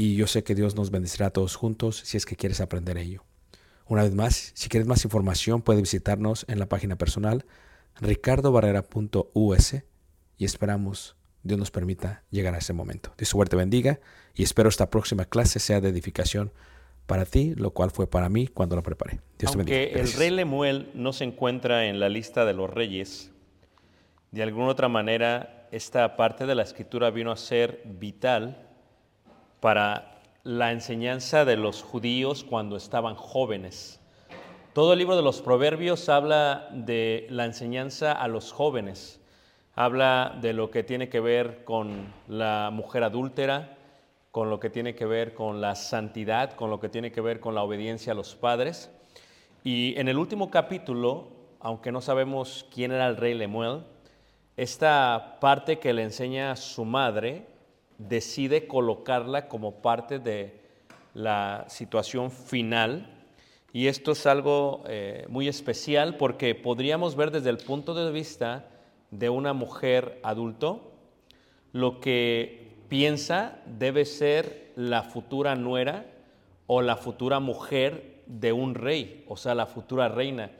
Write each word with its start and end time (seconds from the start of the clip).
y 0.00 0.14
yo 0.14 0.28
sé 0.28 0.44
que 0.44 0.54
Dios 0.54 0.76
nos 0.76 0.90
bendecirá 0.92 1.26
a 1.26 1.30
todos 1.30 1.56
juntos 1.56 2.00
si 2.04 2.16
es 2.16 2.24
que 2.24 2.36
quieres 2.36 2.60
aprender 2.60 2.96
ello. 2.96 3.24
Una 3.84 4.04
vez 4.04 4.14
más, 4.14 4.52
si 4.54 4.68
quieres 4.68 4.86
más 4.86 5.04
información, 5.04 5.60
puedes 5.60 5.82
visitarnos 5.82 6.46
en 6.48 6.60
la 6.60 6.66
página 6.66 6.96
personal 6.96 7.44
ricardobarrera.us 8.00 9.74
y 10.36 10.44
esperamos 10.44 11.16
Dios 11.42 11.58
nos 11.58 11.72
permita 11.72 12.22
llegar 12.30 12.54
a 12.54 12.58
ese 12.58 12.72
momento. 12.72 13.12
Dios 13.18 13.28
suerte 13.28 13.56
bendiga 13.56 13.98
y 14.34 14.44
espero 14.44 14.68
esta 14.68 14.88
próxima 14.88 15.24
clase 15.24 15.58
sea 15.58 15.80
de 15.80 15.88
edificación 15.88 16.52
para 17.06 17.24
ti, 17.24 17.54
lo 17.56 17.72
cual 17.72 17.90
fue 17.90 18.06
para 18.06 18.28
mí 18.28 18.46
cuando 18.46 18.76
la 18.76 18.82
preparé. 18.82 19.18
Dios 19.36 19.50
te 19.50 19.58
bendiga. 19.58 19.78
Aunque 19.78 19.92
el 19.92 19.98
Gracias. 19.98 20.18
rey 20.18 20.30
Lemuel 20.30 20.90
no 20.94 21.12
se 21.12 21.24
encuentra 21.24 21.86
en 21.86 21.98
la 21.98 22.08
lista 22.08 22.44
de 22.44 22.52
los 22.52 22.70
reyes, 22.70 23.32
de 24.30 24.44
alguna 24.44 24.68
otra 24.68 24.88
manera 24.88 25.66
esta 25.72 26.16
parte 26.16 26.46
de 26.46 26.54
la 26.54 26.62
escritura 26.62 27.10
vino 27.10 27.32
a 27.32 27.36
ser 27.36 27.82
vital 27.84 28.67
para 29.60 30.20
la 30.44 30.72
enseñanza 30.72 31.44
de 31.44 31.56
los 31.56 31.82
judíos 31.82 32.44
cuando 32.44 32.76
estaban 32.76 33.14
jóvenes. 33.14 34.00
Todo 34.72 34.92
el 34.92 35.00
libro 35.00 35.16
de 35.16 35.22
los 35.22 35.42
proverbios 35.42 36.08
habla 36.08 36.68
de 36.70 37.26
la 37.30 37.44
enseñanza 37.44 38.12
a 38.12 38.28
los 38.28 38.52
jóvenes, 38.52 39.20
habla 39.74 40.38
de 40.40 40.52
lo 40.52 40.70
que 40.70 40.84
tiene 40.84 41.08
que 41.08 41.18
ver 41.18 41.64
con 41.64 42.14
la 42.28 42.70
mujer 42.72 43.02
adúltera, 43.02 43.76
con 44.30 44.50
lo 44.50 44.60
que 44.60 44.70
tiene 44.70 44.94
que 44.94 45.04
ver 45.04 45.34
con 45.34 45.60
la 45.60 45.74
santidad, 45.74 46.52
con 46.52 46.70
lo 46.70 46.78
que 46.78 46.88
tiene 46.88 47.10
que 47.10 47.20
ver 47.20 47.40
con 47.40 47.56
la 47.56 47.64
obediencia 47.64 48.12
a 48.12 48.16
los 48.16 48.36
padres. 48.36 48.90
Y 49.64 49.98
en 49.98 50.06
el 50.06 50.16
último 50.16 50.50
capítulo, 50.50 51.32
aunque 51.58 51.90
no 51.90 52.00
sabemos 52.00 52.64
quién 52.72 52.92
era 52.92 53.08
el 53.08 53.16
rey 53.16 53.34
Lemuel, 53.34 53.82
esta 54.56 55.38
parte 55.40 55.80
que 55.80 55.92
le 55.92 56.04
enseña 56.04 56.52
a 56.52 56.56
su 56.56 56.84
madre 56.84 57.47
decide 57.98 58.66
colocarla 58.66 59.48
como 59.48 59.82
parte 59.82 60.18
de 60.18 60.60
la 61.14 61.66
situación 61.68 62.30
final. 62.30 63.14
Y 63.72 63.88
esto 63.88 64.12
es 64.12 64.26
algo 64.26 64.82
eh, 64.86 65.26
muy 65.28 65.48
especial 65.48 66.16
porque 66.16 66.54
podríamos 66.54 67.16
ver 67.16 67.30
desde 67.30 67.50
el 67.50 67.58
punto 67.58 67.92
de 67.94 68.10
vista 68.10 68.68
de 69.10 69.28
una 69.28 69.52
mujer 69.52 70.20
adulto 70.22 70.92
lo 71.72 72.00
que 72.00 72.76
piensa 72.88 73.58
debe 73.66 74.04
ser 74.04 74.72
la 74.76 75.02
futura 75.02 75.54
nuera 75.54 76.06
o 76.66 76.82
la 76.82 76.96
futura 76.96 77.40
mujer 77.40 78.22
de 78.26 78.52
un 78.52 78.74
rey, 78.74 79.24
o 79.28 79.36
sea, 79.36 79.54
la 79.54 79.66
futura 79.66 80.08
reina. 80.08 80.50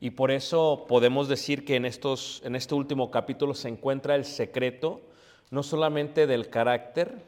Y 0.00 0.10
por 0.10 0.30
eso 0.30 0.84
podemos 0.88 1.28
decir 1.28 1.64
que 1.64 1.76
en, 1.76 1.84
estos, 1.84 2.42
en 2.44 2.56
este 2.56 2.74
último 2.74 3.10
capítulo 3.10 3.54
se 3.54 3.68
encuentra 3.68 4.14
el 4.14 4.24
secreto 4.24 5.00
no 5.52 5.62
solamente 5.62 6.26
del 6.26 6.48
carácter 6.48 7.18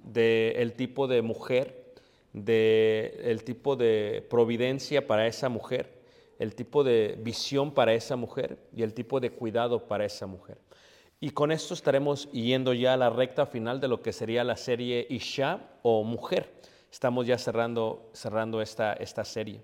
del 0.00 0.72
tipo 0.72 1.06
de 1.06 1.22
mujer, 1.22 1.94
del 2.32 3.44
tipo 3.44 3.76
de 3.76 4.26
providencia 4.28 5.06
para 5.06 5.28
esa 5.28 5.48
mujer, 5.48 6.02
el 6.40 6.56
tipo 6.56 6.82
de 6.82 7.16
visión 7.22 7.70
para 7.70 7.94
esa 7.94 8.16
mujer 8.16 8.58
y 8.74 8.82
el 8.82 8.94
tipo 8.94 9.20
de 9.20 9.30
cuidado 9.30 9.86
para 9.86 10.04
esa 10.04 10.26
mujer. 10.26 10.58
Y 11.20 11.30
con 11.30 11.52
esto 11.52 11.72
estaremos 11.74 12.28
yendo 12.32 12.72
ya 12.74 12.94
a 12.94 12.96
la 12.96 13.10
recta 13.10 13.46
final 13.46 13.80
de 13.80 13.86
lo 13.86 14.02
que 14.02 14.12
sería 14.12 14.42
la 14.42 14.56
serie 14.56 15.06
Isha 15.08 15.60
o 15.82 16.02
Mujer. 16.02 16.52
Estamos 16.90 17.28
ya 17.28 17.38
cerrando, 17.38 18.10
cerrando 18.12 18.60
esta, 18.60 18.94
esta 18.94 19.24
serie. 19.24 19.60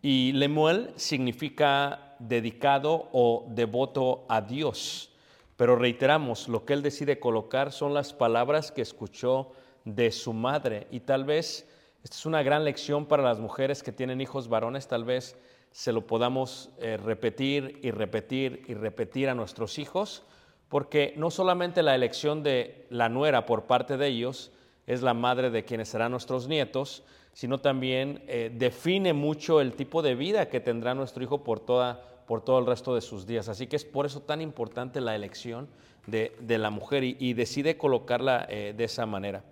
Y 0.00 0.30
Lemuel 0.30 0.92
significa 0.94 2.14
dedicado 2.20 3.08
o 3.10 3.46
devoto 3.48 4.26
a 4.28 4.40
Dios. 4.40 5.10
Pero 5.56 5.76
reiteramos, 5.76 6.48
lo 6.48 6.64
que 6.64 6.74
él 6.74 6.82
decide 6.82 7.18
colocar 7.18 7.72
son 7.72 7.94
las 7.94 8.12
palabras 8.12 8.72
que 8.72 8.82
escuchó 8.82 9.52
de 9.84 10.10
su 10.10 10.32
madre. 10.32 10.86
Y 10.90 11.00
tal 11.00 11.24
vez, 11.24 11.68
esta 12.02 12.16
es 12.16 12.26
una 12.26 12.42
gran 12.42 12.64
lección 12.64 13.06
para 13.06 13.22
las 13.22 13.38
mujeres 13.38 13.82
que 13.82 13.92
tienen 13.92 14.20
hijos 14.20 14.48
varones, 14.48 14.88
tal 14.88 15.04
vez 15.04 15.36
se 15.72 15.92
lo 15.92 16.06
podamos 16.06 16.70
eh, 16.78 16.96
repetir 16.96 17.80
y 17.82 17.90
repetir 17.90 18.64
y 18.66 18.72
repetir 18.72 19.28
a 19.28 19.34
nuestros 19.34 19.78
hijos, 19.78 20.24
porque 20.68 21.12
no 21.18 21.30
solamente 21.30 21.82
la 21.82 21.94
elección 21.94 22.42
de 22.42 22.86
la 22.88 23.08
nuera 23.08 23.44
por 23.44 23.64
parte 23.64 23.98
de 23.98 24.06
ellos 24.06 24.52
es 24.86 25.02
la 25.02 25.12
madre 25.12 25.50
de 25.50 25.64
quienes 25.64 25.90
serán 25.90 26.12
nuestros 26.12 26.48
nietos, 26.48 27.04
sino 27.32 27.58
también 27.58 28.24
eh, 28.26 28.50
define 28.54 29.12
mucho 29.12 29.60
el 29.60 29.74
tipo 29.74 30.00
de 30.00 30.14
vida 30.14 30.48
que 30.48 30.60
tendrá 30.60 30.94
nuestro 30.94 31.22
hijo 31.22 31.44
por, 31.44 31.60
toda, 31.60 32.02
por 32.26 32.42
todo 32.44 32.58
el 32.58 32.66
resto 32.66 32.94
de 32.94 33.00
sus 33.00 33.26
días. 33.26 33.48
Así 33.48 33.66
que 33.66 33.76
es 33.76 33.84
por 33.84 34.06
eso 34.06 34.20
tan 34.20 34.40
importante 34.40 35.00
la 35.00 35.14
elección 35.14 35.68
de, 36.06 36.32
la 36.58 36.70
mujer 36.70 37.04
y, 37.04 37.32
decide 37.34 37.76
colocarla 37.76 38.46
eh, 38.48 38.74
de 38.76 38.84
esa 38.84 39.06
manera. 39.06 39.44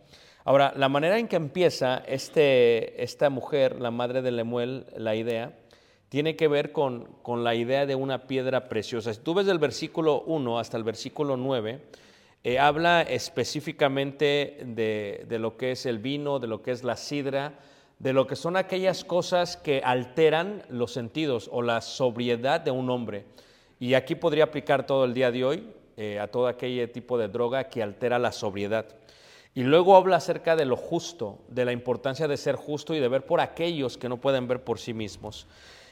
Ahora, 0.45 0.75
la 0.77 0.89
manera 0.89 1.19
en 1.19 1.27
que 1.27 1.37
empieza 1.37 2.03
este, 2.07 3.03
esta 3.03 3.31
mujer, 3.31 3.81
la 3.81 3.91
madre 3.91 4.23
de 4.23 4.31
Lemuel, 4.31 4.87
la 4.97 5.15
idea, 5.15 5.57
tiene 6.11 6.37
que 6.37 6.49
ver 6.49 6.71
con, 6.71 7.09
la 7.43 7.55
idea 7.55 7.87
de 7.87 7.95
una 7.95 8.27
piedra 8.27 8.69
preciosa. 8.69 9.13
Si 9.15 9.21
tú 9.21 9.35
ves 9.35 9.47
del 9.47 9.59
versículo 9.59 10.23
1 10.27 10.59
hasta 10.59 10.77
el 10.77 10.85
versículo 10.85 11.37
9, 11.37 11.81
eh, 12.45 12.59
habla 12.59 13.03
específicamente 13.03 14.61
de, 14.67 15.25
de, 15.27 15.39
lo 15.39 15.57
que 15.57 15.73
es 15.73 15.87
el 15.87 15.99
vino, 15.99 16.39
de 16.39 16.47
lo 16.47 16.63
que 16.63 16.73
es 16.73 16.85
la 16.85 16.97
sidra, 16.97 17.59
de 18.05 18.13
lo 18.13 18.27
que 18.27 18.37
son 18.37 18.59
aquellas 18.59 19.03
cosas 19.03 19.57
que 19.57 19.81
alteran 19.83 20.63
los 20.69 20.93
sentidos 20.93 21.49
o 21.51 21.63
la 21.63 21.81
sobriedad 21.81 22.61
de 22.61 22.71
un 22.71 22.91
hombre. 22.91 23.25
Y 23.81 23.95
aquí 23.95 24.15
podría 24.15 24.45
aplicar 24.45 24.85
todo 24.85 25.07
el 25.07 25.15
día 25.15 25.31
de 25.31 25.43
hoy 25.43 25.73
eh, 25.97 26.21
a 26.21 26.27
todo 26.27 26.47
aquel 26.47 26.93
tipo 26.93 27.17
de 27.17 27.29
droga 27.29 27.65
que 27.65 27.83
altera 27.83 28.19
la 28.19 28.31
sobriedad. 28.31 28.85
Y 29.55 29.63
luego 29.63 29.97
habla 29.97 30.17
acerca 30.17 30.55
de 30.55 30.67
lo 30.67 30.77
justo, 30.77 31.39
de 31.49 31.65
la 31.65 31.73
importancia 31.73 32.29
de 32.29 32.37
ser 32.37 32.57
justo 32.57 32.95
y 32.95 33.01
de 33.01 33.09
ver 33.09 33.25
por 33.25 33.41
aquellos 33.41 33.97
que 33.97 34.11
no 34.11 34.19
pueden 34.19 34.49
ver 34.49 34.63
por 34.63 34.79
sí 34.79 34.93
mismos 34.93 35.47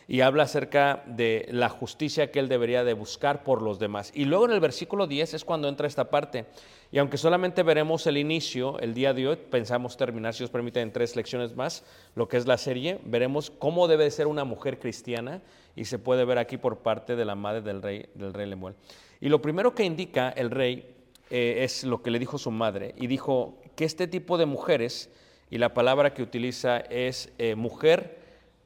y 0.09 0.21
habla 0.21 0.45
acerca 0.45 1.03
de 1.07 1.47
la 1.51 1.69
justicia 1.69 2.31
que 2.31 2.39
él 2.39 2.49
debería 2.49 2.85
de 2.85 2.95
buscar 2.95 3.45
por 3.45 3.63
los 3.63 3.79
demás. 3.79 4.11
Y 4.15 4.25
luego 4.25 4.47
en 4.47 4.53
el 4.53 4.61
versículo 4.61 5.07
10 5.07 5.35
es 5.35 5.45
cuando 5.45 5.69
entra 5.69 5.87
esta 5.87 6.11
parte. 6.11 6.47
Y 6.91 6.99
aunque 6.99 7.17
solamente 7.17 7.63
veremos 7.63 8.07
el 8.07 8.19
inicio 8.19 8.79
el 8.81 8.95
día 8.95 9.15
de 9.15 9.29
hoy, 9.29 9.37
pensamos 9.37 9.97
terminar, 9.97 10.35
si 10.35 10.45
os 10.45 10.51
permite, 10.51 10.81
en 10.81 10.93
tres 10.93 11.17
lecciones 11.17 11.57
más, 11.57 11.85
lo 12.15 12.29
que 12.29 12.37
es 12.37 12.47
la 12.47 12.59
serie, 12.59 12.99
veremos 13.05 13.51
cómo 13.51 13.89
debe 13.89 14.11
ser 14.11 14.27
una 14.27 14.45
mujer 14.45 14.79
cristiana 14.79 15.41
y 15.75 15.87
se 15.87 15.99
puede 15.99 16.25
ver 16.25 16.39
aquí 16.39 16.59
por 16.59 16.79
parte 16.79 17.17
de 17.17 17.25
la 17.25 17.35
madre 17.35 17.63
del 17.63 17.81
rey, 17.81 18.07
del 18.15 18.35
rey 18.35 18.47
Lemuel. 18.47 18.75
Y 19.21 19.29
lo 19.29 19.41
primero 19.41 19.75
que 19.75 19.85
indica 19.85 20.31
el 20.31 20.51
rey 20.51 20.95
eh, 21.31 21.65
es 21.65 21.85
lo 21.85 22.03
que 22.03 22.11
le 22.11 22.19
dijo 22.19 22.37
su 22.37 22.51
madre, 22.51 22.95
y 22.99 23.07
dijo 23.07 23.59
que 23.75 23.87
este 23.87 24.07
tipo 24.07 24.37
de 24.37 24.45
mujeres, 24.45 25.09
y 25.51 25.59
la 25.59 25.73
palabra 25.73 26.13
que 26.13 26.23
utiliza 26.23 26.79
es 26.79 27.33
eh, 27.39 27.55
mujer, 27.55 28.22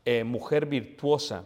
eh, 0.07 0.23
mujer 0.23 0.67
virtuosa. 0.67 1.43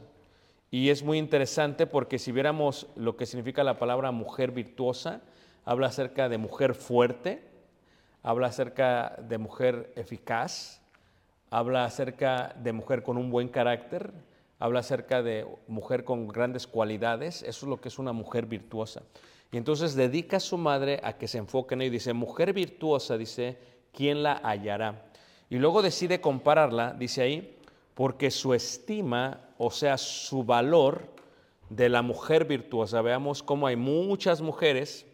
Y 0.71 0.91
es 0.91 1.03
muy 1.03 1.17
interesante 1.17 1.87
porque 1.87 2.19
si 2.19 2.31
viéramos 2.31 2.87
lo 2.95 3.17
que 3.17 3.25
significa 3.25 3.65
la 3.65 3.79
palabra 3.79 4.12
mujer 4.12 4.53
virtuosa, 4.53 5.23
habla 5.65 5.87
acerca 5.87 6.29
de 6.29 6.37
mujer 6.37 6.75
fuerte, 6.75 7.43
habla 8.23 8.49
acerca 8.49 9.17
de 9.27 9.39
mujer 9.39 9.93
eficaz, 9.97 10.83
habla 11.51 11.87
acerca 11.87 12.55
de 12.62 12.73
mujer 12.73 13.03
con 13.03 13.17
un 13.17 13.31
buen 13.31 13.49
carácter, 13.49 14.12
habla 14.59 14.81
acerca 14.81 15.23
de 15.23 15.47
mujer 15.67 16.05
con 16.05 16.29
grandes 16.29 16.67
cualidades, 16.67 17.43
eso 17.43 17.65
es 17.65 17.71
lo 17.71 17.81
que 17.81 17.89
es 17.89 17.99
una 17.99 18.13
mujer 18.13 18.45
virtuosa. 18.45 19.01
Y 19.51 19.56
entonces 19.56 19.95
dedica 19.95 20.37
a 20.37 20.41
su 20.41 20.59
madre 20.59 21.01
a 21.03 21.15
que 21.15 21.29
se 21.29 21.39
enfoque 21.39 21.75
en 21.75 21.81
ello. 21.81 21.93
Dice, 21.93 22.13
mujer 22.13 22.53
virtuosa, 22.53 23.17
dice, 23.17 23.56
¿quién 23.93 24.23
la 24.23 24.35
hallará? 24.45 25.06
Y 25.49 25.56
luego 25.56 25.81
decide 25.81 26.21
compararla, 26.21 26.93
dice 26.93 27.23
ahí, 27.23 27.56
porque 28.00 28.31
su 28.31 28.55
estima, 28.55 29.50
o 29.58 29.70
sea, 29.70 29.99
su 29.99 30.43
valor 30.43 31.02
de 31.69 31.91
la 31.91 32.00
mujer 32.00 32.47
virtuosa, 32.47 33.02
veamos 33.02 33.43
cómo 33.43 33.67
hay 33.67 33.76
muchas 33.76 34.41
mujeres 34.41 35.05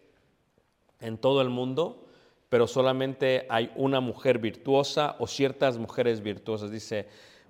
en 1.00 1.18
todo 1.18 1.42
el 1.42 1.48
mundo, 1.48 2.06
pero 2.48 2.68
solamente 2.68 3.44
hay 3.50 3.72
una 3.74 3.98
mujer 3.98 4.38
virtuosa 4.38 5.16
o 5.18 5.26
ciertas 5.26 5.78
mujeres 5.78 6.20
virtuosas, 6.20 6.70
dice, 6.70 7.08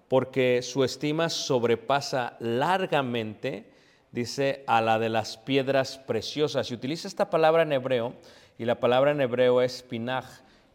porque 0.08 0.62
su 0.62 0.84
estima 0.84 1.28
sobrepasa 1.28 2.38
largamente, 2.40 3.70
dice, 4.12 4.64
a 4.66 4.80
la 4.80 4.98
de 4.98 5.10
las 5.10 5.36
piedras 5.36 5.98
preciosas. 5.98 6.70
Y 6.70 6.74
utiliza 6.74 7.08
esta 7.08 7.28
palabra 7.28 7.64
en 7.64 7.74
hebreo, 7.74 8.14
y 8.56 8.64
la 8.64 8.80
palabra 8.80 9.10
en 9.10 9.20
hebreo 9.20 9.60
es 9.60 9.82
pinaj, 9.82 10.24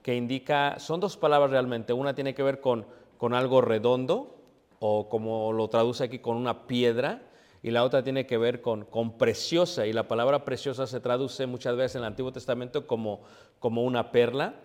que 0.03 0.15
indica, 0.15 0.77
son 0.77 0.99
dos 0.99 1.17
palabras 1.17 1.49
realmente, 1.49 1.93
una 1.93 2.13
tiene 2.13 2.35
que 2.35 2.43
ver 2.43 2.61
con, 2.61 2.85
con 3.17 3.33
algo 3.33 3.61
redondo, 3.61 4.37
o 4.83 5.09
como 5.09 5.53
lo 5.53 5.67
traduce 5.67 6.03
aquí 6.03 6.17
con 6.17 6.37
una 6.37 6.65
piedra, 6.65 7.21
y 7.61 7.69
la 7.69 7.83
otra 7.83 8.03
tiene 8.03 8.25
que 8.25 8.39
ver 8.39 8.61
con, 8.61 8.83
con, 8.85 9.19
preciosa, 9.19 9.85
y 9.85 9.93
la 9.93 10.07
palabra 10.07 10.43
preciosa 10.43 10.87
se 10.87 10.99
traduce 10.99 11.45
muchas 11.45 11.75
veces 11.75 11.97
en 11.97 12.01
el 12.01 12.07
Antiguo 12.07 12.31
Testamento 12.31 12.87
como, 12.87 13.21
como 13.59 13.83
una 13.83 14.11
perla, 14.11 14.55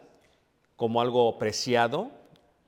como 0.74 1.02
algo 1.02 1.36
preciado, 1.36 2.10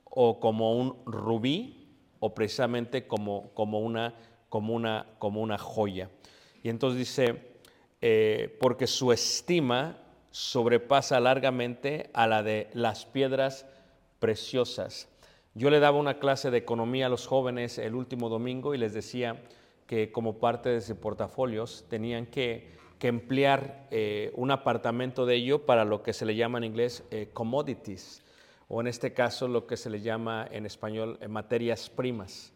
o 0.05 0.41
como 0.41 0.77
un 0.77 0.99
rubí, 1.07 1.89
o 2.21 2.35
precisamente 2.35 3.07
como, 3.07 3.51
como, 3.55 3.81
una, 3.81 4.15
como, 4.51 4.75
una, 4.75 5.07
como 5.19 5.41
una 5.41 5.57
joya. 5.57 6.11
Y 6.63 6.69
entonces 6.69 6.99
dice, 6.99 7.61
eh, 8.03 8.59
porque 8.61 8.87
su 8.87 9.11
estima 9.11 9.97
sobrepasa 10.33 11.19
largamente 11.19 12.11
a 12.13 12.27
la 12.27 12.43
de 12.43 12.69
las 12.75 13.07
piedras 13.07 13.65
preciosas. 14.19 15.09
Yo 15.59 15.71
le 15.71 15.81
daba 15.81 15.99
una 15.99 16.21
clase 16.21 16.53
de 16.53 16.59
economía 16.59 17.07
a 17.07 17.09
los 17.09 17.27
jóvenes 17.27 17.79
el 17.79 17.97
último 17.97 18.29
domingo 18.29 18.77
y 18.77 18.79
les 18.79 18.95
decía 18.95 19.43
que 19.89 20.13
como 20.13 20.39
parte 20.39 20.69
de 20.69 20.81
sus 20.81 20.97
portafolios 20.99 21.85
tenían 21.89 22.27
que, 22.27 22.79
emplear 23.01 23.89
eh, 23.91 24.33
un 24.37 24.53
apartamento 24.53 25.27
de 25.27 25.35
ello 25.35 25.67
para 25.67 25.85
lo 25.85 26.05
que 26.05 26.13
se 26.13 26.25
le 26.27 26.37
llama 26.37 26.59
en 26.59 26.65
inglés 26.65 27.03
eh, 27.11 27.31
commodities, 27.33 28.23
o 28.69 28.81
en 28.81 28.87
este 28.87 29.13
caso 29.13 29.49
lo 29.49 29.67
que 29.67 29.77
se 29.77 29.91
le 29.91 30.01
llama 30.01 30.47
en 30.49 30.65
español 30.65 31.19
eh, 31.21 31.27
materias 31.27 31.91
primas. 31.91 32.53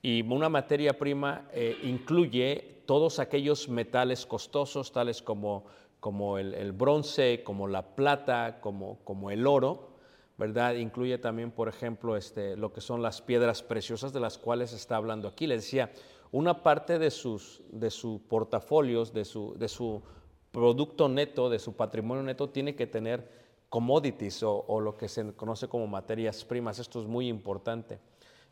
Y 0.00 0.22
una 0.22 0.48
materia 0.48 0.96
prima 0.96 1.50
incluye 1.82 2.80
todos 2.86 3.18
aquellos 3.18 3.68
metales 3.68 4.24
costosos, 4.24 4.92
tales 4.92 5.20
como, 5.20 5.66
como 6.00 6.38
el, 6.38 6.54
el, 6.54 6.72
bronce, 6.72 7.42
como 7.44 7.68
la 7.68 7.82
plata, 7.94 8.60
como, 8.62 8.98
como 9.04 9.30
el 9.30 9.46
oro, 9.46 9.95
¿verdad? 10.38 10.74
Incluye 10.74 11.18
también, 11.18 11.50
por 11.50 11.68
ejemplo, 11.68 12.16
este, 12.16 12.56
lo 12.56 12.72
que 12.72 12.80
son 12.80 13.02
las 13.02 13.22
piedras 13.22 13.62
preciosas 13.62 14.12
de 14.12 14.20
las 14.20 14.38
cuales 14.38 14.72
está 14.72 14.96
hablando 14.96 15.28
aquí. 15.28 15.46
Le 15.46 15.56
decía, 15.56 15.92
una 16.32 16.62
parte 16.62 16.98
de 16.98 17.10
sus 17.10 17.62
de 17.70 17.90
su 17.90 18.22
portafolios, 18.28 19.12
de 19.12 19.24
su, 19.24 19.54
de 19.58 19.68
su 19.68 20.02
producto 20.50 21.08
neto, 21.08 21.48
de 21.48 21.58
su 21.58 21.74
patrimonio 21.74 22.22
neto, 22.22 22.50
tiene 22.50 22.74
que 22.74 22.86
tener 22.86 23.46
commodities 23.68 24.42
o, 24.42 24.80
lo 24.80 24.96
que 24.96 25.08
se 25.08 25.34
conoce 25.34 25.68
como 25.68 25.86
materias 25.86 26.44
primas. 26.44 26.78
Esto 26.78 27.00
es 27.00 27.06
muy 27.06 27.28
importante. 27.28 27.98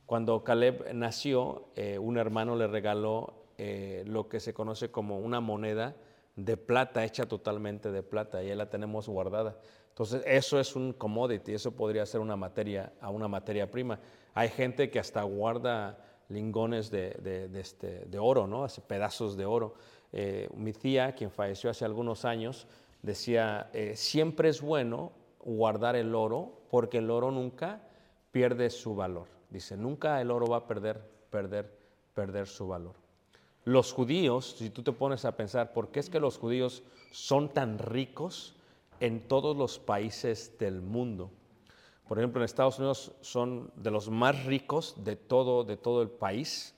Cuando 0.06 0.44
Caleb 0.44 0.92
nació, 0.92 1.68
eh, 1.76 1.98
un 1.98 2.18
hermano 2.18 2.56
le 2.56 2.66
regaló 2.66 3.44
eh, 3.56 4.04
lo 4.06 4.28
que 4.28 4.40
se 4.40 4.52
conoce 4.52 4.90
como 4.90 5.18
una 5.18 5.40
moneda 5.40 5.96
de 6.36 6.56
plata, 6.56 7.04
hecha 7.04 7.26
totalmente 7.26 7.92
de 7.92 8.02
plata, 8.02 8.42
y 8.42 8.50
ahí 8.50 8.56
la 8.56 8.68
tenemos 8.68 9.08
guardada. 9.08 9.56
Entonces, 9.94 10.24
eso 10.26 10.58
es 10.58 10.74
un 10.74 10.92
commodity, 10.92 11.54
eso 11.54 11.70
podría 11.70 12.04
ser 12.04 12.20
una 12.20 12.34
materia, 12.34 12.92
una 13.08 13.28
materia 13.28 13.70
prima. 13.70 14.00
Hay 14.34 14.48
gente 14.48 14.90
que 14.90 14.98
hasta 14.98 15.22
guarda 15.22 15.96
lingones 16.28 16.90
de, 16.90 17.48
este, 17.54 18.04
oro, 18.18 18.48
¿no? 18.48 18.64
Hace 18.64 18.80
pedazos 18.80 19.36
de 19.36 19.46
oro. 19.46 19.74
Eh, 20.12 20.48
mi 20.56 20.72
tía, 20.72 21.14
quien 21.14 21.30
falleció 21.30 21.70
hace 21.70 21.84
algunos 21.84 22.24
años, 22.24 22.66
decía, 23.02 23.70
eh, 23.72 23.94
siempre 23.94 24.48
es 24.48 24.60
bueno 24.60 25.12
guardar 25.38 25.94
el 25.94 26.16
oro 26.16 26.62
porque 26.70 26.98
el 26.98 27.08
oro 27.08 27.30
nunca 27.30 27.80
pierde 28.32 28.70
su 28.70 28.96
valor. 28.96 29.28
Dice, 29.48 29.76
nunca 29.76 30.20
el 30.20 30.32
oro 30.32 30.48
va 30.48 30.56
a 30.56 30.66
perder, 30.66 31.08
perder, 31.30 31.70
perder 32.14 32.48
su 32.48 32.66
valor. 32.66 32.96
Los 33.62 33.92
judíos, 33.92 34.56
si 34.58 34.70
tú 34.70 34.82
te 34.82 34.90
pones 34.90 35.24
a 35.24 35.36
pensar, 35.36 35.72
¿por 35.72 35.92
qué 35.92 36.00
es 36.00 36.10
que 36.10 36.18
los 36.18 36.36
judíos 36.36 36.82
son 37.12 37.48
tan 37.48 37.78
ricos? 37.78 38.56
En 39.04 39.28
todos 39.28 39.54
los 39.54 39.78
países 39.78 40.56
del 40.58 40.80
mundo. 40.80 41.30
Por 42.08 42.18
ejemplo, 42.18 42.40
en 42.40 42.46
Estados 42.46 42.78
Unidos 42.78 43.12
son 43.20 43.70
de 43.76 43.90
los 43.90 44.08
más 44.08 44.44
ricos 44.46 45.04
de 45.04 45.14
todo, 45.16 45.62
de 45.64 45.76
todo 45.76 46.00
el 46.00 46.08
país, 46.08 46.74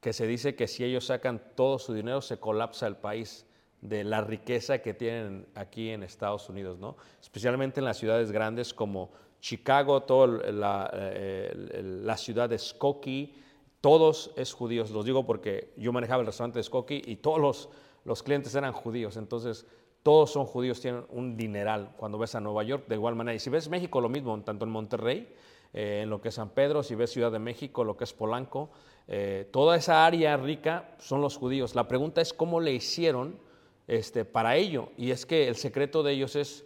que 0.00 0.12
se 0.12 0.26
dice 0.26 0.54
que 0.54 0.68
si 0.68 0.84
ellos 0.84 1.06
sacan 1.06 1.42
todo 1.54 1.78
su 1.78 1.94
dinero 1.94 2.20
se 2.20 2.38
colapsa 2.38 2.86
el 2.86 2.96
país 2.96 3.46
de 3.80 4.04
la 4.04 4.20
riqueza 4.20 4.78
que 4.78 4.92
tienen 4.92 5.46
aquí 5.54 5.90
en 5.90 6.02
Estados 6.02 6.48
Unidos, 6.50 6.78
¿no? 6.78 6.96
Especialmente 7.20 7.80
en 7.80 7.84
las 7.86 7.96
ciudades 7.96 8.32
grandes 8.32 8.74
como 8.74 9.10
Chicago, 9.40 10.02
toda 10.02 10.52
la, 10.52 10.90
eh, 10.92 12.00
la 12.04 12.16
ciudad 12.16 12.50
de 12.50 12.58
Skokie, 12.58 13.34
todos 13.80 14.30
es 14.36 14.52
judíos. 14.52 14.90
Los 14.90 15.06
digo 15.06 15.24
porque 15.24 15.72
yo 15.78 15.90
manejaba 15.92 16.20
el 16.20 16.26
restaurante 16.26 16.58
de 16.58 16.64
Skokie 16.64 17.02
y 17.06 17.16
todos 17.16 17.40
los, 17.40 17.68
los 18.04 18.22
clientes 18.22 18.54
eran 18.54 18.72
judíos. 18.72 19.16
Entonces, 19.16 19.66
todos 20.02 20.32
son 20.32 20.46
judíos, 20.46 20.80
tienen 20.80 21.04
un 21.10 21.36
dineral 21.36 21.92
cuando 21.96 22.18
ves 22.18 22.34
a 22.34 22.40
Nueva 22.40 22.64
York, 22.64 22.84
de 22.88 22.96
igual 22.96 23.14
manera. 23.14 23.34
Y 23.34 23.38
si 23.38 23.50
ves 23.50 23.68
México, 23.68 24.00
lo 24.00 24.08
mismo, 24.08 24.38
tanto 24.42 24.64
en 24.64 24.70
Monterrey, 24.70 25.28
eh, 25.72 26.00
en 26.02 26.10
lo 26.10 26.20
que 26.20 26.28
es 26.28 26.34
San 26.34 26.50
Pedro, 26.50 26.82
si 26.82 26.94
ves 26.94 27.12
Ciudad 27.12 27.30
de 27.30 27.38
México, 27.38 27.84
lo 27.84 27.96
que 27.96 28.04
es 28.04 28.12
Polanco, 28.12 28.70
eh, 29.08 29.48
toda 29.52 29.76
esa 29.76 30.04
área 30.04 30.36
rica 30.36 30.94
son 30.98 31.20
los 31.20 31.36
judíos. 31.36 31.74
La 31.74 31.86
pregunta 31.86 32.20
es 32.20 32.32
cómo 32.32 32.60
le 32.60 32.72
hicieron 32.72 33.38
este, 33.86 34.24
para 34.24 34.56
ello. 34.56 34.90
Y 34.96 35.10
es 35.12 35.24
que 35.24 35.48
el 35.48 35.56
secreto 35.56 36.02
de 36.02 36.12
ellos 36.12 36.36
es 36.36 36.64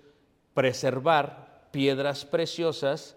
preservar 0.55 1.69
piedras 1.71 2.25
preciosas 2.25 3.17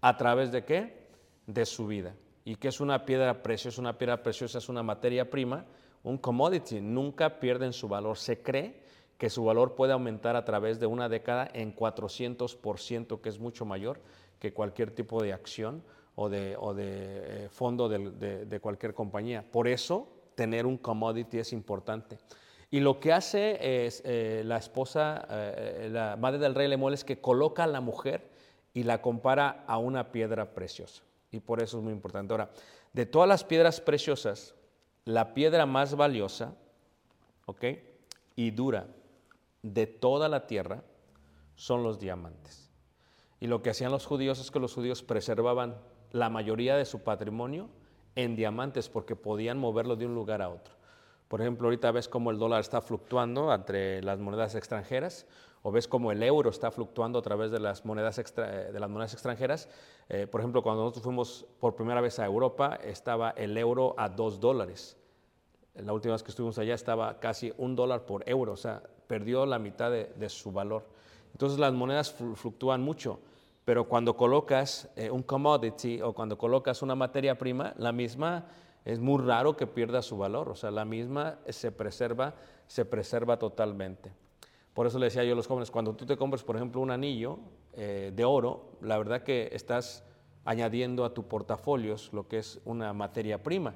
a 0.00 0.16
través 0.18 0.52
de 0.52 0.64
qué? 0.64 1.06
De 1.46 1.64
su 1.64 1.86
vida. 1.86 2.14
¿Y 2.44 2.56
qué 2.56 2.68
es 2.68 2.80
una 2.80 3.06
piedra 3.06 3.42
preciosa? 3.42 3.80
Una 3.80 3.96
piedra 3.96 4.22
preciosa 4.22 4.58
es 4.58 4.68
una 4.68 4.82
materia 4.82 5.30
prima, 5.30 5.64
un 6.02 6.18
commodity, 6.18 6.82
nunca 6.82 7.40
pierden 7.40 7.72
su 7.72 7.88
valor. 7.88 8.18
Se 8.18 8.42
cree 8.42 8.83
que 9.18 9.30
su 9.30 9.44
valor 9.44 9.74
puede 9.74 9.92
aumentar 9.92 10.36
a 10.36 10.44
través 10.44 10.80
de 10.80 10.86
una 10.86 11.08
década 11.08 11.48
en 11.52 11.74
400%, 11.74 13.20
que 13.20 13.28
es 13.28 13.38
mucho 13.38 13.64
mayor 13.64 14.00
que 14.38 14.52
cualquier 14.52 14.90
tipo 14.90 15.22
de 15.22 15.32
acción 15.32 15.82
o 16.16 16.28
de, 16.28 16.56
o 16.58 16.74
de 16.74 16.84
eh, 17.44 17.48
fondo 17.50 17.88
de, 17.88 18.60
cualquier 18.60 18.94
compañía. 18.94 19.44
Por 19.50 19.68
eso, 19.68 20.08
tener 20.34 20.66
un 20.66 20.76
commodity 20.76 21.38
es 21.38 21.52
importante. 21.52 22.18
Y 22.70 22.80
lo 22.80 22.98
que 22.98 23.12
hace 23.12 23.86
es, 23.86 24.02
eh, 24.04 24.42
la 24.44 24.56
esposa, 24.56 25.26
eh, 25.30 25.88
la 25.90 26.16
madre 26.16 26.38
del 26.38 26.54
rey 26.54 26.68
Lemuel, 26.68 26.94
es 26.94 27.04
que 27.04 27.20
coloca 27.20 27.64
a 27.64 27.68
la 27.68 27.80
mujer 27.80 28.28
y 28.74 28.82
la 28.82 29.00
compara 29.00 29.64
a 29.66 29.78
una 29.78 30.10
piedra 30.10 30.54
preciosa. 30.54 31.02
Y 31.30 31.40
por 31.40 31.62
eso 31.62 31.78
es 31.78 31.84
muy 31.84 31.92
importante. 31.92 32.32
Ahora, 32.32 32.50
de 32.92 33.06
todas 33.06 33.28
las 33.28 33.44
piedras 33.44 33.80
preciosas, 33.80 34.54
la 35.04 35.34
piedra 35.34 35.66
más 35.66 35.94
valiosa, 35.96 36.54
¿ok? 37.46 37.64
Y 38.36 38.50
dura 38.50 38.86
de 39.64 39.86
toda 39.86 40.28
la 40.28 40.46
tierra 40.46 40.84
son 41.56 41.82
los 41.82 41.98
diamantes. 41.98 42.70
Y 43.40 43.46
lo 43.46 43.62
que 43.62 43.70
hacían 43.70 43.90
los 43.90 44.04
judíos 44.06 44.38
es 44.38 44.50
que 44.50 44.60
los 44.60 44.74
judíos 44.74 45.02
preservaban 45.02 45.76
la 46.12 46.28
mayoría 46.28 46.76
de 46.76 46.84
su 46.84 47.02
patrimonio 47.02 47.70
en 48.14 48.36
diamantes 48.36 48.88
porque 48.90 49.16
podían 49.16 49.58
moverlo 49.58 49.96
de 49.96 50.06
un 50.06 50.14
lugar 50.14 50.42
a 50.42 50.50
otro. 50.50 50.74
Por 51.28 51.40
ejemplo, 51.40 51.66
ahorita 51.66 51.90
ves 51.92 52.08
cómo 52.08 52.30
el 52.30 52.38
dólar 52.38 52.60
está 52.60 52.82
fluctuando 52.82 53.52
entre 53.52 54.02
las 54.02 54.20
monedas 54.20 54.54
extranjeras 54.54 55.26
o 55.62 55.72
ves 55.72 55.88
cómo 55.88 56.12
el 56.12 56.22
euro 56.22 56.50
está 56.50 56.70
fluctuando 56.70 57.18
a 57.18 57.22
través 57.22 57.50
de 57.50 57.58
las 57.58 57.86
monedas, 57.86 58.16
de 58.36 58.78
las 58.78 58.90
monedas 58.90 59.14
extranjeras. 59.14 59.70
Eh, 60.10 60.26
por 60.26 60.42
ejemplo, 60.42 60.62
cuando 60.62 60.82
nosotros 60.82 61.04
fuimos 61.04 61.46
por 61.58 61.74
primera 61.74 62.02
vez 62.02 62.18
a 62.18 62.26
Europa, 62.26 62.78
estaba 62.84 63.30
el 63.30 63.56
euro 63.56 63.94
a 63.96 64.10
dos 64.10 64.38
dólares. 64.38 64.98
La 65.74 65.94
última 65.94 66.12
vez 66.12 66.22
que 66.22 66.30
estuvimos 66.30 66.58
allá 66.58 66.74
estaba 66.74 67.18
casi 67.18 67.52
un 67.56 67.74
dólar 67.74 68.04
por 68.04 68.28
euro, 68.28 68.52
o 68.52 68.56
sea, 68.56 68.82
perdió 69.06 69.46
la 69.46 69.58
mitad 69.58 69.90
de, 69.90 70.28
su 70.28 70.52
valor. 70.52 70.86
Entonces 71.32 71.58
las 71.58 71.72
monedas 71.72 72.18
flu- 72.18 72.36
fluctúan 72.36 72.82
mucho, 72.82 73.20
pero 73.64 73.88
cuando 73.88 74.16
colocas 74.16 74.90
eh, 74.96 75.10
un 75.10 75.22
commodity 75.22 76.00
o 76.02 76.12
cuando 76.12 76.38
colocas 76.38 76.82
una 76.82 76.94
materia 76.94 77.36
prima, 77.38 77.74
la 77.78 77.92
misma 77.92 78.46
es 78.84 79.00
muy 79.00 79.22
raro 79.22 79.56
que 79.56 79.66
pierda 79.66 80.02
su 80.02 80.18
valor, 80.18 80.50
o 80.50 80.54
sea, 80.54 80.70
la 80.70 80.84
misma 80.84 81.38
se 81.48 81.72
preserva, 81.72 82.34
se 82.66 82.84
preserva 82.84 83.38
totalmente. 83.38 84.12
Por 84.74 84.86
eso 84.86 84.98
le 84.98 85.06
decía 85.06 85.24
yo 85.24 85.32
a 85.32 85.36
los 85.36 85.46
jóvenes, 85.46 85.70
cuando 85.70 85.94
tú 85.94 86.04
te 86.04 86.16
compras, 86.16 86.42
por 86.42 86.56
ejemplo, 86.56 86.80
un 86.80 86.90
anillo 86.90 87.38
eh, 87.72 88.12
de 88.14 88.24
oro, 88.24 88.72
la 88.82 88.98
verdad 88.98 89.22
que 89.22 89.48
estás 89.52 90.04
añadiendo 90.44 91.04
a 91.04 91.14
tu 91.14 91.26
portafolios 91.26 92.12
lo 92.12 92.28
que 92.28 92.38
es 92.38 92.60
una 92.64 92.92
materia 92.92 93.42
prima. 93.42 93.74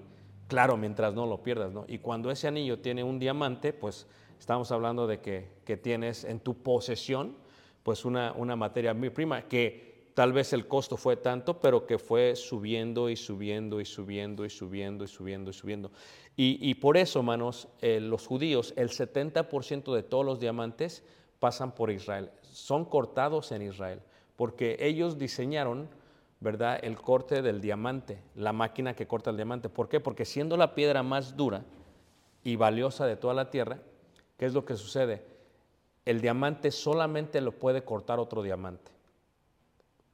Claro, 0.49 0.77
mientras 0.77 1.15
no 1.15 1.27
lo 1.27 1.43
pierdas, 1.43 1.73
¿no? 1.73 1.85
Y 1.89 1.99
cuando 1.99 2.31
ese 2.31 2.49
anillo 2.49 2.81
tiene 2.81 3.05
un 3.05 3.19
diamante, 3.19 3.73
pues 3.73 4.07
estamos 4.39 4.71
hablando 4.73 5.07
de 5.07 5.21
que, 5.21 5.77
tienes 5.77 6.25
en 6.25 6.41
tu 6.41 6.63
posesión, 6.63 7.37
pues 7.83 8.05
una, 8.05 8.33
una 8.33 8.57
materia 8.57 8.95
prima, 9.13 9.43
que 9.49 10.11
tal 10.15 10.33
vez 10.33 10.53
el 10.53 10.67
costo 10.67 10.97
fue 10.97 11.17
tanto, 11.17 11.61
pero 11.61 11.87
que 11.87 11.99
fue 11.99 12.35
subiendo 12.37 13.09
y 13.09 13.17
subiendo 13.17 13.81
y 13.81 13.85
subiendo 13.85 14.45
y 14.45 14.51
subiendo 14.51 15.05
y 15.05 15.09
subiendo 15.09 15.51
y 15.51 15.55
subiendo. 15.55 15.91
Y, 16.37 16.75
por 16.77 16.97
eso, 16.97 17.19
hermanos, 17.19 17.69
eh, 17.81 17.99
los 17.99 18.27
judíos, 18.27 18.73
el 18.77 18.91
70% 18.91 19.93
de 19.93 20.03
todos 20.05 20.25
los 20.25 20.39
diamantes 20.39 21.03
pasan 21.41 21.75
por 21.75 21.91
Israel, 21.91 22.31
son 22.43 22.85
cortados 22.85 23.51
en 23.51 23.63
Israel, 23.63 24.01
porque 24.37 24.77
ellos 24.81 25.19
diseñaron 25.19 25.89
¿verdad? 26.41 26.79
El 26.83 27.01
corte 27.01 27.43
del 27.43 27.61
diamante, 27.61 28.23
la 28.37 28.53
máquina 28.53 28.95
que 28.95 29.07
corta 29.07 29.31
el 29.31 29.37
diamante. 29.37 29.69
¿Por 29.69 29.89
qué? 29.89 30.01
Porque 30.01 30.25
siendo 30.25 30.57
la 30.57 30.75
piedra 30.75 31.03
más 31.03 31.37
dura 31.37 31.65
y 32.45 32.57
valiosa 32.57 33.07
de 33.07 33.17
toda 33.17 33.35
la 33.35 33.51
tierra, 33.51 33.81
¿qué 34.39 34.47
es 34.47 34.55
lo 34.55 34.65
que 34.65 34.77
sucede? 34.77 35.23
El 36.07 36.23
diamante 36.23 36.71
solamente 36.71 37.43
lo 37.43 37.53
puede 37.53 37.85
cortar 37.85 38.19
otro 38.19 38.43
diamante. 38.43 38.91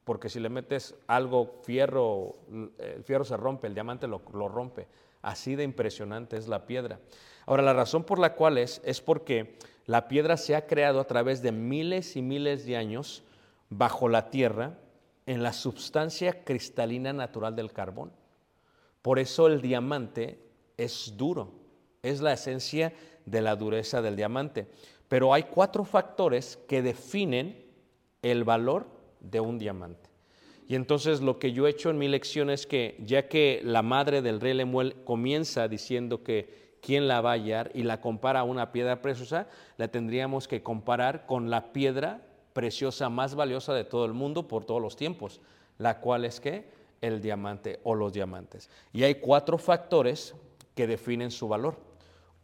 Porque 0.03 0.27
si 0.29 0.41
le 0.41 0.49
metes 0.49 0.93
algo 1.07 1.61
fierro, 1.63 2.35
el 2.77 3.03
fierro 3.05 3.23
se 3.23 3.37
rompe, 3.37 3.67
el 3.67 3.73
diamante 3.73 4.07
lo, 4.07 4.21
lo 4.33 4.49
rompe. 4.49 4.87
Así 5.21 5.55
de 5.55 5.63
impresionante 5.63 6.35
es 6.35 6.49
la 6.49 6.67
piedra. 6.67 6.99
Ahora, 7.45 7.63
la 7.63 7.73
razón 7.73 8.03
por 8.03 8.19
la 8.19 8.35
cual 8.35 8.57
es, 8.57 8.81
es 8.83 8.99
porque 8.99 9.57
la 9.85 10.07
piedra 10.07 10.35
se 10.37 10.55
ha 10.55 10.67
creado 10.67 10.99
a 10.99 11.07
través 11.07 11.41
de 11.41 11.51
miles 11.51 12.15
y 12.15 12.21
miles 12.21 12.65
de 12.65 12.75
años 12.75 13.23
bajo 13.69 14.09
la 14.09 14.29
tierra 14.29 14.77
en 15.25 15.43
la 15.43 15.53
sustancia 15.53 16.43
cristalina 16.43 17.13
natural 17.13 17.55
del 17.55 17.71
carbón. 17.71 18.11
Por 19.01 19.19
eso 19.19 19.47
el 19.47 19.61
diamante 19.61 20.39
es 20.77 21.13
duro, 21.17 21.51
es 22.01 22.21
la 22.21 22.33
esencia 22.33 22.93
de 23.25 23.41
la 23.41 23.55
dureza 23.55 24.01
del 24.01 24.15
diamante. 24.15 24.67
Pero 25.07 25.33
hay 25.33 25.43
cuatro 25.43 25.85
factores 25.85 26.57
que 26.67 26.81
definen 26.81 27.65
el 28.21 28.43
valor 28.43 28.87
de 29.19 29.39
un 29.39 29.59
diamante. 29.59 30.09
Y 30.67 30.75
entonces 30.75 31.21
lo 31.21 31.37
que 31.37 31.51
yo 31.51 31.67
he 31.67 31.69
hecho 31.69 31.91
en 31.91 31.97
mi 31.97 32.07
lección 32.07 32.49
es 32.49 32.65
que 32.65 32.97
ya 33.05 33.27
que 33.27 33.61
la 33.63 33.83
madre 33.83 34.21
del 34.21 34.41
rey 34.41 34.53
Lemuel 34.53 34.95
comienza 35.03 35.67
diciendo 35.67 36.23
que 36.23 36.75
quién 36.81 37.07
la 37.07 37.21
va 37.21 37.31
a 37.31 37.33
hallar 37.33 37.71
y 37.73 37.83
la 37.83 38.01
compara 38.01 38.39
a 38.39 38.43
una 38.43 38.71
piedra 38.71 39.01
preciosa, 39.01 39.47
la 39.77 39.87
tendríamos 39.89 40.47
que 40.47 40.63
comparar 40.63 41.25
con 41.27 41.49
la 41.49 41.71
piedra 41.71 42.21
preciosa 42.53 43.09
más 43.09 43.35
valiosa 43.35 43.73
de 43.73 43.83
todo 43.83 44.05
el 44.05 44.13
mundo 44.13 44.47
por 44.47 44.65
todos 44.65 44.81
los 44.81 44.95
tiempos, 44.95 45.41
la 45.77 45.99
cual 45.99 46.25
es 46.25 46.39
que 46.39 46.65
el 47.01 47.21
diamante 47.21 47.79
o 47.83 47.93
los 47.93 48.13
diamantes. 48.13 48.69
Y 48.93 49.03
hay 49.03 49.15
cuatro 49.15 49.57
factores 49.57 50.33
que 50.73 50.87
definen 50.87 51.31
su 51.31 51.47
valor. 51.47 51.77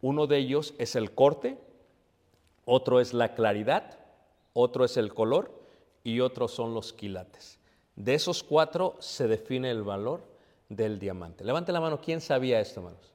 Uno 0.01 0.27
de 0.27 0.37
ellos 0.37 0.73
es 0.77 0.95
el 0.95 1.11
corte, 1.11 1.57
otro 2.65 2.99
es 2.99 3.13
la 3.13 3.33
claridad, 3.33 3.99
otro 4.53 4.85
es 4.85 4.97
el 4.97 5.13
color 5.13 5.51
y 6.03 6.19
otros 6.19 6.51
son 6.51 6.73
los 6.73 6.93
quilates. 6.93 7.59
De 7.95 8.13
esos 8.13 8.43
cuatro 8.43 8.95
se 8.99 9.27
define 9.27 9.69
el 9.69 9.83
valor 9.83 10.21
del 10.69 10.99
diamante. 10.99 11.43
Levante 11.43 11.71
la 11.71 11.81
mano, 11.81 11.99
¿quién 12.01 12.21
sabía 12.21 12.59
esto, 12.59 12.79
hermanos? 12.79 13.11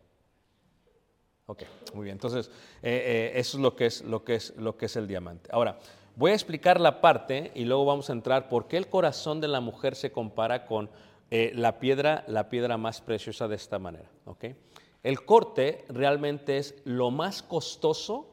Ok, 1.47 1.63
muy 1.95 2.05
bien. 2.05 2.15
Entonces, 2.15 2.49
eh, 2.83 3.31
eh, 3.35 3.39
eso 3.39 3.57
es 3.57 3.63
lo 3.63 3.75
que 3.75 3.87
es, 3.87 4.03
lo, 4.03 4.25
que 4.25 4.35
es, 4.35 4.55
lo 4.57 4.77
que 4.77 4.87
es 4.87 4.97
el 4.97 5.07
diamante. 5.07 5.49
Ahora, 5.53 5.79
voy 6.17 6.33
a 6.33 6.35
explicar 6.35 6.81
la 6.81 7.01
parte 7.01 7.53
y 7.55 7.65
luego 7.65 7.85
vamos 7.85 8.11
a 8.11 8.13
entrar 8.13 8.49
por 8.49 8.67
qué 8.67 8.77
el 8.77 8.89
corazón 8.89 9.41
de 9.41 9.49
la 9.49 9.61
mujer 9.61 9.95
se 9.95 10.11
compara 10.11 10.67
con 10.67 10.91
eh, 11.31 11.53
la, 11.55 11.79
piedra, 11.79 12.25
la 12.27 12.49
piedra 12.49 12.77
más 12.77 13.01
preciosa 13.01 13.47
de 13.49 13.57
esta 13.57 13.79
manera. 13.79 14.11
¿ok? 14.25 14.45
El 15.07 15.25
corte 15.25 15.85
realmente 15.89 16.59
es 16.59 16.75
lo 16.83 17.13
más 17.13 17.41
costoso 17.41 18.27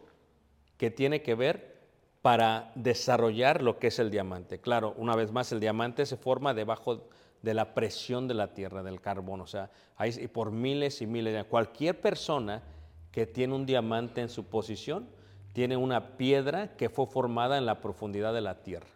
que 0.76 0.90
tiene 0.90 1.22
que 1.22 1.36
ver 1.36 1.78
para 2.24 2.72
desarrollar 2.74 3.62
lo 3.62 3.78
que 3.78 3.88
es 3.88 4.00
el 4.00 4.10
diamante. 4.10 4.60
Claro, 4.60 4.96
una 4.98 5.16
vez 5.16 5.32
más, 5.32 5.52
el 5.52 5.60
diamante 5.60 6.08
se 6.08 6.18
forma 6.18 6.56
debajo 6.56 7.04
de 7.44 7.54
la 7.54 7.76
presión 7.76 8.28
de 8.28 8.34
la 8.34 8.56
tierra, 8.56 8.82
del 8.82 9.02
carbón, 9.02 9.42
o 9.42 9.46
sea, 9.46 9.70
hay, 9.98 10.28
por 10.30 10.52
miles 10.52 11.00
y 11.04 11.06
miles 11.06 11.36
de. 11.36 11.44
Cualquier 11.44 12.02
persona 12.02 12.64
que 13.12 13.28
tiene 13.28 13.54
un 13.54 13.68
diamante 13.68 14.22
en 14.22 14.30
su 14.30 14.46
posición 14.46 15.08
tiene 15.54 15.78
una 15.78 16.18
piedra 16.18 16.76
que 16.76 16.90
fue 16.90 17.06
formada 17.06 17.60
en 17.60 17.68
la 17.68 17.82
profundidad 17.82 18.34
de 18.34 18.42
la 18.42 18.64
tierra. 18.64 18.90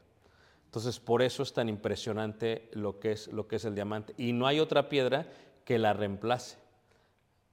Entonces, 0.66 1.00
por 1.00 1.22
eso 1.22 1.44
es 1.44 1.54
tan 1.54 1.70
impresionante 1.70 2.70
lo 2.72 3.00
que 3.00 3.12
es, 3.12 3.28
lo 3.28 3.48
que 3.48 3.58
es 3.58 3.66
el 3.66 3.76
diamante. 3.76 4.16
Y 4.18 4.34
no 4.34 4.48
hay 4.48 4.60
otra 4.60 4.90
piedra 4.90 5.28
que 5.64 5.78
la 5.78 5.94
reemplace. 5.94 6.58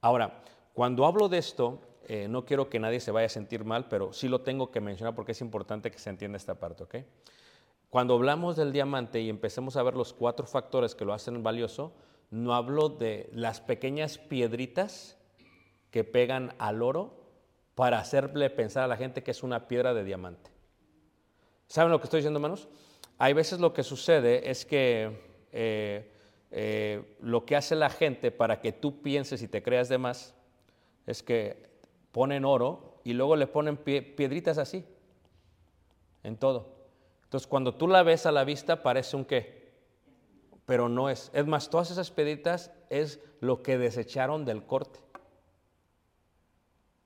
Ahora, 0.04 0.42
cuando 0.75 1.06
hablo 1.06 1.30
de 1.30 1.38
esto, 1.38 1.80
eh, 2.06 2.28
no 2.28 2.44
quiero 2.44 2.68
que 2.68 2.78
nadie 2.78 3.00
se 3.00 3.11
vaya 3.11 3.25
a 3.25 3.30
sentir 3.30 3.64
mal, 3.64 3.88
pero 3.88 4.12
sí 4.12 4.28
lo 4.28 4.42
tengo 4.42 4.70
que 4.70 4.82
mencionar 4.82 5.14
porque 5.14 5.32
es 5.32 5.40
importante 5.40 5.90
que 5.90 5.99
se 5.99 6.11
entienda 6.11 6.37
esta 6.37 6.61
parte, 6.61 6.82
¿ok? 6.82 6.96
Cuando 7.88 8.12
hablamos 8.12 8.54
del 8.54 8.70
diamante 8.70 9.23
y 9.23 9.30
empecemos 9.30 9.78
a 9.78 9.82
ver 9.82 9.94
los 9.94 10.12
cuatro 10.12 10.46
factores 10.46 10.94
que 10.94 11.06
lo 11.06 11.14
hacen 11.14 11.42
valioso, 11.42 11.94
no 12.30 12.54
hablo 12.54 12.90
de 12.90 13.30
las 13.32 13.62
pequeñas 13.62 14.18
piedritas 14.18 15.16
que 15.90 16.04
pegan 16.04 16.54
al 16.58 16.82
oro 16.82 17.16
para 17.75 17.99
hacerle 17.99 18.50
pensar 18.50 18.84
a 18.84 18.88
la 18.88 18.99
gente 18.99 19.23
que 19.23 19.30
es 19.30 19.42
una 19.42 19.68
piedra 19.68 19.94
de 19.94 20.04
diamante. 20.04 20.50
¿Saben 21.66 21.90
lo 21.90 21.99
que 21.99 22.04
estoy 22.04 22.18
diciendo, 22.18 22.40
hermanos? 22.40 22.68
Hay 23.16 23.32
veces 23.32 23.58
lo 23.58 23.73
que 23.73 23.82
sucede 23.82 24.50
es 24.50 24.66
que 24.66 25.46
eh, 25.50 26.13
eh, 26.56 27.16
lo 27.20 27.44
que 27.44 27.56
hace 27.56 27.75
la 27.75 27.90
gente 27.90 28.30
para 28.30 28.61
que 28.61 28.70
tú 28.70 29.02
pienses 29.02 29.42
y 29.42 29.49
te 29.49 29.61
creas 29.61 29.88
de 29.88 29.99
más 29.99 30.34
es 31.04 31.25
que 31.25 31.68
ponen 32.12 32.44
oro 32.44 33.00
y 33.02 33.12
luego 33.12 33.34
le 33.34 33.49
ponen 33.49 33.76
pie- 33.76 34.14
piedritas 34.14 34.56
así, 34.58 34.84
en 36.23 36.37
todo. 36.37 36.68
Entonces, 37.25 37.49
cuando 37.49 37.75
tú 37.75 37.88
la 37.88 38.04
ves 38.04 38.25
a 38.25 38.30
la 38.32 38.44
vista, 38.44 38.84
parece 38.84 39.16
un 39.16 39.25
qué, 39.25 39.73
pero 40.64 40.88
no 40.88 41.11
es. 41.11 41.32
Es 41.34 41.44
más, 41.44 41.68
todas 41.68 41.90
esas 41.90 42.12
piedritas 42.12 42.70
es 42.88 43.18
lo 43.40 43.62
que 43.64 43.76
desecharon 43.76 44.44
del 44.44 44.64
corte. 44.64 45.00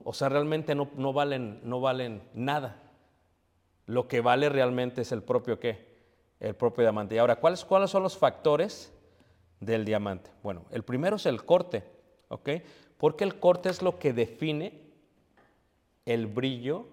O 0.04 0.12
sea, 0.12 0.28
realmente 0.28 0.74
no, 0.74 0.90
no 0.94 1.14
valen, 1.14 1.60
no 1.64 1.80
valen 1.80 2.22
nada. 2.34 2.82
Lo 3.86 4.06
que 4.08 4.20
vale 4.20 4.50
realmente 4.50 5.00
es 5.00 5.12
el 5.12 5.22
propio 5.22 5.58
qué, 5.58 5.86
el 6.38 6.54
propio 6.54 6.82
diamante. 6.84 7.14
Y 7.14 7.18
ahora, 7.18 7.36
¿cuáles, 7.36 7.64
cuáles 7.64 7.88
son 7.88 8.02
los 8.02 8.18
factores 8.18 8.92
del 9.60 9.84
diamante? 9.84 10.30
Bueno, 10.42 10.64
el 10.70 10.82
primero 10.82 11.16
es 11.16 11.26
el 11.26 11.44
corte, 11.44 11.84
¿ok? 12.28 12.50
Porque 12.96 13.24
el 13.24 13.38
corte 13.38 13.68
es 13.68 13.82
lo 13.82 13.98
que 13.98 14.12
define 14.12 14.80
el 16.06 16.26
brillo 16.26 16.86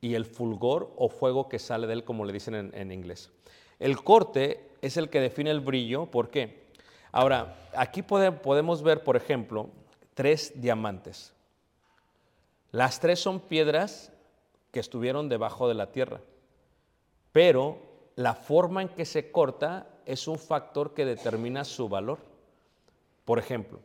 y 0.00 0.14
el 0.14 0.24
fulgor 0.24 0.92
o 0.96 1.08
fuego 1.08 1.48
que 1.48 1.58
sale 1.58 1.86
de 1.86 1.94
él, 1.94 2.04
como 2.04 2.24
le 2.24 2.32
dicen 2.32 2.54
en, 2.54 2.74
en 2.74 2.92
inglés. 2.92 3.30
El 3.78 4.02
corte 4.02 4.70
es 4.82 4.96
el 4.96 5.08
que 5.08 5.20
define 5.20 5.50
el 5.50 5.60
brillo, 5.60 6.06
¿por 6.06 6.30
qué? 6.30 6.64
Ahora, 7.12 7.56
aquí 7.76 8.02
pode- 8.02 8.32
podemos 8.32 8.82
ver, 8.82 9.02
por 9.04 9.16
ejemplo, 9.16 9.70
tres 10.14 10.52
diamantes. 10.60 11.32
Las 12.70 12.98
tres 13.00 13.20
son 13.20 13.40
piedras 13.40 14.12
que 14.72 14.80
estuvieron 14.80 15.28
debajo 15.28 15.68
de 15.68 15.74
la 15.74 15.92
tierra, 15.92 16.20
pero 17.30 17.78
la 18.16 18.34
forma 18.34 18.82
en 18.82 18.88
que 18.88 19.04
se 19.04 19.30
corta 19.30 19.86
es 20.06 20.28
un 20.28 20.38
factor 20.38 20.94
que 20.94 21.04
determina 21.04 21.64
su 21.64 21.88
valor. 21.88 22.18
Por 23.24 23.38
ejemplo, 23.38 23.80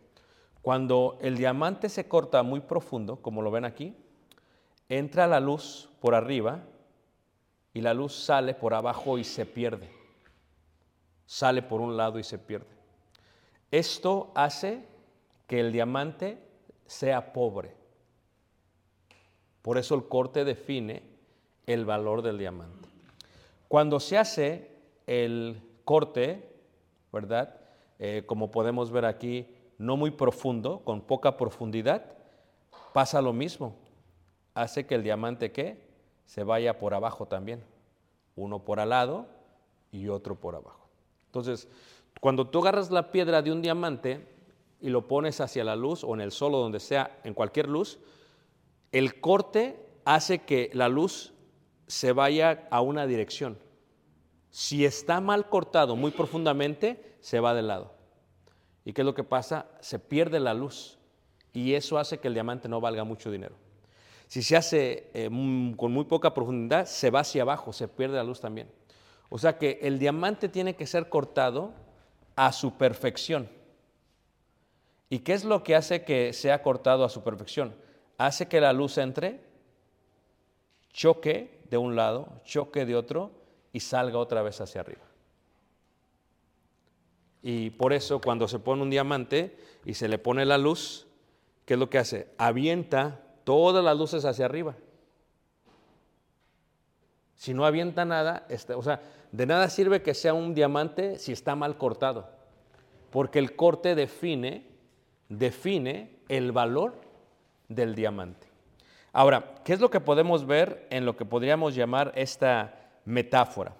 cuando 0.61 1.17
el 1.21 1.37
diamante 1.37 1.89
se 1.89 2.07
corta 2.07 2.43
muy 2.43 2.59
profundo, 2.59 3.17
como 3.17 3.41
lo 3.41 3.51
ven 3.51 3.65
aquí, 3.65 3.95
entra 4.89 5.27
la 5.27 5.39
luz 5.39 5.89
por 5.99 6.15
arriba 6.15 6.63
y 7.73 7.81
la 7.81 7.93
luz 7.93 8.13
sale 8.13 8.53
por 8.53 8.73
abajo 8.73 9.17
y 9.17 9.23
se 9.23 9.45
pierde. 9.45 9.89
Sale 11.25 11.61
por 11.61 11.79
un 11.79 11.95
lado 11.95 12.19
y 12.19 12.23
se 12.23 12.39
pierde. 12.39 12.67
Esto 13.71 14.31
hace 14.35 14.83
que 15.47 15.59
el 15.59 15.71
diamante 15.71 16.43
sea 16.87 17.33
pobre. 17.33 17.73
Por 19.61 19.77
eso 19.77 19.95
el 19.95 20.07
corte 20.07 20.43
define 20.43 21.03
el 21.67 21.85
valor 21.85 22.21
del 22.21 22.37
diamante. 22.37 22.89
Cuando 23.67 23.99
se 23.99 24.17
hace 24.17 24.71
el 25.05 25.61
corte, 25.89 26.47
¿verdad? 27.11 27.59
Eh, 27.97 28.21
como 28.27 28.51
podemos 28.51 28.91
ver 28.91 29.05
aquí, 29.05 29.47
no 29.79 29.97
muy 29.97 30.11
profundo, 30.11 30.83
con 30.83 31.01
poca 31.01 31.35
profundidad, 31.35 32.05
pasa 32.93 33.23
lo 33.23 33.33
mismo. 33.33 33.73
Hace 34.53 34.85
que 34.85 34.93
el 34.93 35.01
diamante 35.01 35.51
¿qué? 35.51 35.81
se 36.27 36.43
vaya 36.43 36.77
por 36.77 36.93
abajo 36.93 37.25
también. 37.25 37.63
Uno 38.35 38.59
por 38.59 38.79
al 38.79 38.89
lado 38.89 39.25
y 39.91 40.09
otro 40.09 40.35
por 40.35 40.53
abajo. 40.53 40.87
Entonces, 41.25 41.67
cuando 42.21 42.45
tú 42.45 42.59
agarras 42.59 42.91
la 42.91 43.09
piedra 43.09 43.41
de 43.41 43.51
un 43.51 43.63
diamante 43.63 44.27
y 44.79 44.89
lo 44.89 45.07
pones 45.07 45.41
hacia 45.41 45.63
la 45.63 45.75
luz 45.75 46.03
o 46.03 46.13
en 46.13 46.21
el 46.21 46.31
sol 46.31 46.53
o 46.53 46.59
donde 46.59 46.79
sea, 46.79 47.19
en 47.23 47.33
cualquier 47.33 47.67
luz, 47.67 47.97
el 48.91 49.19
corte 49.19 49.83
hace 50.05 50.37
que 50.43 50.69
la 50.71 50.87
luz 50.87 51.33
se 51.87 52.11
vaya 52.11 52.67
a 52.69 52.81
una 52.81 53.07
dirección. 53.07 53.57
Si 54.51 54.85
está 54.85 55.21
mal 55.21 55.47
cortado 55.49 55.95
muy 55.95 56.11
profundamente, 56.11 57.15
se 57.19 57.39
va 57.39 57.53
de 57.53 57.61
lado. 57.61 57.93
¿Y 58.85 58.93
qué 58.93 59.01
es 59.01 59.05
lo 59.05 59.13
que 59.13 59.23
pasa? 59.23 59.67
Se 59.81 59.99
pierde 59.99 60.39
la 60.39 60.53
luz 60.53 60.97
y 61.53 61.73
eso 61.73 61.97
hace 61.97 62.19
que 62.19 62.27
el 62.27 62.33
diamante 62.33 62.67
no 62.67 62.81
valga 62.81 63.03
mucho 63.03 63.31
dinero. 63.31 63.55
Si 64.27 64.41
se 64.43 64.55
hace 64.55 65.09
eh, 65.13 65.29
mm, 65.29 65.73
con 65.73 65.91
muy 65.91 66.05
poca 66.05 66.33
profundidad, 66.33 66.85
se 66.85 67.09
va 67.09 67.21
hacia 67.21 67.41
abajo, 67.41 67.73
se 67.73 67.87
pierde 67.87 68.17
la 68.17 68.23
luz 68.23 68.39
también. 68.39 68.69
O 69.29 69.37
sea 69.37 69.57
que 69.57 69.79
el 69.81 69.99
diamante 69.99 70.49
tiene 70.49 70.75
que 70.75 70.87
ser 70.87 71.09
cortado 71.09 71.73
a 72.35 72.51
su 72.51 72.77
perfección. 72.77 73.49
¿Y 75.09 75.19
qué 75.19 75.33
es 75.33 75.43
lo 75.43 75.63
que 75.63 75.75
hace 75.75 76.03
que 76.03 76.33
sea 76.33 76.61
cortado 76.61 77.03
a 77.03 77.09
su 77.09 77.23
perfección? 77.23 77.75
Hace 78.17 78.47
que 78.47 78.61
la 78.61 78.73
luz 78.73 78.97
entre, 78.97 79.41
choque 80.91 81.59
de 81.69 81.77
un 81.77 81.95
lado, 81.95 82.41
choque 82.43 82.85
de 82.85 82.95
otro 82.95 83.31
y 83.73 83.79
salga 83.79 84.17
otra 84.17 84.41
vez 84.41 84.59
hacia 84.61 84.81
arriba. 84.81 85.03
Y 87.41 87.69
por 87.71 87.93
eso 87.93 88.19
cuando 88.19 88.47
se 88.47 88.59
pone 88.59 88.81
un 88.81 88.89
diamante 88.89 89.57
y 89.85 89.93
se 89.93 90.07
le 90.07 90.17
pone 90.17 90.45
la 90.45 90.57
luz, 90.57 91.07
¿qué 91.65 91.75
es 91.75 91.79
lo 91.79 91.89
que 91.89 91.99
hace? 91.99 92.27
Avienta 92.37 93.21
todas 93.43 93.83
las 93.83 93.97
luces 93.97 94.25
hacia 94.25 94.45
arriba. 94.45 94.75
Si 97.35 97.53
no 97.53 97.65
avienta 97.65 98.03
nada, 98.03 98.45
este, 98.49 98.73
o 98.73 98.83
sea, 98.83 99.01
de 99.31 99.45
nada 99.45 99.69
sirve 99.69 100.01
que 100.01 100.13
sea 100.13 100.33
un 100.33 100.53
diamante 100.53 101.17
si 101.17 101.31
está 101.31 101.55
mal 101.55 101.77
cortado, 101.77 102.29
porque 103.11 103.39
el 103.39 103.55
corte 103.55 103.95
define, 103.95 104.65
define 105.29 106.19
el 106.27 106.51
valor 106.51 106.99
del 107.69 107.95
diamante. 107.95 108.47
Ahora, 109.13 109.55
¿qué 109.63 109.73
es 109.73 109.79
lo 109.79 109.89
que 109.89 110.01
podemos 110.01 110.45
ver 110.45 110.85
en 110.89 111.05
lo 111.05 111.15
que 111.15 111.25
podríamos 111.25 111.75
llamar 111.75 112.11
esta 112.15 112.78
metáfora? 113.05 113.75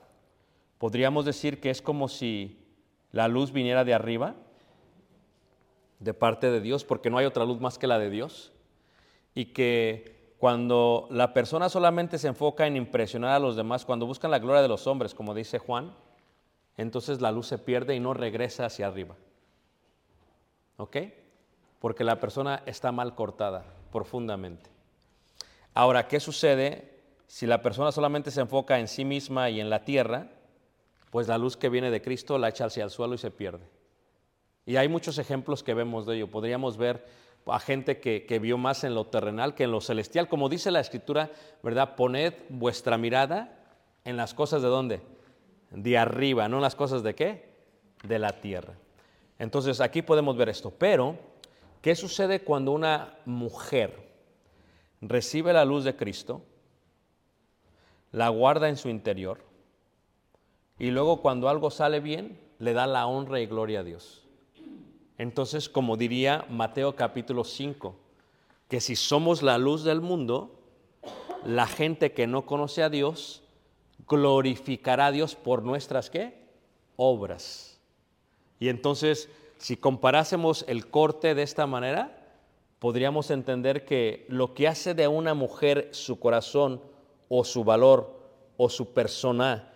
Podríamos 0.78 1.26
decir 1.26 1.60
que 1.60 1.70
es 1.70 1.82
como 1.82 2.08
si 2.08 2.60
la 3.12 3.28
luz 3.28 3.52
viniera 3.52 3.84
de 3.84 3.94
arriba, 3.94 4.36
de 6.00 6.14
parte 6.14 6.50
de 6.50 6.62
Dios, 6.62 6.86
porque 6.86 7.10
no 7.10 7.18
hay 7.18 7.26
otra 7.26 7.46
luz 7.46 7.60
más 7.60 7.78
que 7.78 7.88
la 7.88 8.00
de 8.00 8.10
Dios, 8.10 8.54
y 9.36 9.46
que 9.46 10.34
cuando 10.38 11.08
la 11.12 11.34
persona 11.34 11.68
solamente 11.68 12.18
se 12.18 12.30
enfoca 12.30 12.66
en 12.66 12.78
impresionar 12.78 13.32
a 13.32 13.40
los 13.40 13.56
demás, 13.56 13.86
cuando 13.86 14.06
buscan 14.06 14.32
la 14.32 14.40
gloria 14.40 14.62
de 14.62 14.70
los 14.70 14.88
hombres, 14.88 15.14
como 15.14 15.34
dice 15.34 15.60
Juan, 15.60 15.94
entonces 16.78 17.20
la 17.20 17.32
luz 17.32 17.48
se 17.48 17.58
pierde 17.58 17.96
y 17.96 18.00
no 18.00 18.14
regresa 18.14 18.66
hacia 18.66 18.88
arriba. 18.88 19.16
¿Ok? 20.78 20.98
Porque 21.80 22.06
la 22.06 22.22
persona 22.22 22.64
está 22.66 22.94
mal 22.94 23.16
cortada 23.16 23.66
profundamente. 23.92 24.70
Ahora, 25.74 26.08
¿qué 26.08 26.22
sucede 26.22 26.99
si 27.30 27.46
la 27.46 27.62
persona 27.62 27.92
solamente 27.92 28.32
se 28.32 28.42
enfoca 28.42 28.80
en 28.80 28.88
sí 28.88 29.06
misma 29.06 29.52
y 29.52 29.62
en 29.62 29.70
la 29.70 29.86
tierra? 29.86 30.32
Pues 31.12 31.28
la 31.28 31.38
luz 31.38 31.58
que 31.58 31.70
viene 31.70 31.92
de 31.92 32.02
Cristo 32.02 32.40
la 32.40 32.50
echa 32.50 32.66
hacia 32.66 32.84
el 32.84 32.90
suelo 32.90 33.14
y 33.14 33.20
se 33.20 33.30
pierde. 33.30 33.70
Y 34.66 34.78
hay 34.78 34.88
muchos 34.88 35.20
ejemplos 35.20 35.62
que 35.62 35.76
vemos 35.76 36.08
de 36.08 36.16
ello. 36.16 36.32
Podríamos 36.32 36.78
ver 36.78 37.06
a 37.46 37.60
gente 37.60 38.00
que, 38.00 38.26
que, 38.26 38.40
vio 38.40 38.58
más 38.58 38.84
en 38.84 38.96
lo 38.96 39.06
terrenal 39.06 39.54
que 39.54 39.66
en 39.66 39.72
lo 39.72 39.80
celestial. 39.80 40.28
Como 40.28 40.50
dice 40.50 40.72
la 40.72 40.80
escritura, 40.80 41.30
¿verdad? 41.62 41.96
Poned 41.96 42.34
vuestra 42.50 42.98
mirada 42.98 43.60
en 44.06 44.18
las 44.18 44.34
cosas 44.34 44.64
de 44.64 44.68
dónde? 44.68 45.02
De 45.70 46.00
arriba, 46.00 46.50
no 46.50 46.56
en 46.58 46.64
las 46.64 46.76
cosas 46.76 47.04
de 47.04 47.14
qué? 47.14 47.54
De 48.02 48.18
la 48.18 48.42
tierra. 48.42 48.74
Entonces 49.38 49.82
aquí 49.82 50.02
podemos 50.02 50.36
ver 50.36 50.50
esto. 50.50 50.72
Pero, 50.72 51.16
¿qué 51.84 51.96
sucede 51.96 52.40
cuando 52.40 52.72
una 52.72 53.20
mujer 53.26 54.10
recibe 55.00 55.54
la 55.54 55.64
luz 55.64 55.84
de 55.84 55.96
Cristo, 55.96 56.42
la 58.12 58.30
guarda 58.30 58.70
en 58.70 58.78
su 58.78 58.90
interior 58.90 59.44
y 60.78 60.92
luego 60.92 61.22
cuando 61.22 61.50
algo 61.50 61.72
sale 61.72 62.00
bien, 62.00 62.40
le 62.60 62.74
da 62.74 62.88
la 62.88 63.06
honra 63.06 63.40
y 63.42 63.46
gloria 63.46 63.82
a 63.82 63.84
Dios? 63.84 64.26
Entonces, 65.18 65.68
como 65.68 65.98
diría 65.98 66.46
Mateo 66.50 66.96
capítulo 66.96 67.44
5, 67.44 67.96
que 68.70 68.80
si 68.80 68.96
somos 68.96 69.44
la 69.44 69.58
luz 69.58 69.84
del 69.84 70.00
mundo, 70.00 70.60
la 71.46 71.68
gente 71.68 72.14
que 72.14 72.28
no 72.28 72.46
conoce 72.46 72.84
a 72.84 72.90
Dios 72.90 73.44
glorificará 74.08 75.08
a 75.08 75.12
Dios 75.12 75.36
por 75.36 75.64
nuestras 75.64 76.10
qué? 76.10 76.48
Obras. 76.96 77.80
Y 78.60 78.70
entonces, 78.70 79.30
si 79.58 79.76
comparásemos 79.76 80.64
el 80.68 80.90
corte 80.90 81.36
de 81.36 81.44
esta 81.44 81.68
manera, 81.68 82.26
podríamos 82.80 83.30
entender 83.30 83.84
que 83.84 84.26
lo 84.30 84.54
que 84.54 84.68
hace 84.68 84.94
de 84.94 85.08
una 85.08 85.34
mujer 85.34 85.90
su 85.92 86.20
corazón 86.20 86.82
o 87.30 87.44
su 87.46 87.64
valor 87.64 88.20
o 88.58 88.68
su 88.68 88.94
persona 88.94 89.72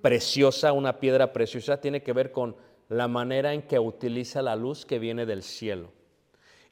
preciosa, 0.00 0.72
una 0.72 1.00
piedra 1.00 1.32
preciosa, 1.32 1.80
tiene 1.80 2.02
que 2.02 2.12
ver 2.12 2.30
con 2.30 2.54
la 2.88 3.08
manera 3.08 3.52
en 3.52 3.62
que 3.62 3.78
utiliza 3.80 4.42
la 4.42 4.54
luz 4.54 4.86
que 4.86 5.00
viene 5.00 5.26
del 5.26 5.42
cielo. 5.42 5.90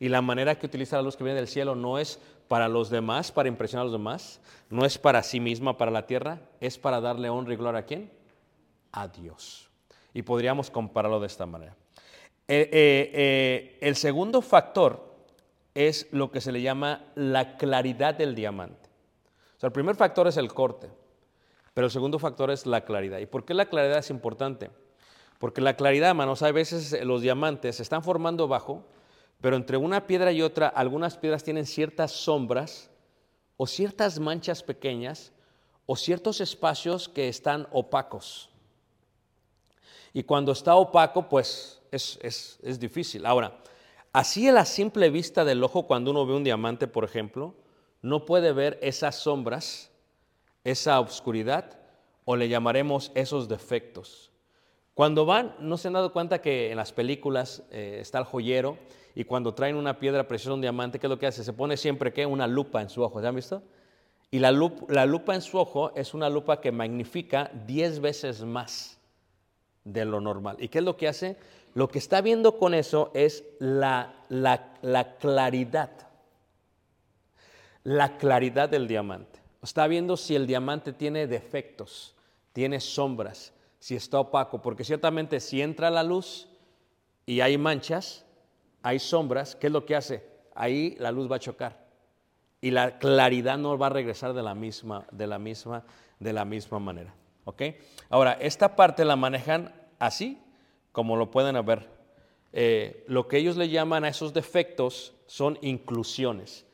y 0.00 0.08
la 0.08 0.20
manera 0.20 0.58
que 0.58 0.66
utiliza 0.66 0.96
la 0.96 1.02
luz 1.02 1.16
que 1.16 1.24
viene 1.24 1.38
del 1.38 1.48
cielo 1.48 1.74
no 1.74 1.98
es 1.98 2.18
para 2.48 2.68
los 2.68 2.90
demás, 2.90 3.32
para 3.32 3.48
impresionar 3.48 3.82
a 3.82 3.84
los 3.84 3.92
demás, 3.92 4.40
no 4.68 4.84
es 4.84 4.98
para 4.98 5.22
sí 5.22 5.40
misma, 5.40 5.78
para 5.78 5.90
la 5.90 6.06
tierra, 6.06 6.40
es 6.60 6.78
para 6.78 7.00
darle 7.00 7.30
honra 7.30 7.54
y 7.54 7.56
gloria 7.56 7.80
a 7.80 7.86
quién? 7.86 8.10
A 8.92 9.08
Dios. 9.08 9.70
Y 10.12 10.22
podríamos 10.22 10.70
compararlo 10.70 11.20
de 11.20 11.26
esta 11.26 11.46
manera. 11.46 11.74
Eh, 12.46 12.68
eh, 12.70 13.10
eh, 13.14 13.78
el 13.80 13.96
segundo 13.96 14.42
factor 14.42 15.14
es 15.74 16.06
lo 16.12 16.30
que 16.30 16.40
se 16.40 16.52
le 16.52 16.60
llama 16.60 17.06
la 17.14 17.56
claridad 17.56 18.14
del 18.14 18.34
diamante. 18.34 18.83
El 19.64 19.72
primer 19.72 19.96
factor 19.96 20.29
es 20.29 20.37
el 20.37 20.53
corte, 20.53 20.90
pero 21.72 21.87
el 21.87 21.90
segundo 21.90 22.18
factor 22.18 22.50
es 22.50 22.66
la 22.66 22.85
claridad. 22.85 23.18
¿Y 23.18 23.27
por 23.27 23.46
qué 23.46 23.55
la 23.55 23.64
claridad 23.64 23.98
es 23.98 24.11
importante? 24.11 24.70
Porque 25.38 25.62
la 25.62 25.74
claridad, 25.74 26.11
hermanos, 26.11 26.42
hay 26.42 26.53
veces 26.53 27.03
los 27.05 27.22
diamantes 27.22 27.77
se 27.77 27.83
están 27.83 28.05
formando 28.05 28.46
bajo, 28.46 28.85
pero 29.40 29.57
entre 29.57 29.79
una 29.79 30.07
piedra 30.07 30.33
y 30.33 30.42
otra, 30.42 30.68
algunas 30.68 31.16
piedras 31.16 31.42
tienen 31.44 31.64
ciertas 31.64 32.12
sombras 32.12 32.90
o 33.57 33.66
ciertas 33.66 34.18
manchas 34.18 34.62
pequeñas 34.62 35.33
o 35.87 35.96
ciertos 35.96 36.42
espacios 36.42 37.09
que 37.09 37.29
están 37.29 37.66
opacos. 37.72 38.50
Y 40.12 40.24
cuando 40.24 40.53
está 40.53 40.74
opaco, 40.74 41.29
pues 41.29 41.81
es, 41.90 42.18
es, 42.22 42.59
es 42.62 42.79
difícil. 42.79 43.24
Ahora, 43.24 43.59
así 44.12 44.46
a 44.46 44.53
la 44.53 44.66
simple 44.66 45.09
vista 45.09 45.42
del 45.42 45.64
ojo, 45.64 45.87
cuando 45.87 46.11
uno 46.11 46.27
ve 46.27 46.35
un 46.35 46.44
diamante, 46.44 46.87
por 46.87 47.05
ejemplo, 47.05 47.55
no 48.04 48.26
puede 48.26 48.52
ver 48.52 48.78
esas 48.82 49.14
sombras, 49.16 49.90
esa 50.62 51.00
oscuridad, 51.00 51.78
o 52.26 52.36
le 52.36 52.48
llamaremos 52.48 53.10
esos 53.14 53.48
defectos. 53.48 54.30
Cuando 54.92 55.24
van, 55.26 55.54
¿no 55.58 55.76
se 55.76 55.88
han 55.88 55.94
dado 55.94 56.12
cuenta 56.12 56.40
que 56.40 56.70
en 56.70 56.76
las 56.76 56.92
películas 56.92 57.62
eh, 57.70 57.98
está 58.00 58.18
el 58.18 58.24
joyero 58.24 58.76
y 59.14 59.24
cuando 59.24 59.54
traen 59.54 59.76
una 59.76 59.98
piedra 59.98 60.28
preciosa, 60.28 60.54
un 60.54 60.60
diamante, 60.60 60.98
¿qué 60.98 61.06
es 61.06 61.10
lo 61.10 61.18
que 61.18 61.26
hace? 61.26 61.42
Se 61.44 61.52
pone 61.52 61.76
siempre 61.76 62.12
¿qué? 62.12 62.26
una 62.26 62.46
lupa 62.46 62.82
en 62.82 62.90
su 62.90 63.02
ojo, 63.02 63.20
¿se 63.20 63.26
han 63.26 63.34
visto? 63.34 63.62
Y 64.30 64.38
la, 64.38 64.52
lup- 64.52 64.88
la 64.90 65.06
lupa 65.06 65.34
en 65.34 65.40
su 65.42 65.58
ojo 65.58 65.92
es 65.96 66.12
una 66.12 66.28
lupa 66.28 66.60
que 66.60 66.72
magnifica 66.72 67.50
10 67.66 68.00
veces 68.00 68.42
más 68.44 68.98
de 69.84 70.04
lo 70.04 70.20
normal. 70.20 70.56
¿Y 70.60 70.68
qué 70.68 70.78
es 70.78 70.84
lo 70.84 70.96
que 70.96 71.08
hace? 71.08 71.36
Lo 71.74 71.88
que 71.88 71.98
está 71.98 72.20
viendo 72.20 72.58
con 72.58 72.74
eso 72.74 73.10
es 73.14 73.44
la- 73.58 74.12
la 74.28 75.16
claridad, 75.18 75.90
la 77.84 78.16
claridad 78.16 78.68
del 78.68 78.88
diamante. 78.88 79.40
Está 79.62 79.86
viendo 79.86 80.16
si 80.16 80.34
el 80.34 80.46
diamante 80.46 80.92
tiene 80.92 81.26
defectos, 81.26 82.16
tiene 82.52 82.80
sombras, 82.80 83.52
si 83.78 83.94
está 83.94 84.18
opaco, 84.18 84.60
porque 84.60 84.84
ciertamente 84.84 85.40
si 85.40 85.62
entra 85.62 85.90
la 85.90 86.02
luz 86.02 86.48
y 87.26 87.40
hay 87.40 87.56
manchas, 87.56 88.24
hay 88.82 88.98
sombras, 88.98 89.54
¿qué 89.54 89.68
es 89.68 89.72
lo 89.72 89.86
que 89.86 89.96
hace? 89.96 90.26
Ahí 90.54 90.96
la 90.98 91.12
luz 91.12 91.30
va 91.30 91.36
a 91.36 91.40
chocar 91.40 91.84
y 92.60 92.70
la 92.70 92.98
claridad 92.98 93.58
no 93.58 93.76
va 93.76 93.88
a 93.88 93.90
regresar 93.90 94.32
de 94.32 94.42
la 94.42 94.54
misma, 94.54 95.06
de 95.10 95.26
la 95.26 95.38
misma, 95.38 95.84
de 96.18 96.32
la 96.32 96.46
misma 96.46 96.78
manera. 96.78 97.14
¿ok? 97.44 97.62
Ahora, 98.08 98.32
esta 98.40 98.74
parte 98.74 99.04
la 99.04 99.16
manejan 99.16 99.74
así, 99.98 100.40
como 100.92 101.16
lo 101.16 101.30
pueden 101.30 101.62
ver. 101.66 101.88
Eh, 102.52 103.04
lo 103.06 103.28
que 103.28 103.36
ellos 103.36 103.58
le 103.58 103.68
llaman 103.68 104.04
a 104.04 104.08
esos 104.08 104.32
defectos 104.32 105.12
son 105.26 105.58
inclusiones. 105.60 106.64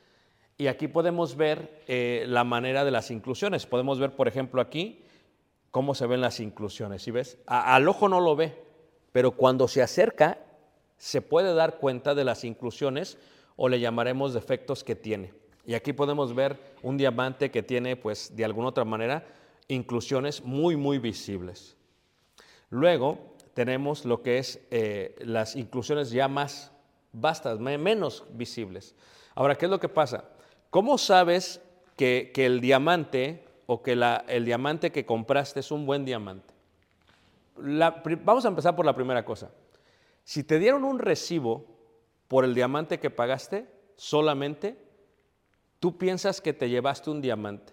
Y 0.60 0.66
aquí 0.66 0.88
podemos 0.88 1.36
ver 1.36 1.80
eh, 1.88 2.26
la 2.28 2.44
manera 2.44 2.84
de 2.84 2.90
las 2.90 3.10
inclusiones. 3.10 3.64
Podemos 3.64 3.98
ver, 3.98 4.14
por 4.14 4.28
ejemplo, 4.28 4.60
aquí 4.60 5.02
cómo 5.70 5.94
se 5.94 6.06
ven 6.06 6.20
las 6.20 6.38
inclusiones. 6.38 7.00
¿Sí 7.02 7.10
ves? 7.10 7.38
Al 7.46 7.88
ojo 7.88 8.10
no 8.10 8.20
lo 8.20 8.36
ve, 8.36 8.62
pero 9.10 9.30
cuando 9.30 9.68
se 9.68 9.80
acerca 9.80 10.36
se 10.98 11.22
puede 11.22 11.54
dar 11.54 11.78
cuenta 11.78 12.14
de 12.14 12.24
las 12.24 12.44
inclusiones 12.44 13.16
o 13.56 13.70
le 13.70 13.80
llamaremos 13.80 14.34
defectos 14.34 14.84
que 14.84 14.94
tiene. 14.94 15.32
Y 15.64 15.72
aquí 15.72 15.94
podemos 15.94 16.34
ver 16.34 16.58
un 16.82 16.98
diamante 16.98 17.50
que 17.50 17.62
tiene, 17.62 17.96
pues, 17.96 18.36
de 18.36 18.44
alguna 18.44 18.68
otra 18.68 18.84
manera, 18.84 19.26
inclusiones 19.66 20.44
muy, 20.44 20.76
muy 20.76 20.98
visibles. 20.98 21.74
Luego 22.68 23.18
tenemos 23.54 24.04
lo 24.04 24.20
que 24.20 24.36
es 24.36 24.60
eh, 24.70 25.16
las 25.20 25.56
inclusiones 25.56 26.10
ya 26.10 26.28
más 26.28 26.70
vastas, 27.14 27.58
me- 27.58 27.78
menos 27.78 28.24
visibles. 28.34 28.94
Ahora, 29.34 29.54
¿qué 29.56 29.64
es 29.64 29.70
lo 29.70 29.80
que 29.80 29.88
pasa? 29.88 30.24
¿Cómo 30.70 30.98
sabes 30.98 31.60
que, 31.96 32.30
que 32.32 32.46
el 32.46 32.60
diamante 32.60 33.44
o 33.66 33.82
que 33.82 33.96
la- 33.96 34.24
el 34.28 34.44
diamante 34.44 34.90
que 34.92 35.04
compraste 35.04 35.60
es 35.60 35.70
un 35.70 35.84
buen 35.86 36.04
diamante? 36.04 36.54
Vamos 38.24 38.44
a 38.44 38.48
empezar 38.48 38.74
por 38.74 38.86
la 38.86 38.94
primera 38.94 39.24
cosa. 39.24 39.50
Si 40.24 40.44
te 40.44 40.58
dieron 40.58 40.84
un 40.84 40.98
recibo 40.98 41.66
por 42.28 42.44
el 42.44 42.54
diamante 42.54 42.98
que 43.00 43.10
pagaste 43.10 43.66
solamente, 43.96 44.76
tú 45.80 45.98
piensas 45.98 46.40
que 46.40 46.52
te 46.52 46.68
llevaste 46.70 47.10
un 47.10 47.20
diamante, 47.20 47.72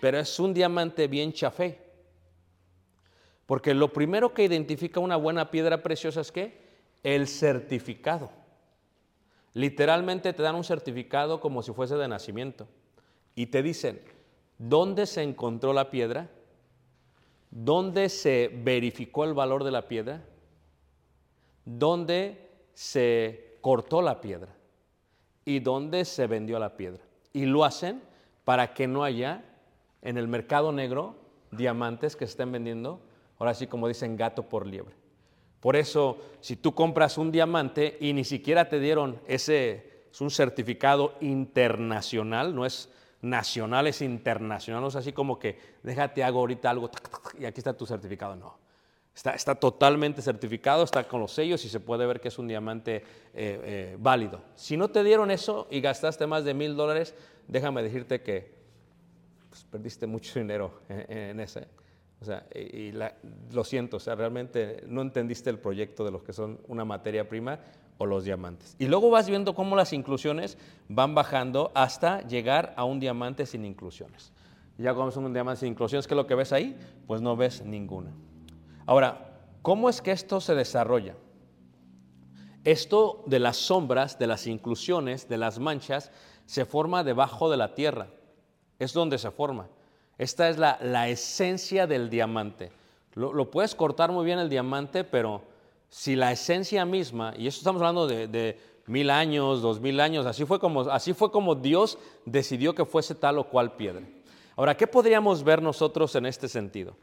pero 0.00 0.18
es 0.18 0.38
un 0.38 0.54
diamante 0.54 1.08
bien 1.08 1.32
chafé. 1.32 1.78
Porque 3.46 3.74
lo 3.74 3.92
primero 3.92 4.32
que 4.32 4.44
identifica 4.44 5.00
una 5.00 5.16
buena 5.16 5.50
piedra 5.50 5.82
preciosa 5.82 6.20
es 6.20 6.30
que 6.30 6.60
el 7.02 7.26
certificado. 7.26 8.30
Literalmente 9.54 10.32
te 10.32 10.42
dan 10.42 10.54
un 10.54 10.64
certificado 10.64 11.40
como 11.40 11.62
si 11.62 11.72
fuese 11.72 11.96
de 11.96 12.08
nacimiento 12.08 12.66
y 13.34 13.46
te 13.46 13.62
dicen 13.62 14.00
dónde 14.58 15.06
se 15.06 15.22
encontró 15.22 15.72
la 15.72 15.90
piedra, 15.90 16.28
dónde 17.50 18.08
se 18.08 18.50
verificó 18.62 19.24
el 19.24 19.34
valor 19.34 19.64
de 19.64 19.70
la 19.70 19.88
piedra, 19.88 20.22
dónde 21.64 22.50
se 22.74 23.58
cortó 23.60 24.02
la 24.02 24.20
piedra 24.20 24.54
y 25.44 25.60
dónde 25.60 26.04
se 26.04 26.26
vendió 26.26 26.58
la 26.58 26.76
piedra. 26.76 27.02
Y 27.32 27.46
lo 27.46 27.64
hacen 27.64 28.02
para 28.44 28.74
que 28.74 28.86
no 28.86 29.04
haya 29.04 29.44
en 30.02 30.18
el 30.18 30.28
mercado 30.28 30.72
negro 30.72 31.16
diamantes 31.50 32.16
que 32.16 32.24
estén 32.24 32.52
vendiendo, 32.52 33.00
ahora 33.38 33.54
sí 33.54 33.66
como 33.66 33.88
dicen, 33.88 34.16
gato 34.16 34.48
por 34.48 34.66
liebre. 34.66 34.94
Por 35.60 35.76
eso, 35.76 36.18
si 36.40 36.56
tú 36.56 36.74
compras 36.74 37.18
un 37.18 37.32
diamante 37.32 37.96
y 38.00 38.12
ni 38.12 38.24
siquiera 38.24 38.68
te 38.68 38.78
dieron 38.78 39.20
ese, 39.26 40.04
es 40.10 40.20
un 40.20 40.30
certificado 40.30 41.14
internacional, 41.20 42.54
no 42.54 42.64
es 42.64 42.88
nacional, 43.22 43.88
es 43.88 44.00
internacional, 44.00 44.80
no 44.80 44.88
es 44.88 44.96
así 44.96 45.12
como 45.12 45.38
que 45.38 45.58
déjate 45.82 46.22
hago 46.22 46.38
ahorita 46.38 46.70
algo 46.70 46.90
y 47.38 47.44
aquí 47.44 47.58
está 47.58 47.76
tu 47.76 47.86
certificado, 47.86 48.36
no. 48.36 48.68
Está, 49.14 49.56
totalmente 49.56 50.22
certificado, 50.22 50.84
está 50.84 51.08
con 51.08 51.20
los 51.20 51.32
sellos 51.32 51.64
y 51.64 51.68
se 51.68 51.80
puede 51.80 52.06
ver 52.06 52.20
que 52.20 52.28
es 52.28 52.38
un 52.38 52.46
diamante 52.46 52.98
eh, 52.98 53.02
eh, 53.34 53.96
válido. 53.98 54.40
Si 54.54 54.76
no 54.76 54.90
te 54.90 55.02
dieron 55.02 55.32
eso 55.32 55.66
y 55.72 55.80
gastaste 55.80 56.28
más 56.28 56.44
de 56.44 56.54
mil 56.54 56.76
dólares, 56.76 57.16
déjame 57.48 57.82
decirte 57.82 58.22
que 58.22 58.54
pues, 59.48 59.64
perdiste 59.64 60.06
mucho 60.06 60.38
dinero 60.38 60.82
en, 60.88 61.12
en 61.18 61.40
ese. 61.40 61.66
O 62.20 62.24
sea, 62.24 62.46
y, 62.54 62.92
lo 63.52 63.64
siento, 63.64 63.98
o 63.98 64.00
sea, 64.00 64.14
realmente 64.16 64.82
no 64.88 65.02
entendiste 65.02 65.50
el 65.50 65.58
proyecto 65.58 66.04
de 66.04 66.10
los 66.10 66.22
que 66.22 66.32
son 66.32 66.60
una 66.66 66.84
materia 66.84 67.28
prima 67.28 67.60
o 67.96 68.06
los 68.06 68.24
diamantes. 68.24 68.74
Y 68.78 68.86
luego 68.86 69.10
vas 69.10 69.28
viendo 69.28 69.54
cómo 69.54 69.76
las 69.76 69.92
inclusiones 69.92 70.58
van 70.88 71.14
bajando 71.14 71.70
hasta 71.74 72.22
llegar 72.22 72.74
a 72.76 72.84
un 72.84 72.98
diamante 72.98 73.46
sin 73.46 73.64
inclusiones. 73.64 74.32
Ya 74.78 74.94
cuando 74.94 75.10
es 75.10 75.16
un 75.16 75.32
diamante 75.32 75.60
sin 75.60 75.68
inclusiones, 75.70 76.06
¿qué 76.06 76.14
es 76.14 76.16
lo 76.16 76.26
que 76.26 76.34
ves 76.34 76.52
ahí? 76.52 76.76
Pues 77.06 77.20
no 77.20 77.36
ves 77.36 77.64
ninguna. 77.64 78.12
Ahora, 78.86 79.40
¿cómo 79.62 79.88
es 79.88 80.00
que 80.00 80.12
esto 80.12 80.40
se 80.40 80.54
desarrolla? 80.54 81.14
Esto 82.64 83.22
de 83.26 83.38
las 83.38 83.56
sombras, 83.56 84.18
de 84.18 84.26
las 84.26 84.46
inclusiones, 84.46 85.28
de 85.28 85.38
las 85.38 85.58
manchas, 85.58 86.10
se 86.46 86.64
forma 86.64 87.04
debajo 87.04 87.50
de 87.50 87.56
la 87.56 87.74
tierra. 87.74 88.08
Es 88.78 88.92
donde 88.92 89.18
se 89.18 89.30
forma. 89.30 89.68
Esta 90.18 90.48
es 90.48 90.58
la, 90.58 90.78
la 90.82 91.08
esencia 91.08 91.86
del 91.86 92.10
diamante. 92.10 92.72
Lo, 93.14 93.50
puedes 93.50 93.74
cortar 93.74 94.12
muy 94.12 94.24
bien 94.24 94.38
el 94.38 94.48
diamante, 94.48 95.04
pero 95.04 95.42
si 95.88 96.16
la 96.16 96.32
esencia 96.32 96.84
misma, 96.84 97.34
y 97.36 97.46
eso 97.46 97.58
estamos 97.58 97.80
hablando 97.80 98.06
de, 98.06 98.28
de 98.28 98.60
mil 98.86 99.10
años, 99.10 99.62
dos 99.62 99.80
mil 99.80 100.00
años, 100.00 100.26
así 100.26 100.44
fue, 100.44 100.58
como, 100.60 100.82
así 100.82 101.14
fue 101.14 101.30
como 101.30 101.54
Dios 101.54 101.98
decidió 102.24 102.74
que 102.74 102.84
fuese 102.84 103.14
tal 103.14 103.38
o 103.38 103.44
cual 103.44 103.76
piedra. 103.76 104.02
Ahora, 104.56 104.76
¿qué 104.76 104.86
podríamos 104.86 105.42
ver 105.44 105.62
nosotros 105.62 106.14
en 106.16 106.26
este 106.26 106.48
sentido? 106.48 106.96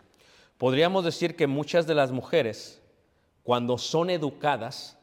Podríamos 0.58 1.04
decir 1.04 1.36
que 1.36 1.47
muchas 1.47 1.88
de 1.88 1.95
las 1.95 2.12
mujeres, 2.12 2.82
cuando 3.43 3.78
son 3.78 4.10
educadas, 4.10 4.97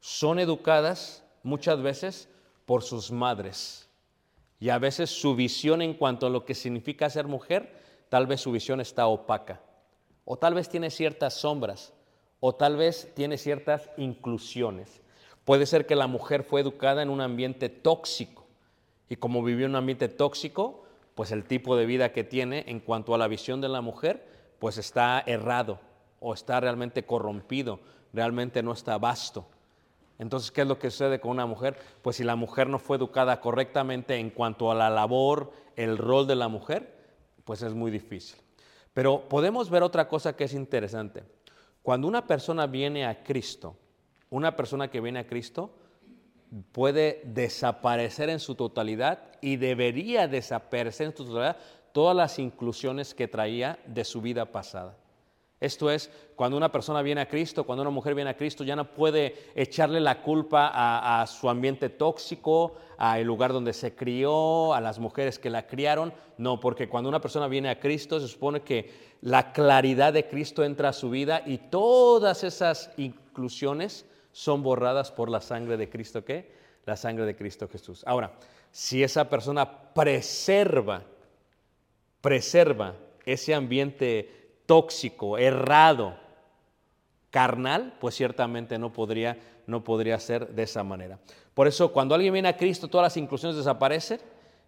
son 0.00 0.38
educadas 0.38 1.24
muchas 1.42 1.82
veces 1.82 2.28
por 2.66 2.82
sus 2.82 3.10
madres. 3.10 3.89
Y 4.60 4.68
a 4.68 4.78
veces 4.78 5.08
su 5.08 5.34
visión 5.34 5.80
en 5.80 5.94
cuanto 5.94 6.26
a 6.26 6.30
lo 6.30 6.44
que 6.44 6.54
significa 6.54 7.08
ser 7.08 7.26
mujer, 7.26 7.74
tal 8.10 8.26
vez 8.26 8.42
su 8.42 8.52
visión 8.52 8.80
está 8.80 9.06
opaca. 9.06 9.62
O 10.26 10.36
tal 10.36 10.54
vez 10.54 10.68
tiene 10.68 10.90
ciertas 10.90 11.34
sombras. 11.34 11.94
O 12.40 12.54
tal 12.54 12.76
vez 12.76 13.10
tiene 13.14 13.38
ciertas 13.38 13.88
inclusiones. 13.96 15.00
Puede 15.44 15.64
ser 15.64 15.86
que 15.86 15.96
la 15.96 16.06
mujer 16.06 16.44
fue 16.44 16.60
educada 16.60 17.02
en 17.02 17.08
un 17.08 17.22
ambiente 17.22 17.70
tóxico. 17.70 18.46
Y 19.08 19.16
como 19.16 19.42
vivió 19.42 19.64
en 19.64 19.72
un 19.72 19.76
ambiente 19.76 20.08
tóxico, 20.08 20.84
pues 21.14 21.32
el 21.32 21.44
tipo 21.44 21.74
de 21.76 21.86
vida 21.86 22.12
que 22.12 22.22
tiene 22.22 22.64
en 22.68 22.80
cuanto 22.80 23.14
a 23.14 23.18
la 23.18 23.28
visión 23.28 23.60
de 23.62 23.68
la 23.68 23.80
mujer, 23.80 24.26
pues 24.58 24.76
está 24.76 25.22
errado 25.26 25.80
o 26.20 26.34
está 26.34 26.60
realmente 26.60 27.04
corrompido, 27.04 27.80
realmente 28.12 28.62
no 28.62 28.72
está 28.72 28.98
vasto. 28.98 29.46
Entonces, 30.20 30.50
¿qué 30.50 30.60
es 30.60 30.66
lo 30.66 30.78
que 30.78 30.90
sucede 30.90 31.18
con 31.18 31.30
una 31.30 31.46
mujer? 31.46 31.78
Pues 32.02 32.16
si 32.16 32.24
la 32.24 32.36
mujer 32.36 32.68
no 32.68 32.78
fue 32.78 32.98
educada 32.98 33.40
correctamente 33.40 34.16
en 34.16 34.28
cuanto 34.28 34.70
a 34.70 34.74
la 34.74 34.90
labor, 34.90 35.50
el 35.76 35.96
rol 35.96 36.26
de 36.26 36.36
la 36.36 36.48
mujer, 36.48 36.94
pues 37.44 37.62
es 37.62 37.72
muy 37.72 37.90
difícil. 37.90 38.38
Pero 38.92 39.26
podemos 39.30 39.70
ver 39.70 39.82
otra 39.82 40.08
cosa 40.08 40.36
que 40.36 40.44
es 40.44 40.52
interesante. 40.52 41.24
Cuando 41.82 42.06
una 42.06 42.26
persona 42.26 42.66
viene 42.66 43.06
a 43.06 43.24
Cristo, 43.24 43.78
una 44.28 44.54
persona 44.56 44.90
que 44.90 45.00
viene 45.00 45.20
a 45.20 45.26
Cristo 45.26 45.70
puede 46.70 47.22
desaparecer 47.24 48.28
en 48.28 48.40
su 48.40 48.54
totalidad 48.54 49.20
y 49.40 49.56
debería 49.56 50.28
desaparecer 50.28 51.06
en 51.06 51.16
su 51.16 51.24
totalidad 51.24 51.56
todas 51.92 52.14
las 52.14 52.38
inclusiones 52.38 53.14
que 53.14 53.26
traía 53.26 53.78
de 53.86 54.04
su 54.04 54.20
vida 54.20 54.52
pasada. 54.52 54.99
Esto 55.60 55.90
es, 55.90 56.10
cuando 56.36 56.56
una 56.56 56.72
persona 56.72 57.02
viene 57.02 57.20
a 57.20 57.28
Cristo, 57.28 57.64
cuando 57.64 57.82
una 57.82 57.90
mujer 57.90 58.14
viene 58.14 58.30
a 58.30 58.36
Cristo, 58.36 58.64
ya 58.64 58.74
no 58.74 58.90
puede 58.94 59.50
echarle 59.54 60.00
la 60.00 60.22
culpa 60.22 60.70
a, 60.72 61.26
su 61.26 61.50
ambiente 61.50 61.90
tóxico, 61.90 62.76
al 62.96 63.24
lugar 63.24 63.52
donde 63.52 63.74
se 63.74 63.94
crió, 63.94 64.72
a 64.72 64.80
las 64.80 64.98
mujeres 64.98 65.38
que 65.38 65.50
la 65.50 65.66
criaron. 65.66 66.14
No, 66.38 66.58
porque 66.60 66.88
cuando 66.88 67.10
una 67.10 67.20
persona 67.20 67.46
viene 67.46 67.68
a 67.68 67.78
Cristo, 67.78 68.18
se 68.20 68.28
supone 68.28 68.62
que 68.62 68.90
la 69.20 69.52
claridad 69.52 70.14
de 70.14 70.26
Cristo 70.26 70.64
entra 70.64 70.88
a 70.88 70.94
su 70.94 71.10
vida 71.10 71.42
y 71.44 71.58
todas 71.58 72.42
esas 72.42 72.90
inclusiones 72.96 74.06
son 74.32 74.62
borradas 74.62 75.12
por 75.12 75.28
la 75.28 75.42
sangre 75.42 75.76
de 75.76 75.90
Cristo, 75.90 76.24
¿qué? 76.24 76.52
La 76.86 76.96
sangre 76.96 77.26
de 77.26 77.36
Cristo 77.36 77.68
Jesús. 77.68 78.02
Ahora, 78.06 78.32
si 78.70 79.02
esa 79.02 79.28
persona 79.28 79.92
preserva, 79.92 81.02
preserva 82.22 82.94
ese 83.26 83.54
ambiente 83.54 84.39
tóxico, 84.70 85.36
errado, 85.36 86.14
carnal, 87.30 87.92
pues 88.00 88.14
ciertamente 88.14 88.78
no 88.78 88.92
podría, 88.92 89.36
no 89.66 89.82
podría 89.82 90.16
ser 90.20 90.46
de 90.46 90.62
esa 90.62 90.84
manera. 90.84 91.18
Por 91.54 91.66
eso 91.66 91.92
cuando 91.92 92.14
alguien 92.14 92.32
viene 92.32 92.50
a 92.50 92.56
Cristo, 92.56 92.86
todas 92.86 93.06
las 93.06 93.16
inclusiones 93.16 93.56
desaparecen 93.56 94.20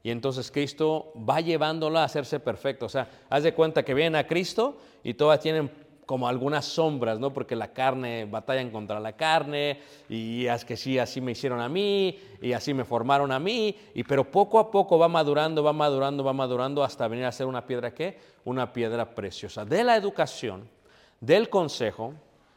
y 0.02 0.10
entonces 0.10 0.50
Cristo 0.50 1.12
va 1.16 1.40
llevándola 1.40 2.00
a 2.00 2.06
hacerse 2.06 2.40
perfecto. 2.40 2.86
O 2.86 2.88
sea, 2.88 3.08
haz 3.30 3.44
de 3.44 3.54
cuenta 3.54 3.84
que 3.84 3.94
vienen 3.94 4.16
a 4.16 4.26
Cristo 4.26 4.76
y 5.04 5.14
todas 5.14 5.38
tienen 5.38 5.70
como 6.06 6.28
algunas 6.28 6.64
sombras, 6.64 7.18
¿no? 7.18 7.32
Porque 7.32 7.54
la 7.54 7.72
carne, 7.72 8.24
batallan 8.24 8.70
contra 8.70 8.98
la 9.00 9.12
carne, 9.12 9.80
y 10.08 10.46
es 10.46 10.64
que 10.64 10.76
sí, 10.76 10.98
así 10.98 11.20
me 11.20 11.32
hicieron 11.32 11.60
a 11.60 11.68
mí, 11.68 12.18
y 12.40 12.52
así 12.52 12.74
me 12.74 12.84
formaron 12.84 13.30
a 13.32 13.38
mí, 13.38 13.76
y 13.94 14.02
pero 14.04 14.30
poco 14.30 14.58
a 14.58 14.70
poco 14.70 14.98
va 14.98 15.08
madurando, 15.08 15.62
va 15.62 15.72
madurando, 15.72 16.24
va 16.24 16.32
madurando 16.32 16.82
hasta 16.82 17.08
venir 17.08 17.24
a 17.24 17.32
ser 17.32 17.46
una 17.46 17.66
piedra 17.66 17.94
¿qué? 17.94 18.18
Una 18.44 18.72
piedra 18.72 19.14
preciosa. 19.14 19.64
De 19.64 19.84
la 19.84 19.96
educación, 19.96 20.68
del 21.20 21.48
consejo, 21.48 22.14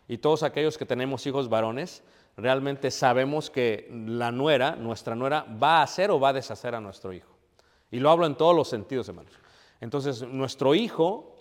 y 0.08 0.17
todos 0.17 0.43
aquellos 0.43 0.77
que 0.77 0.86
tenemos 0.86 1.25
hijos 1.25 1.49
varones, 1.49 2.03
realmente 2.38 2.91
sabemos 2.91 3.49
que 3.49 3.89
la 4.08 4.31
nuera, 4.31 4.75
nuestra 4.75 5.15
nuera, 5.15 5.45
va 5.62 5.79
a 5.79 5.84
hacer 5.84 6.12
o 6.12 6.19
va 6.19 6.29
a 6.29 6.34
deshacer 6.34 6.75
a 6.75 6.81
nuestro 6.81 7.13
hijo. 7.13 7.31
Y 7.91 7.99
lo 7.99 8.10
hablo 8.10 8.25
en 8.25 8.36
todos 8.36 8.55
los 8.55 8.67
sentidos, 8.67 9.08
hermanos. 9.08 9.34
Entonces, 9.79 10.23
nuestro 10.23 10.75
hijo 10.75 11.35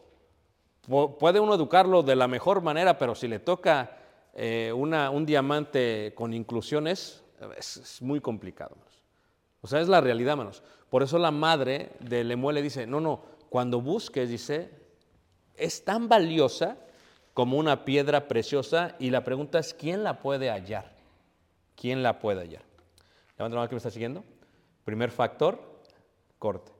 Puede 0.86 1.40
uno 1.40 1.54
educarlo 1.54 2.02
de 2.02 2.16
la 2.16 2.28
mejor 2.28 2.60
manera, 2.60 2.98
pero 2.98 3.14
si 3.14 3.26
le 3.26 3.38
toca 3.38 3.96
eh, 4.34 4.72
una, 4.74 5.10
un 5.10 5.24
diamante 5.24 6.12
con 6.14 6.34
inclusiones, 6.34 7.22
es, 7.56 8.00
muy 8.02 8.20
complicado. 8.20 8.76
Manos. 8.76 9.02
O 9.60 9.66
sea, 9.66 9.80
es 9.80 9.88
la 9.88 10.00
realidad, 10.00 10.36
manos. 10.36 10.62
Por 10.90 11.02
eso 11.02 11.18
la 11.18 11.30
madre 11.30 11.92
de 12.00 12.22
Lemuel 12.22 12.56
le 12.56 12.62
dice, 12.62 12.86
no, 12.86 13.00
no, 13.00 13.22
cuando 13.48 13.80
busques, 13.80 14.28
dice, 14.28 14.70
es 15.56 15.84
tan 15.84 16.08
valiosa 16.08 16.76
como 17.32 17.56
una 17.56 17.84
piedra 17.84 18.28
preciosa 18.28 18.94
y 18.98 19.10
la 19.10 19.24
pregunta 19.24 19.58
es, 19.58 19.74
¿quién 19.74 20.04
la 20.04 20.20
puede 20.20 20.50
hallar? 20.50 20.94
¿Quién 21.76 22.02
la 22.02 22.18
puede 22.20 22.40
hallar? 22.40 22.62
Levanta 23.36 23.54
la 23.54 23.60
mano 23.60 23.68
que 23.68 23.74
me 23.74 23.78
está 23.78 23.90
siguiendo. 23.90 24.22
Primer 24.84 25.10
factor, 25.10 25.80
corte. 26.38 26.72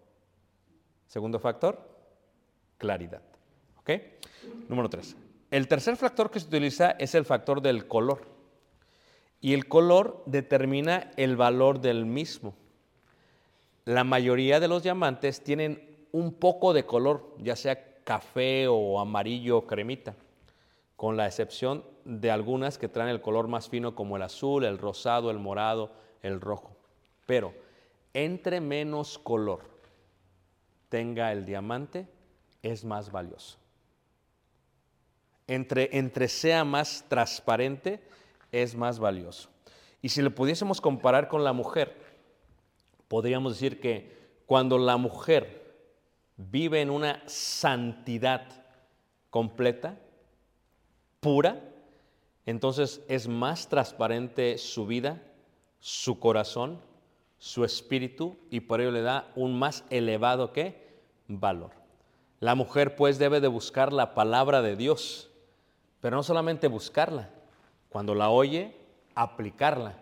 Segundo 1.07 1.39
factor, 1.39 1.81
claridad. 2.79 3.23
¿Ok? 3.85 4.01
Número 4.69 4.89
tres. 4.89 5.15
El 5.51 5.69
tercer 5.69 5.97
factor 5.97 6.31
que 6.31 6.41
se 6.41 6.47
utiliza 6.47 6.93
es 6.93 7.15
el 7.15 7.27
factor 7.27 7.61
del 7.61 7.87
color. 7.87 8.23
Y 9.43 9.53
el 9.53 9.69
color 9.69 10.23
determina 10.25 11.11
el 11.19 11.37
valor 11.37 11.81
del 11.81 12.07
mismo. 12.07 12.55
La 13.85 14.03
mayoría 14.03 14.59
de 14.59 14.69
los 14.69 14.83
diamantes 14.83 15.45
tienen 15.45 16.07
un 16.13 16.33
poco 16.33 16.73
de 16.73 16.87
color, 16.87 17.37
ya 17.39 17.57
sea 17.57 18.01
café 18.05 18.67
o 18.69 18.99
amarillo 18.99 19.59
o 19.59 19.67
cremita, 19.67 20.15
con 20.97 21.19
la 21.19 21.27
excepción 21.27 21.85
de 22.07 22.31
algunas 22.31 22.79
que 22.79 22.89
traen 22.89 23.11
el 23.11 23.21
color 23.21 23.49
más 23.49 23.69
fino 23.69 23.95
como 23.95 24.17
el 24.17 24.23
azul, 24.23 24.65
el 24.65 24.79
rosado, 24.79 25.31
el 25.31 25.39
morado, 25.39 25.93
el 26.23 26.41
rojo. 26.41 26.75
Pero 27.27 27.53
entre 28.15 28.63
menos 28.63 29.19
color 29.19 29.61
tenga 30.89 31.33
el 31.33 31.45
diamante, 31.45 32.09
es 32.63 32.85
más 32.85 33.13
valioso 33.13 33.59
entre, 35.47 35.97
entre 35.97 36.29
sea 36.29 36.65
más 36.65 37.05
transparente, 37.09 38.01
es 38.53 38.75
más 38.75 38.99
valioso. 38.99 39.49
Y 40.01 40.11
si 40.11 40.23
lo 40.23 40.35
pudiésemos 40.35 40.81
comparar 40.81 41.29
con 41.29 41.45
la 41.45 41.53
mujer, 41.53 41.97
podríamos 43.09 43.55
decir 43.55 43.81
que 43.81 44.15
cuando 44.47 44.79
la 44.79 44.97
mujer 44.97 45.65
vive 46.37 46.81
en 46.81 46.91
una 46.91 47.23
santidad 47.27 48.47
completa, 49.31 49.99
pura, 51.21 51.61
entonces 52.47 53.01
es 53.09 53.29
más 53.29 53.69
transparente 53.69 54.59
su 54.59 54.87
vida, 54.87 55.23
su 55.81 56.19
corazón, 56.19 56.81
su 57.39 57.65
espíritu 57.65 58.37
y 58.51 58.61
por 58.61 58.81
ello 58.81 58.91
le 58.91 59.03
da 59.03 59.31
un 59.35 59.59
más 59.59 59.85
elevado 59.91 60.53
¿qué? 60.53 61.01
valor. 61.29 61.73
La 62.41 62.55
mujer 62.55 62.97
pues 62.97 63.19
debe 63.19 63.41
de 63.41 63.49
buscar 63.49 63.93
la 63.93 64.15
palabra 64.15 64.61
de 64.61 64.77
Dios 64.77 65.31
pero 66.05 66.19
no 66.19 66.23
solamente 66.23 66.69
buscarla, 66.69 67.31
cuando 67.89 68.15
la 68.15 68.29
oye, 68.29 68.77
aplicarla 69.15 69.95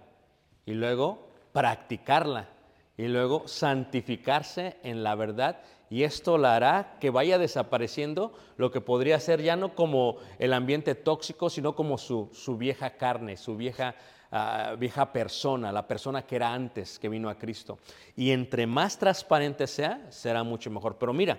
y 0.67 0.73
luego 0.73 1.29
practicarla 1.53 2.49
y 2.97 3.07
luego 3.07 3.47
santificarse 3.47 4.79
en 4.83 5.05
la 5.05 5.15
verdad 5.15 5.61
y 5.91 6.03
esto 6.03 6.39
la 6.39 6.57
hará 6.57 6.97
que 6.99 7.11
vaya 7.11 7.39
desapareciendo 7.39 8.33
lo 8.57 8.73
que 8.73 8.81
podría 8.81 9.21
ser 9.21 9.43
ya 9.43 9.55
no 9.55 9.77
como 9.77 10.17
el 10.41 10.55
ambiente 10.55 10.97
tóxico, 10.97 11.49
sino 11.49 11.77
como 11.77 11.97
su, 11.99 12.31
su 12.33 12.57
vieja 12.57 12.91
carne, 12.97 13.37
su 13.37 13.57
vieja, 13.57 13.95
uh, 14.33 14.77
vieja 14.77 15.13
persona, 15.13 15.71
la 15.71 15.87
persona 15.87 16.23
que 16.23 16.35
era 16.35 16.53
antes 16.53 16.99
que 16.99 17.09
vino 17.09 17.29
a 17.29 17.39
Cristo. 17.39 17.79
Y 18.17 18.33
entre 18.33 18.67
más 18.67 18.99
transparente 18.99 19.69
sea, 19.69 20.05
será 20.11 20.43
mucho 20.43 20.69
mejor. 20.69 20.97
Pero 20.99 21.13
mira, 21.13 21.39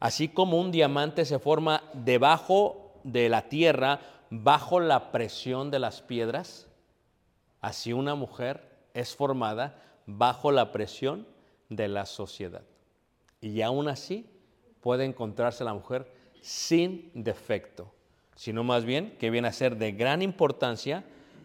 así 0.00 0.26
como 0.26 0.58
un 0.58 0.72
diamante 0.72 1.24
se 1.24 1.38
forma 1.38 1.84
debajo 1.92 2.81
de 3.04 3.28
la 3.28 3.48
tierra 3.48 4.00
bajo 4.30 4.80
la 4.80 5.12
presión 5.12 5.70
de 5.70 5.78
las 5.78 6.00
piedras, 6.00 6.66
así 7.60 7.92
una 7.92 8.14
mujer 8.14 8.68
es 8.94 9.14
formada 9.14 9.78
bajo 10.06 10.50
la 10.52 10.72
presión 10.72 11.26
de 11.68 11.88
la 11.88 12.06
sociedad. 12.06 12.62
Y 13.40 13.62
aún 13.62 13.88
así 13.88 14.26
puede 14.80 15.04
encontrarse 15.04 15.64
la 15.64 15.74
mujer 15.74 16.12
sin 16.40 17.10
defecto, 17.14 17.92
sino 18.34 18.64
más 18.64 18.84
bien 18.84 19.16
que 19.18 19.30
viene 19.30 19.48
a 19.48 19.52
ser 19.52 19.76
de 19.76 19.92
gran 19.92 20.22
importancia 20.22 21.04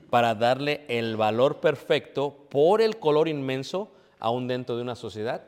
para 0.10 0.36
darle 0.36 0.86
el 0.88 1.18
valor 1.18 1.60
perfecto 1.60 2.48
por 2.50 2.82
el 2.82 2.98
color 2.98 3.28
inmenso 3.28 3.92
aún 4.20 4.48
dentro 4.48 4.76
de 4.76 4.82
una 4.82 4.96
sociedad, 4.96 5.44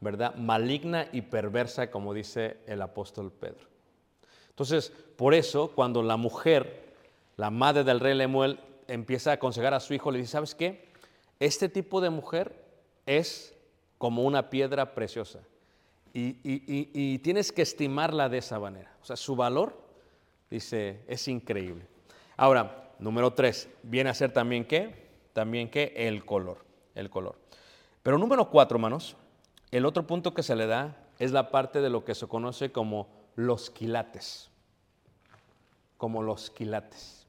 ¿verdad? 0.00 0.34
Maligna 0.34 1.08
y 1.12 1.22
perversa, 1.22 1.90
como 1.90 2.14
dice 2.14 2.56
el 2.66 2.82
apóstol 2.82 3.30
Pedro. 3.30 3.71
Entonces, 4.52 4.92
por 5.16 5.34
eso, 5.34 5.72
cuando 5.74 6.02
la 6.02 6.16
mujer, 6.16 6.94
la 7.36 7.50
madre 7.50 7.84
del 7.84 8.00
rey 8.00 8.14
Lemuel, 8.14 8.60
empieza 8.86 9.30
a 9.30 9.34
aconsejar 9.34 9.74
a 9.74 9.80
su 9.80 9.94
hijo, 9.94 10.10
le 10.10 10.18
dice, 10.18 10.32
¿sabes 10.32 10.54
qué? 10.54 10.88
Este 11.40 11.68
tipo 11.68 12.00
de 12.00 12.10
mujer 12.10 12.54
es 13.06 13.56
como 13.98 14.24
una 14.24 14.50
piedra 14.50 14.94
preciosa 14.94 15.40
y, 16.14 16.36
y, 16.44 17.18
tienes 17.20 17.52
que 17.52 17.62
estimarla 17.62 18.28
de 18.28 18.38
esa 18.38 18.58
manera. 18.58 18.92
O 19.00 19.04
sea, 19.04 19.16
su 19.16 19.34
valor, 19.34 19.80
dice, 20.50 21.00
es 21.06 21.26
increíble. 21.28 21.86
Ahora, 22.36 22.92
número 22.98 23.32
tres, 23.32 23.68
viene 23.82 24.10
a 24.10 24.14
ser 24.14 24.32
también 24.32 24.66
qué? 24.66 25.08
También 25.32 25.70
qué? 25.70 25.94
El 25.96 26.24
color, 26.24 26.58
el 26.94 27.08
color. 27.08 27.36
Pero 28.02 28.18
número 28.18 28.50
cuatro, 28.50 28.76
hermanos, 28.76 29.16
el 29.70 29.86
otro 29.86 30.06
punto 30.06 30.34
que 30.34 30.42
se 30.42 30.54
le 30.54 30.66
da 30.66 30.96
es 31.18 31.32
la 31.32 31.50
parte 31.50 31.80
de 31.80 31.88
lo 31.88 32.04
que 32.04 32.14
se 32.14 32.26
conoce 32.26 32.72
como 32.72 33.08
los 33.36 33.70
quilates, 33.70 34.50
como 35.98 36.22
los 36.22 36.50
quilates. 36.50 37.26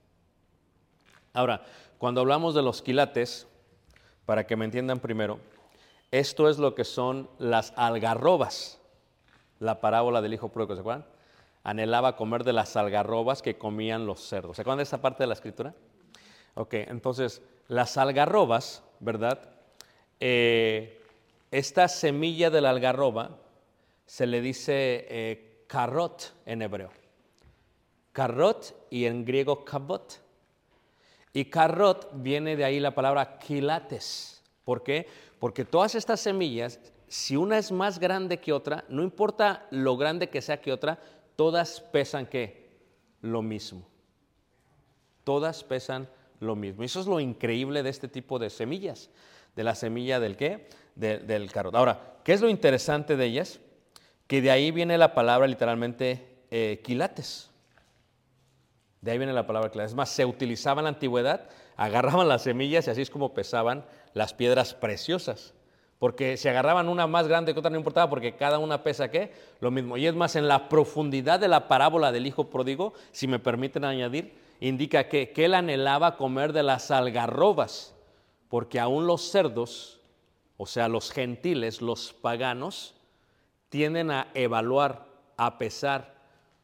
Ahora, 1.33 1.63
cuando 1.97 2.21
hablamos 2.21 2.53
de 2.53 2.61
los 2.61 2.81
quilates, 2.81 3.47
para 4.25 4.45
que 4.45 4.55
me 4.55 4.65
entiendan 4.65 4.99
primero, 4.99 5.39
esto 6.11 6.47
es 6.47 6.59
lo 6.59 6.75
que 6.75 6.83
son 6.83 7.29
las 7.39 7.73
algarrobas. 7.75 8.79
La 9.59 9.81
parábola 9.81 10.21
del 10.21 10.33
hijo 10.33 10.49
pródigo, 10.49 10.75
¿se 10.75 10.81
acuerdan? 10.81 11.05
Anhelaba 11.63 12.15
comer 12.15 12.43
de 12.43 12.53
las 12.53 12.75
algarrobas 12.75 13.41
que 13.41 13.57
comían 13.57 14.05
los 14.05 14.21
cerdos. 14.21 14.57
¿Se 14.57 14.61
acuerdan 14.61 14.77
de 14.77 14.83
esa 14.83 15.01
parte 15.01 15.23
de 15.23 15.27
la 15.27 15.33
escritura? 15.33 15.73
Ok, 16.55 16.73
entonces 16.73 17.41
las 17.67 17.97
algarrobas, 17.97 18.83
¿verdad? 18.99 19.49
Eh, 20.19 21.01
esta 21.51 21.87
semilla 21.87 22.49
de 22.49 22.61
la 22.61 22.69
algarroba 22.69 23.37
se 24.05 24.27
le 24.27 24.41
dice 24.41 25.07
eh, 25.09 25.52
carrot 25.73 26.35
en 26.45 26.61
hebreo. 26.61 26.91
Carrot 28.11 28.87
y 28.91 29.05
en 29.05 29.25
griego 29.25 29.65
kabot. 29.65 30.19
Y 31.33 31.45
carrot 31.45 32.11
viene 32.13 32.55
de 32.55 32.63
ahí 32.63 32.79
la 32.79 32.93
palabra 32.93 33.39
quilates. 33.39 34.43
¿Por 34.63 34.83
qué? 34.83 35.07
Porque 35.39 35.65
todas 35.65 35.95
estas 35.95 36.19
semillas, 36.19 36.79
si 37.07 37.35
una 37.35 37.57
es 37.57 37.71
más 37.71 37.97
grande 37.97 38.39
que 38.39 38.53
otra, 38.53 38.85
no 38.87 39.01
importa 39.01 39.65
lo 39.71 39.97
grande 39.97 40.29
que 40.29 40.43
sea 40.43 40.61
que 40.61 40.71
otra, 40.71 40.99
todas 41.35 41.81
pesan 41.81 42.27
qué? 42.27 42.69
Lo 43.21 43.41
mismo. 43.41 43.87
Todas 45.23 45.63
pesan 45.63 46.07
lo 46.39 46.55
mismo. 46.55 46.83
Eso 46.83 46.99
es 46.99 47.07
lo 47.07 47.19
increíble 47.19 47.81
de 47.81 47.89
este 47.89 48.07
tipo 48.07 48.37
de 48.37 48.51
semillas, 48.51 49.09
de 49.55 49.63
la 49.63 49.73
semilla 49.73 50.19
del 50.19 50.37
qué? 50.37 50.69
De- 50.93 51.17
del 51.17 51.51
carrot. 51.51 51.73
Ahora, 51.73 52.19
¿qué 52.23 52.33
es 52.33 52.41
lo 52.41 52.49
interesante 52.49 53.17
de 53.17 53.25
ellas? 53.25 53.59
Que 54.27 54.41
de 54.41 54.51
ahí 54.51 54.71
viene 54.71 54.97
la 54.97 55.13
palabra 55.13 55.47
literalmente 55.47 56.37
eh, 56.51 56.81
quilates. 56.83 57.49
De 59.01 59.11
ahí 59.11 59.17
viene 59.17 59.33
la 59.33 59.45
palabra 59.45 59.69
quilates. 59.69 59.91
Es 59.91 59.95
más, 59.95 60.09
se 60.09 60.25
utilizaba 60.25 60.81
en 60.81 60.85
la 60.85 60.89
antigüedad, 60.89 61.49
agarraban 61.75 62.27
las 62.27 62.43
semillas 62.43 62.87
y 62.87 62.91
así 62.91 63.01
es 63.01 63.09
como 63.09 63.33
pesaban 63.33 63.85
las 64.13 64.33
piedras 64.33 64.73
preciosas. 64.73 65.53
Porque 66.03 66.35
si 66.35 66.49
agarraban 66.49 66.89
una 66.89 67.07
más 67.07 67.29
grande 67.29 67.53
que 67.53 67.59
otra 67.59 67.71
no 67.71 67.77
importaba 67.77 68.09
porque 68.09 68.35
cada 68.35 68.59
una 68.59 68.83
pesa 68.83 69.09
qué? 69.09 69.31
Lo 69.61 69.71
mismo. 69.71 69.95
Y 69.95 70.05
es 70.05 70.13
más, 70.13 70.35
en 70.35 70.49
la 70.49 70.67
profundidad 70.67 71.39
de 71.39 71.47
la 71.47 71.69
parábola 71.69 72.11
del 72.11 72.27
hijo 72.27 72.49
pródigo, 72.49 72.93
si 73.11 73.25
me 73.25 73.39
permiten 73.39 73.85
añadir, 73.85 74.33
indica 74.59 75.07
que, 75.07 75.31
que 75.31 75.45
él 75.45 75.53
anhelaba 75.53 76.17
comer 76.17 76.51
de 76.51 76.61
las 76.61 76.91
algarrobas, 76.91 77.95
porque 78.49 78.81
aún 78.81 79.07
los 79.07 79.31
cerdos, 79.31 80.01
o 80.57 80.65
sea, 80.65 80.89
los 80.89 81.09
gentiles, 81.09 81.81
los 81.81 82.11
paganos, 82.11 82.95
tienden 83.73 84.11
a 84.11 84.27
evaluar, 84.35 85.07
a 85.35 85.57
pesar 85.57 86.13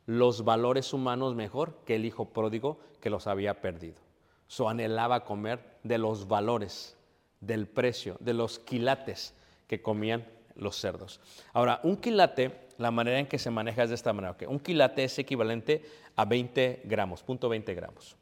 los 0.06 0.44
valores 0.44 0.94
humanos 0.94 1.34
mejor 1.34 1.80
que 1.84 1.96
el 1.96 2.06
hijo 2.06 2.26
pródigo 2.26 2.78
que 3.02 3.10
los 3.10 3.26
había 3.26 3.62
perdido. 3.62 4.00
So 4.46 4.70
anhelaba 4.70 5.26
comer 5.26 5.80
de 5.82 5.98
los 5.98 6.28
valores, 6.28 6.96
del 7.42 7.68
precio, 7.68 8.16
de 8.20 8.36
los 8.36 8.60
quilates 8.60 9.34
que 9.66 9.82
comían 9.82 10.28
los 10.54 10.76
cerdos. 10.76 11.20
Ahora, 11.52 11.80
un 11.82 11.98
quilate, 11.98 12.68
la 12.78 12.92
manera 12.92 13.18
en 13.18 13.26
que 13.26 13.40
se 13.40 13.50
maneja 13.50 13.82
es 13.82 13.90
de 13.90 13.96
esta 13.96 14.14
manera. 14.14 14.38
Un 14.48 14.60
quilate 14.60 15.04
es 15.04 15.18
equivalente 15.18 15.84
a 16.16 16.26
20 16.26 16.84
gramos, 16.86 17.24
punto 17.24 17.50
20 17.50 17.74
gramos. 17.74 18.16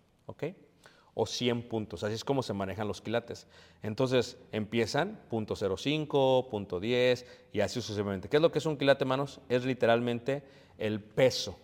O 1.19 1.25
100 1.25 1.63
puntos. 1.67 2.03
Así 2.03 2.13
es 2.13 2.23
como 2.23 2.43
se 2.43 2.53
manejan 2.53 2.87
los 2.87 3.01
quilates. 3.01 3.47
Entonces 3.81 4.37
empiezan 4.51 5.19
punto 5.31 5.55
0.5, 5.55 6.47
punto 6.47 6.79
10 6.79 7.25
y 7.51 7.61
así 7.61 7.81
sucesivamente. 7.81 8.29
¿Qué 8.29 8.37
es 8.37 8.41
lo 8.41 8.51
que 8.51 8.59
es 8.59 8.65
un 8.67 8.77
quilate, 8.77 9.03
hermanos? 9.03 9.41
Es 9.49 9.65
literalmente 9.65 10.43
el 10.77 10.99
peso. 11.01 11.57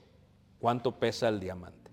¿Cuánto 0.58 0.98
pesa 0.98 1.30
el 1.30 1.39
diamante? 1.39 1.92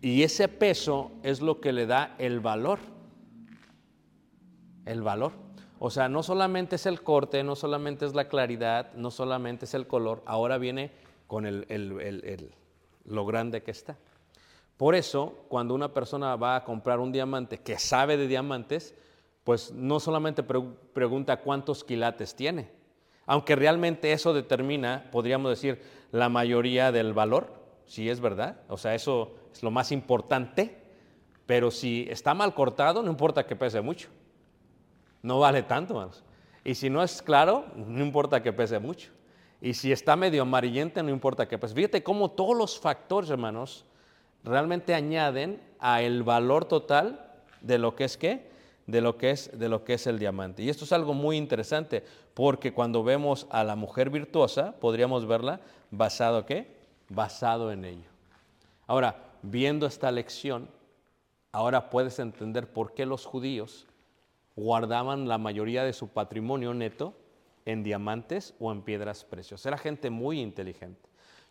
Y 0.00 0.22
ese 0.22 0.48
peso 0.48 1.10
es 1.22 1.42
lo 1.42 1.60
que 1.60 1.72
le 1.74 1.84
da 1.84 2.14
el 2.18 2.40
valor. 2.40 2.78
El 4.86 5.02
valor. 5.02 5.32
O 5.80 5.90
sea, 5.90 6.08
no 6.08 6.22
solamente 6.22 6.76
es 6.76 6.86
el 6.86 7.02
corte, 7.02 7.44
no 7.44 7.54
solamente 7.54 8.06
es 8.06 8.14
la 8.14 8.28
claridad, 8.28 8.94
no 8.94 9.10
solamente 9.10 9.66
es 9.66 9.74
el 9.74 9.86
color, 9.86 10.22
ahora 10.24 10.56
viene 10.56 10.90
con 11.26 11.44
el- 11.44 11.66
el- 11.68 12.00
el- 12.00 12.50
lo 13.04 13.26
grande 13.26 13.62
que 13.62 13.72
está. 13.72 13.98
Por 14.78 14.94
eso, 14.94 15.44
cuando 15.48 15.74
una 15.74 15.92
persona 15.92 16.34
va 16.36 16.56
a 16.56 16.64
comprar 16.64 17.00
un 17.00 17.12
diamante 17.12 17.58
que 17.58 17.78
sabe 17.78 18.16
de 18.16 18.28
diamantes, 18.28 18.94
pues 19.44 19.72
no 19.72 20.00
solamente 20.00 20.42
pre- 20.42 20.62
pregunta 20.94 21.40
cuántos 21.40 21.84
quilates 21.84 22.34
tiene, 22.34 22.70
aunque 23.26 23.56
realmente 23.56 24.12
eso 24.12 24.32
determina, 24.32 25.08
podríamos 25.10 25.50
decir, 25.50 25.82
la 26.12 26.30
mayoría 26.30 26.92
del 26.92 27.12
valor, 27.12 27.52
si 27.84 28.08
es 28.08 28.20
verdad, 28.20 28.60
o 28.68 28.78
sea, 28.78 28.94
eso 28.94 29.34
es 29.52 29.62
lo 29.62 29.70
más 29.70 29.92
importante, 29.92 30.80
pero 31.44 31.70
si 31.70 32.06
está 32.08 32.32
mal 32.32 32.54
cortado, 32.54 33.02
no 33.02 33.10
importa 33.10 33.46
que 33.46 33.56
pese 33.56 33.80
mucho, 33.80 34.08
no 35.22 35.40
vale 35.40 35.62
tanto, 35.62 35.94
hermanos. 35.94 36.22
Y 36.62 36.74
si 36.74 36.88
no 36.88 37.02
es 37.02 37.20
claro, 37.20 37.64
no 37.74 38.04
importa 38.04 38.42
que 38.42 38.52
pese 38.52 38.78
mucho. 38.78 39.10
Y 39.60 39.74
si 39.74 39.90
está 39.90 40.14
medio 40.14 40.42
amarillente, 40.42 41.02
no 41.02 41.10
importa 41.10 41.48
que 41.48 41.58
pese. 41.58 41.74
Fíjate 41.74 42.02
cómo 42.02 42.30
todos 42.30 42.56
los 42.56 42.78
factores, 42.78 43.30
hermanos, 43.30 43.84
realmente 44.44 44.94
añaden 44.94 45.60
a 45.78 46.02
el 46.02 46.22
valor 46.22 46.64
total 46.64 47.32
de 47.60 47.78
lo 47.78 47.94
que 47.94 48.04
es 48.04 48.16
qué, 48.16 48.48
de 48.86 49.00
lo 49.00 49.16
que 49.18 49.30
es 49.30 49.58
de 49.58 49.68
lo 49.68 49.84
que 49.84 49.94
es 49.94 50.06
el 50.06 50.18
diamante. 50.18 50.62
Y 50.62 50.70
esto 50.70 50.84
es 50.84 50.92
algo 50.92 51.14
muy 51.14 51.36
interesante, 51.36 52.04
porque 52.34 52.72
cuando 52.72 53.04
vemos 53.04 53.46
a 53.50 53.64
la 53.64 53.76
mujer 53.76 54.10
virtuosa, 54.10 54.72
podríamos 54.80 55.26
verla 55.26 55.60
basado 55.90 56.46
qué? 56.46 56.76
Basado 57.08 57.70
en 57.72 57.84
ello. 57.84 58.08
Ahora, 58.86 59.16
viendo 59.42 59.86
esta 59.86 60.10
lección, 60.10 60.68
ahora 61.52 61.90
puedes 61.90 62.18
entender 62.18 62.72
por 62.72 62.94
qué 62.94 63.06
los 63.06 63.26
judíos 63.26 63.86
guardaban 64.56 65.28
la 65.28 65.38
mayoría 65.38 65.84
de 65.84 65.92
su 65.92 66.08
patrimonio 66.08 66.74
neto 66.74 67.14
en 67.64 67.82
diamantes 67.82 68.54
o 68.58 68.72
en 68.72 68.82
piedras 68.82 69.24
preciosas. 69.24 69.66
Era 69.66 69.78
gente 69.78 70.10
muy 70.10 70.40
inteligente. 70.40 71.08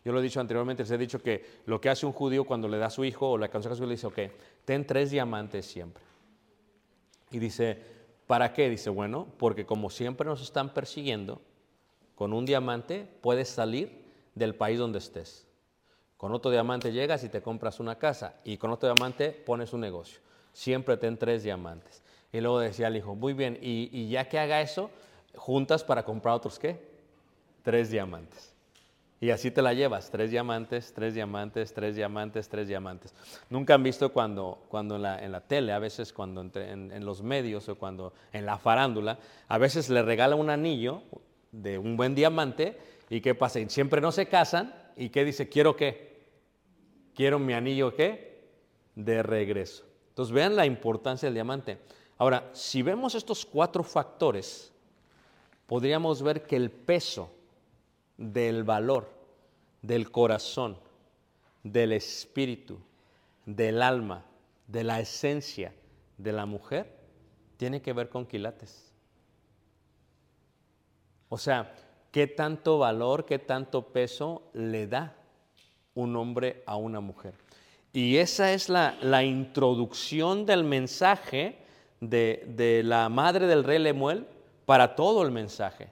Yo 0.08 0.12
lo 0.14 0.20
he 0.20 0.22
dicho 0.22 0.40
anteriormente, 0.40 0.84
les 0.84 0.90
he 0.90 0.96
dicho 0.96 1.20
que 1.20 1.44
lo 1.66 1.82
que 1.82 1.90
hace 1.90 2.06
un 2.06 2.14
judío 2.14 2.44
cuando 2.44 2.66
le 2.66 2.78
da 2.78 2.86
a 2.86 2.90
su 2.90 3.04
hijo 3.04 3.32
o 3.32 3.36
le 3.36 3.44
aconseja 3.44 3.74
a 3.74 3.76
su 3.76 3.82
hijo, 3.82 3.90
le 3.90 3.94
dice, 3.94 4.06
ok, 4.06 4.18
ten 4.64 4.86
tres 4.86 5.10
diamantes 5.10 5.66
siempre. 5.66 6.02
Y 7.30 7.38
dice, 7.38 7.78
¿para 8.26 8.54
qué? 8.54 8.70
Dice, 8.70 8.88
bueno, 8.88 9.26
porque 9.36 9.66
como 9.66 9.90
siempre 9.90 10.26
nos 10.26 10.40
están 10.40 10.72
persiguiendo, 10.72 11.42
con 12.14 12.32
un 12.32 12.46
diamante 12.46 13.06
puedes 13.20 13.50
salir 13.50 14.02
del 14.34 14.54
país 14.54 14.78
donde 14.78 14.98
estés. 14.98 15.46
Con 16.16 16.32
otro 16.32 16.50
diamante 16.50 16.90
llegas 16.90 17.22
y 17.24 17.28
te 17.28 17.42
compras 17.42 17.78
una 17.78 17.98
casa 17.98 18.36
y 18.44 18.56
con 18.56 18.70
otro 18.70 18.90
diamante 18.90 19.32
pones 19.32 19.74
un 19.74 19.82
negocio. 19.82 20.20
Siempre 20.54 20.96
ten 20.96 21.18
tres 21.18 21.42
diamantes. 21.42 22.02
Y 22.32 22.40
luego 22.40 22.60
decía 22.60 22.88
el 22.88 22.96
hijo, 22.96 23.14
muy 23.14 23.34
bien, 23.34 23.58
y, 23.60 23.90
y 23.92 24.08
ya 24.08 24.26
que 24.26 24.38
haga 24.38 24.62
eso, 24.62 24.88
juntas 25.34 25.84
para 25.84 26.02
comprar 26.02 26.34
otros 26.34 26.58
qué? 26.58 26.80
Tres 27.62 27.90
diamantes. 27.90 28.54
Y 29.20 29.30
así 29.30 29.50
te 29.50 29.62
la 29.62 29.74
llevas, 29.74 30.10
tres 30.10 30.30
diamantes, 30.30 30.92
tres 30.94 31.14
diamantes, 31.14 31.74
tres 31.74 31.96
diamantes, 31.96 32.48
tres 32.48 32.68
diamantes. 32.68 33.12
Nunca 33.50 33.74
han 33.74 33.82
visto 33.82 34.12
cuando, 34.12 34.64
cuando 34.68 34.94
en, 34.96 35.02
la, 35.02 35.24
en 35.24 35.32
la 35.32 35.40
tele, 35.40 35.72
a 35.72 35.80
veces 35.80 36.12
cuando 36.12 36.48
en 36.54 37.04
los 37.04 37.22
medios 37.22 37.68
o 37.68 37.76
cuando 37.76 38.12
en 38.32 38.46
la 38.46 38.58
farándula, 38.58 39.18
a 39.48 39.58
veces 39.58 39.90
le 39.90 40.02
regala 40.02 40.36
un 40.36 40.50
anillo 40.50 41.02
de 41.50 41.78
un 41.78 41.96
buen 41.96 42.14
diamante 42.14 42.78
y 43.10 43.20
qué 43.20 43.34
pasa, 43.34 43.58
Y 43.58 43.68
siempre 43.68 44.00
no 44.00 44.12
se 44.12 44.26
casan 44.26 44.74
y 44.96 45.08
qué 45.08 45.24
dice, 45.24 45.48
quiero 45.48 45.74
qué, 45.74 46.26
quiero 47.14 47.38
mi 47.38 47.54
anillo 47.54 47.94
qué, 47.94 48.28
de 48.94 49.22
regreso. 49.22 49.84
Entonces 50.10 50.32
vean 50.32 50.56
la 50.56 50.66
importancia 50.66 51.26
del 51.26 51.34
diamante. 51.34 51.78
Ahora, 52.18 52.50
si 52.52 52.82
vemos 52.82 53.14
estos 53.14 53.46
cuatro 53.46 53.82
factores, 53.82 54.72
podríamos 55.66 56.22
ver 56.22 56.42
que 56.42 56.56
el 56.56 56.70
peso 56.70 57.30
del 58.18 58.64
valor, 58.64 59.08
del 59.80 60.10
corazón, 60.10 60.76
del 61.62 61.92
espíritu, 61.92 62.78
del 63.46 63.80
alma, 63.80 64.24
de 64.66 64.84
la 64.84 65.00
esencia 65.00 65.72
de 66.18 66.32
la 66.32 66.44
mujer, 66.44 66.98
tiene 67.56 67.80
que 67.80 67.92
ver 67.92 68.10
con 68.10 68.26
quilates. 68.26 68.92
O 71.28 71.38
sea, 71.38 71.74
¿qué 72.10 72.26
tanto 72.26 72.78
valor, 72.78 73.24
qué 73.24 73.38
tanto 73.38 73.88
peso 73.88 74.42
le 74.52 74.86
da 74.86 75.14
un 75.94 76.16
hombre 76.16 76.62
a 76.66 76.76
una 76.76 77.00
mujer? 77.00 77.34
Y 77.92 78.16
esa 78.16 78.52
es 78.52 78.68
la, 78.68 78.96
la 79.00 79.24
introducción 79.24 80.44
del 80.44 80.64
mensaje 80.64 81.58
de, 82.00 82.44
de 82.48 82.82
la 82.82 83.08
madre 83.08 83.46
del 83.46 83.64
rey 83.64 83.78
Lemuel 83.78 84.26
para 84.66 84.94
todo 84.94 85.22
el 85.22 85.30
mensaje. 85.30 85.88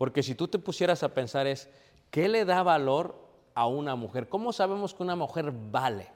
Porque 0.00 0.22
si 0.22 0.34
tú 0.34 0.48
te 0.48 0.58
pusieras 0.58 1.02
a 1.02 1.12
pensar 1.12 1.46
es, 1.46 1.68
¿qué 2.10 2.26
le 2.26 2.46
da 2.46 2.62
valor 2.62 3.14
a 3.54 3.66
una 3.66 3.96
mujer? 3.96 4.30
¿Cómo 4.30 4.50
sabemos 4.50 4.94
que 4.94 5.02
una 5.02 5.14
mujer 5.14 5.52
vale? 5.52 6.08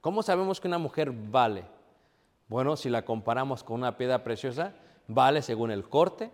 ¿Cómo 0.00 0.24
sabemos 0.24 0.60
que 0.60 0.66
una 0.66 0.78
mujer 0.78 1.12
vale? 1.12 1.66
Bueno, 2.48 2.76
si 2.76 2.90
la 2.90 3.04
comparamos 3.04 3.62
con 3.62 3.76
una 3.76 3.96
piedra 3.96 4.24
preciosa, 4.24 4.74
vale 5.06 5.40
según 5.40 5.70
el 5.70 5.88
corte, 5.88 6.32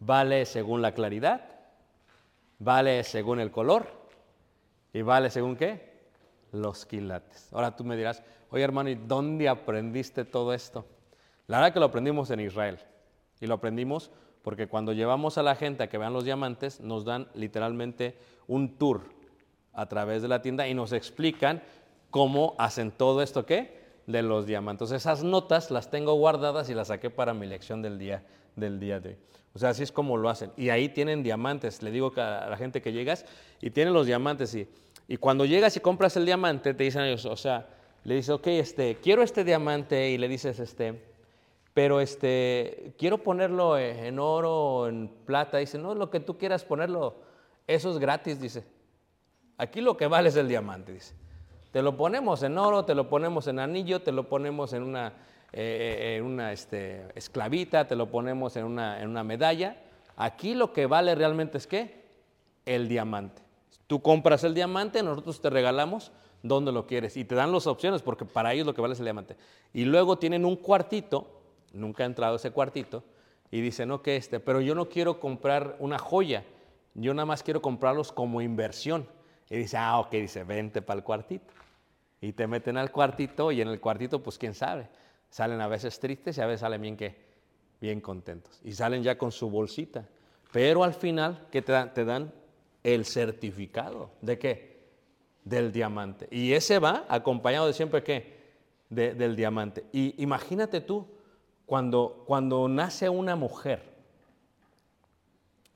vale 0.00 0.44
según 0.44 0.82
la 0.82 0.90
claridad, 0.90 1.40
vale 2.58 3.04
según 3.04 3.38
el 3.38 3.52
color 3.52 3.86
y 4.92 5.02
vale 5.02 5.30
según 5.30 5.54
qué? 5.54 6.00
Los 6.50 6.84
quilates. 6.84 7.52
Ahora 7.52 7.76
tú 7.76 7.84
me 7.84 7.96
dirás, 7.96 8.24
oye 8.50 8.64
hermano, 8.64 8.88
¿y 8.88 8.96
dónde 8.96 9.48
aprendiste 9.48 10.24
todo 10.24 10.52
esto? 10.52 10.84
La 11.46 11.58
verdad 11.58 11.72
que 11.72 11.78
lo 11.78 11.86
aprendimos 11.86 12.28
en 12.32 12.40
Israel 12.40 12.80
y 13.40 13.46
lo 13.46 13.54
aprendimos 13.54 14.10
porque 14.48 14.66
cuando 14.66 14.94
llevamos 14.94 15.36
a 15.36 15.42
la 15.42 15.56
gente 15.56 15.82
a 15.82 15.90
que 15.90 15.98
vean 15.98 16.14
los 16.14 16.24
diamantes, 16.24 16.80
nos 16.80 17.04
dan 17.04 17.28
literalmente 17.34 18.16
un 18.46 18.78
tour 18.78 19.02
a 19.74 19.90
través 19.90 20.22
de 20.22 20.28
la 20.28 20.40
tienda 20.40 20.66
y 20.66 20.72
nos 20.72 20.94
explican 20.94 21.62
cómo 22.10 22.54
hacen 22.56 22.90
todo 22.90 23.20
esto, 23.20 23.44
¿qué? 23.44 23.78
De 24.06 24.22
los 24.22 24.46
diamantes. 24.46 24.90
Esas 24.90 25.22
notas 25.22 25.70
las 25.70 25.90
tengo 25.90 26.14
guardadas 26.14 26.70
y 26.70 26.74
las 26.74 26.88
saqué 26.88 27.10
para 27.10 27.34
mi 27.34 27.46
lección 27.46 27.82
del 27.82 27.98
día, 27.98 28.24
del 28.56 28.80
día 28.80 29.00
de 29.00 29.10
hoy. 29.10 29.16
O 29.52 29.58
sea, 29.58 29.68
así 29.68 29.82
es 29.82 29.92
como 29.92 30.16
lo 30.16 30.30
hacen. 30.30 30.50
Y 30.56 30.70
ahí 30.70 30.88
tienen 30.88 31.22
diamantes. 31.22 31.82
Le 31.82 31.90
digo 31.90 32.10
a 32.16 32.46
la 32.48 32.56
gente 32.56 32.80
que 32.80 32.90
llegas 32.90 33.26
y 33.60 33.68
tienen 33.68 33.92
los 33.92 34.06
diamantes. 34.06 34.54
Y, 34.54 34.66
y 35.08 35.18
cuando 35.18 35.44
llegas 35.44 35.76
y 35.76 35.80
compras 35.80 36.16
el 36.16 36.24
diamante, 36.24 36.72
te 36.72 36.84
dicen 36.84 37.02
ellos, 37.02 37.26
o 37.26 37.36
sea, 37.36 37.68
le 38.02 38.14
dices, 38.14 38.30
ok, 38.30 38.46
este, 38.46 38.96
quiero 39.02 39.22
este 39.22 39.44
diamante 39.44 40.08
y 40.08 40.16
le 40.16 40.26
dices, 40.26 40.58
este, 40.58 41.07
pero 41.78 42.00
este, 42.00 42.92
quiero 42.98 43.18
ponerlo 43.18 43.78
en 43.78 44.18
oro 44.18 44.88
en 44.88 45.06
plata. 45.24 45.58
Dice, 45.58 45.78
no, 45.78 45.94
lo 45.94 46.10
que 46.10 46.18
tú 46.18 46.36
quieras 46.36 46.64
ponerlo, 46.64 47.14
eso 47.68 47.92
es 47.92 47.98
gratis, 47.98 48.40
dice. 48.40 48.64
Aquí 49.58 49.80
lo 49.80 49.96
que 49.96 50.08
vale 50.08 50.30
es 50.30 50.34
el 50.34 50.48
diamante, 50.48 50.92
dice. 50.92 51.14
Te 51.70 51.80
lo 51.80 51.96
ponemos 51.96 52.42
en 52.42 52.58
oro, 52.58 52.84
te 52.84 52.96
lo 52.96 53.08
ponemos 53.08 53.46
en 53.46 53.60
anillo, 53.60 54.02
te 54.02 54.10
lo 54.10 54.28
ponemos 54.28 54.72
en 54.72 54.82
una, 54.82 55.12
eh, 55.52 56.16
en 56.18 56.24
una 56.24 56.50
este, 56.50 57.06
esclavita, 57.14 57.86
te 57.86 57.94
lo 57.94 58.10
ponemos 58.10 58.56
en 58.56 58.64
una, 58.64 59.00
en 59.00 59.08
una 59.08 59.22
medalla. 59.22 59.76
Aquí 60.16 60.54
lo 60.54 60.72
que 60.72 60.86
vale 60.86 61.14
realmente 61.14 61.58
es 61.58 61.68
qué? 61.68 62.06
El 62.66 62.88
diamante. 62.88 63.40
Tú 63.86 64.02
compras 64.02 64.42
el 64.42 64.52
diamante, 64.52 65.00
nosotros 65.04 65.40
te 65.40 65.48
regalamos 65.48 66.10
donde 66.42 66.72
lo 66.72 66.88
quieres 66.88 67.16
y 67.16 67.24
te 67.24 67.36
dan 67.36 67.52
las 67.52 67.68
opciones 67.68 68.02
porque 68.02 68.24
para 68.24 68.52
ellos 68.52 68.66
lo 68.66 68.74
que 68.74 68.80
vale 68.80 68.94
es 68.94 68.98
el 68.98 69.06
diamante. 69.06 69.36
Y 69.72 69.84
luego 69.84 70.18
tienen 70.18 70.44
un 70.44 70.56
cuartito, 70.56 71.37
nunca 71.72 72.02
ha 72.02 72.06
entrado 72.06 72.36
ese 72.36 72.50
cuartito, 72.50 73.04
y 73.50 73.60
dicen, 73.60 73.90
ok, 73.90 74.08
este, 74.08 74.40
pero 74.40 74.60
yo 74.60 74.74
no 74.74 74.88
quiero 74.88 75.20
comprar 75.20 75.76
una 75.78 75.98
joya, 75.98 76.44
yo 76.94 77.14
nada 77.14 77.26
más 77.26 77.42
quiero 77.42 77.62
comprarlos 77.62 78.12
como 78.12 78.40
inversión. 78.42 79.06
Y 79.48 79.56
dice, 79.56 79.78
ah, 79.78 79.98
ok, 80.00 80.10
dice, 80.12 80.44
vente 80.44 80.82
para 80.82 80.98
el 80.98 81.04
cuartito. 81.04 81.54
Y 82.20 82.32
te 82.32 82.46
meten 82.46 82.76
al 82.76 82.90
cuartito 82.92 83.50
y 83.52 83.62
en 83.62 83.68
el 83.68 83.80
cuartito, 83.80 84.22
pues 84.22 84.36
quién 84.36 84.52
sabe, 84.52 84.88
salen 85.30 85.60
a 85.62 85.68
veces 85.68 85.98
tristes 86.00 86.36
y 86.36 86.40
a 86.42 86.46
veces 86.46 86.60
salen 86.60 86.82
bien 86.82 86.96
que 86.96 87.16
bien 87.80 88.00
contentos. 88.02 88.60
Y 88.64 88.72
salen 88.72 89.02
ya 89.02 89.16
con 89.16 89.32
su 89.32 89.48
bolsita. 89.48 90.04
Pero 90.52 90.84
al 90.84 90.92
final, 90.92 91.46
¿qué 91.50 91.62
te 91.62 91.72
dan? 91.72 91.94
Te 91.94 92.04
dan 92.04 92.32
el 92.82 93.06
certificado. 93.06 94.10
¿De 94.20 94.38
qué? 94.38 94.78
Del 95.44 95.72
diamante. 95.72 96.28
Y 96.30 96.52
ese 96.52 96.78
va 96.78 97.06
acompañado 97.08 97.66
de 97.66 97.72
siempre 97.72 98.02
qué? 98.02 98.36
De- 98.90 99.14
del 99.14 99.36
diamante. 99.36 99.84
Y 99.92 100.14
imagínate 100.22 100.80
tú, 100.82 101.06
cuando, 101.68 102.24
cuando 102.26 102.66
nace 102.66 103.10
una 103.10 103.36
mujer, 103.36 103.82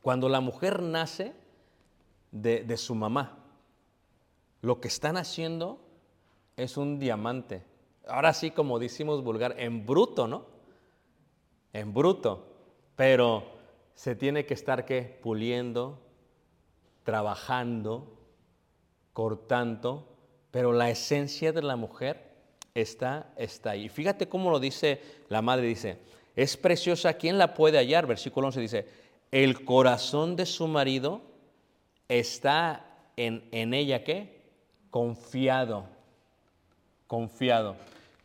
cuando 0.00 0.30
la 0.30 0.40
mujer 0.40 0.80
nace 0.80 1.34
de, 2.30 2.64
de 2.64 2.76
su 2.78 2.94
mamá, 2.94 3.36
lo 4.62 4.80
que 4.80 4.88
están 4.88 5.18
haciendo 5.18 5.78
es 6.56 6.78
un 6.78 6.98
diamante. 6.98 7.62
Ahora 8.08 8.32
sí, 8.32 8.52
como 8.52 8.78
decimos 8.78 9.22
vulgar, 9.22 9.54
en 9.58 9.84
bruto, 9.84 10.26
¿no? 10.26 10.46
En 11.74 11.92
bruto. 11.92 12.46
Pero 12.96 13.44
se 13.94 14.16
tiene 14.16 14.46
que 14.46 14.54
estar 14.54 14.86
¿qué? 14.86 15.02
puliendo, 15.22 16.00
trabajando, 17.04 18.18
cortando, 19.12 20.08
pero 20.52 20.72
la 20.72 20.88
esencia 20.88 21.52
de 21.52 21.60
la 21.60 21.76
mujer 21.76 22.31
está, 22.74 23.32
está 23.36 23.70
ahí. 23.70 23.88
Fíjate 23.88 24.28
cómo 24.28 24.50
lo 24.50 24.60
dice 24.60 25.00
la 25.28 25.42
madre, 25.42 25.66
dice, 25.66 25.98
es 26.36 26.56
preciosa, 26.56 27.14
¿quién 27.14 27.38
la 27.38 27.54
puede 27.54 27.78
hallar? 27.78 28.06
Versículo 28.06 28.48
11 28.48 28.60
dice, 28.60 28.88
el 29.30 29.64
corazón 29.64 30.36
de 30.36 30.46
su 30.46 30.66
marido 30.66 31.22
está 32.08 32.86
en, 33.16 33.48
en 33.52 33.74
ella, 33.74 34.04
¿qué? 34.04 34.42
Confiado, 34.90 35.86
confiado. 37.06 37.76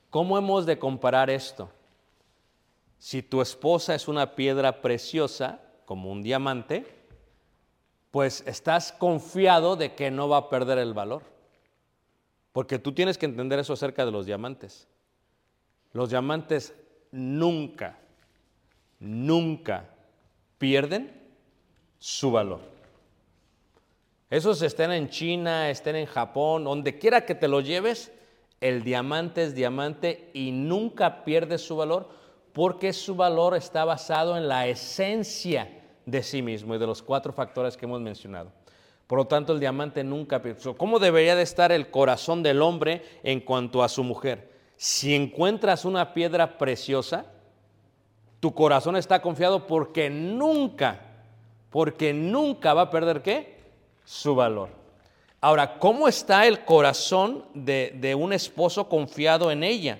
¿Cómo 0.10 0.38
hemos 0.38 0.66
de 0.66 0.80
comparar 0.80 1.30
esto? 1.30 1.70
Si 2.98 3.22
tu 3.22 3.42
esposa 3.42 3.94
es 3.94 4.08
una 4.08 4.36
piedra 4.36 4.82
preciosa, 4.82 5.62
como 5.86 6.12
un 6.12 6.24
diamante, 6.24 6.86
pues 8.12 8.44
estás 8.48 8.92
confiado 8.92 9.76
de 9.76 9.94
que 9.94 10.12
no 10.12 10.28
va 10.28 10.38
a 10.38 10.50
perder 10.50 10.80
el 10.80 10.94
valor. 10.94 11.24
Porque 12.58 12.80
tú 12.80 12.92
tienes 12.92 13.20
que 13.20 13.28
entender 13.28 13.60
eso 13.60 13.74
acerca 13.74 14.04
de 14.04 14.10
los 14.12 14.26
diamantes. 14.26 14.88
Los 15.94 16.10
diamantes 16.10 16.74
nunca, 17.12 18.00
nunca 19.00 19.86
pierden 20.58 21.22
su 22.00 22.32
valor. 22.32 22.62
Esos 24.32 24.64
estén 24.64 24.92
en 24.92 25.08
China, 25.08 25.70
estén 25.70 25.98
en 25.98 26.08
Japón, 26.08 26.64
donde 26.64 26.98
quiera 26.98 27.28
que 27.28 27.36
te 27.36 27.48
lo 27.48 27.62
lleves, 27.62 28.12
el 28.60 28.82
diamante 28.84 29.44
es 29.44 29.54
diamante 29.54 30.32
y 30.34 30.50
nunca 30.50 31.26
pierde 31.26 31.60
su 31.60 31.76
valor 31.76 32.10
porque 32.54 32.92
su 32.92 33.16
valor 33.16 33.56
está 33.56 33.86
basado 33.86 34.36
en 34.36 34.48
la 34.48 34.66
esencia 34.66 35.84
de 36.08 36.24
sí 36.24 36.42
mismo 36.42 36.74
y 36.74 36.80
de 36.80 36.88
los 36.88 37.04
cuatro 37.04 37.32
factores 37.34 37.78
que 37.78 37.86
hemos 37.86 38.02
mencionado. 38.02 38.57
Por 39.08 39.18
lo 39.18 39.26
tanto, 39.26 39.54
el 39.54 39.62
diamante 39.62 40.04
nunca 40.04 40.42
¿Cómo 40.78 41.00
debería 41.00 41.36
de 41.36 41.42
estar 41.42 41.72
el 41.72 41.90
corazón 41.90 42.44
del 42.44 42.62
hombre 42.62 43.04
en 43.24 43.40
cuanto 43.40 43.82
a 43.82 43.90
su 43.90 44.04
mujer? 44.04 44.52
Si 44.76 45.16
encuentras 45.16 45.86
una 45.86 46.14
piedra 46.14 46.58
preciosa, 46.58 47.26
tu 48.42 48.54
corazón 48.54 48.98
está 48.98 49.22
confiado 49.22 49.66
porque 49.66 50.10
nunca, 50.10 51.00
porque 51.70 52.14
nunca 52.14 52.74
va 52.74 52.84
a 52.84 52.90
perder 52.90 53.22
qué? 53.22 53.58
Su 54.04 54.36
valor. 54.36 54.70
Ahora, 55.40 55.80
¿cómo 55.80 56.10
está 56.10 56.46
el 56.46 56.66
corazón 56.66 57.46
de, 57.54 57.96
de 57.96 58.14
un 58.14 58.34
esposo 58.34 58.90
confiado 58.90 59.52
en 59.52 59.64
ella? 59.64 60.00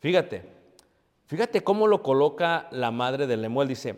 Fíjate, 0.00 0.42
fíjate 1.26 1.62
cómo 1.62 1.86
lo 1.86 2.02
coloca 2.02 2.66
la 2.72 2.90
madre 2.90 3.28
de 3.28 3.36
Lemuel. 3.36 3.68
Dice, 3.68 3.96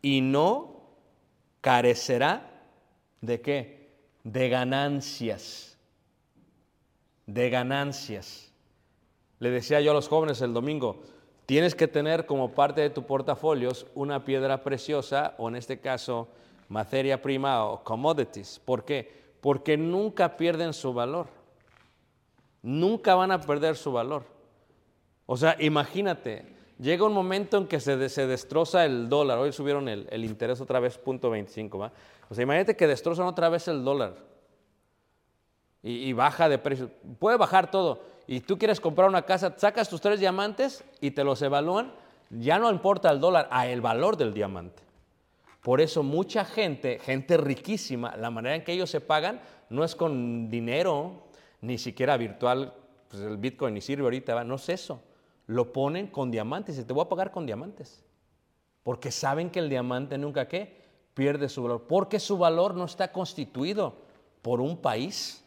y 0.00 0.22
no 0.22 0.80
carecerá 1.60 2.51
de 3.22 3.40
qué? 3.40 3.88
De 4.24 4.50
ganancias. 4.50 5.78
De 7.24 7.48
ganancias. 7.48 8.52
Le 9.38 9.50
decía 9.50 9.80
yo 9.80 9.92
a 9.92 9.94
los 9.94 10.08
jóvenes 10.08 10.42
el 10.42 10.52
domingo, 10.52 11.00
tienes 11.46 11.74
que 11.74 11.88
tener 11.88 12.26
como 12.26 12.52
parte 12.52 12.82
de 12.82 12.90
tu 12.90 13.06
portafolios 13.06 13.86
una 13.94 14.24
piedra 14.24 14.62
preciosa 14.62 15.34
o 15.38 15.48
en 15.48 15.56
este 15.56 15.80
caso 15.80 16.28
materia 16.68 17.22
prima 17.22 17.64
o 17.64 17.82
commodities. 17.82 18.60
¿Por 18.64 18.84
qué? 18.84 19.22
Porque 19.40 19.76
nunca 19.76 20.36
pierden 20.36 20.72
su 20.72 20.92
valor. 20.92 21.28
Nunca 22.60 23.14
van 23.14 23.32
a 23.32 23.40
perder 23.40 23.76
su 23.76 23.92
valor. 23.92 24.24
O 25.26 25.36
sea, 25.36 25.56
imagínate, 25.58 26.51
llega 26.78 27.04
un 27.04 27.12
momento 27.12 27.56
en 27.58 27.66
que 27.66 27.80
se, 27.80 27.96
de- 27.96 28.08
se 28.08 28.26
destroza 28.26 28.84
el 28.84 29.08
dólar. 29.08 29.38
Hoy 29.38 29.52
subieron 29.52 29.88
el, 29.88 30.06
el 30.10 30.24
interés 30.24 30.60
otra 30.60 30.80
vez, 30.80 30.98
punto 30.98 31.30
25, 31.30 31.78
¿va? 31.78 31.92
O 32.28 32.34
sea, 32.34 32.42
imagínate 32.42 32.76
que 32.76 32.86
destrozan 32.86 33.26
otra 33.26 33.48
vez 33.48 33.68
el 33.68 33.84
dólar 33.84 34.14
y, 35.82 36.08
y 36.08 36.12
baja 36.12 36.48
de 36.48 36.58
precio. 36.58 36.90
Puede 37.18 37.36
bajar 37.36 37.70
todo. 37.70 38.00
Y 38.26 38.40
tú 38.40 38.56
quieres 38.58 38.80
comprar 38.80 39.08
una 39.08 39.22
casa, 39.22 39.54
sacas 39.56 39.88
tus 39.88 40.00
tres 40.00 40.20
diamantes 40.20 40.84
y 41.00 41.10
te 41.10 41.24
los 41.24 41.42
evalúan. 41.42 41.92
Ya 42.30 42.58
no 42.58 42.70
importa 42.70 43.10
el 43.10 43.20
dólar, 43.20 43.48
a 43.50 43.66
el 43.66 43.80
valor 43.80 44.16
del 44.16 44.32
diamante. 44.32 44.82
Por 45.60 45.80
eso 45.80 46.02
mucha 46.02 46.44
gente, 46.44 46.98
gente 46.98 47.36
riquísima, 47.36 48.16
la 48.16 48.30
manera 48.30 48.56
en 48.56 48.64
que 48.64 48.72
ellos 48.72 48.90
se 48.90 49.00
pagan 49.00 49.40
no 49.70 49.84
es 49.84 49.94
con 49.94 50.48
dinero, 50.50 51.24
ni 51.60 51.78
siquiera 51.78 52.16
virtual, 52.16 52.72
pues 53.08 53.22
el 53.22 53.36
Bitcoin 53.36 53.74
ni 53.74 53.80
sirve 53.80 54.02
ahorita, 54.04 54.42
no 54.44 54.56
es 54.56 54.68
eso. 54.68 55.00
Lo 55.46 55.72
ponen 55.72 56.06
con 56.06 56.30
diamantes 56.30 56.78
y 56.78 56.84
te 56.84 56.92
voy 56.92 57.04
a 57.04 57.08
pagar 57.08 57.30
con 57.30 57.46
diamantes. 57.46 58.04
Porque 58.82 59.10
saben 59.10 59.50
que 59.50 59.58
el 59.58 59.68
diamante 59.68 60.18
nunca 60.18 60.48
qué 60.48 60.82
pierde 61.14 61.48
su 61.48 61.62
valor, 61.62 61.86
porque 61.86 62.18
su 62.18 62.38
valor 62.38 62.74
no 62.74 62.84
está 62.84 63.12
constituido 63.12 63.94
por 64.40 64.60
un 64.60 64.76
país, 64.76 65.44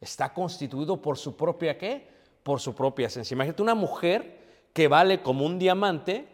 está 0.00 0.32
constituido 0.32 1.00
por 1.00 1.18
su 1.18 1.36
propia 1.36 1.78
qué, 1.78 2.08
por 2.42 2.60
su 2.60 2.74
propia 2.74 3.06
esencia. 3.06 3.34
Imagínate 3.34 3.62
una 3.62 3.74
mujer 3.74 4.40
que 4.72 4.88
vale 4.88 5.22
como 5.22 5.44
un 5.44 5.58
diamante, 5.58 6.26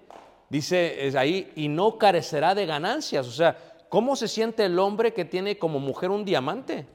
dice 0.49 1.07
es 1.07 1.15
ahí, 1.15 1.53
y 1.57 1.69
no 1.69 1.99
carecerá 1.99 2.55
de 2.55 2.67
ganancias. 2.67 3.27
O 3.27 3.33
sea, 3.33 3.57
¿cómo 3.89 4.17
se 4.17 4.29
siente 4.29 4.65
el 4.65 4.79
hombre 4.79 5.13
que 5.13 5.25
tiene 5.25 5.59
como 5.59 5.81
mujer 5.81 6.11
un 6.11 6.25
diamante? 6.25 6.87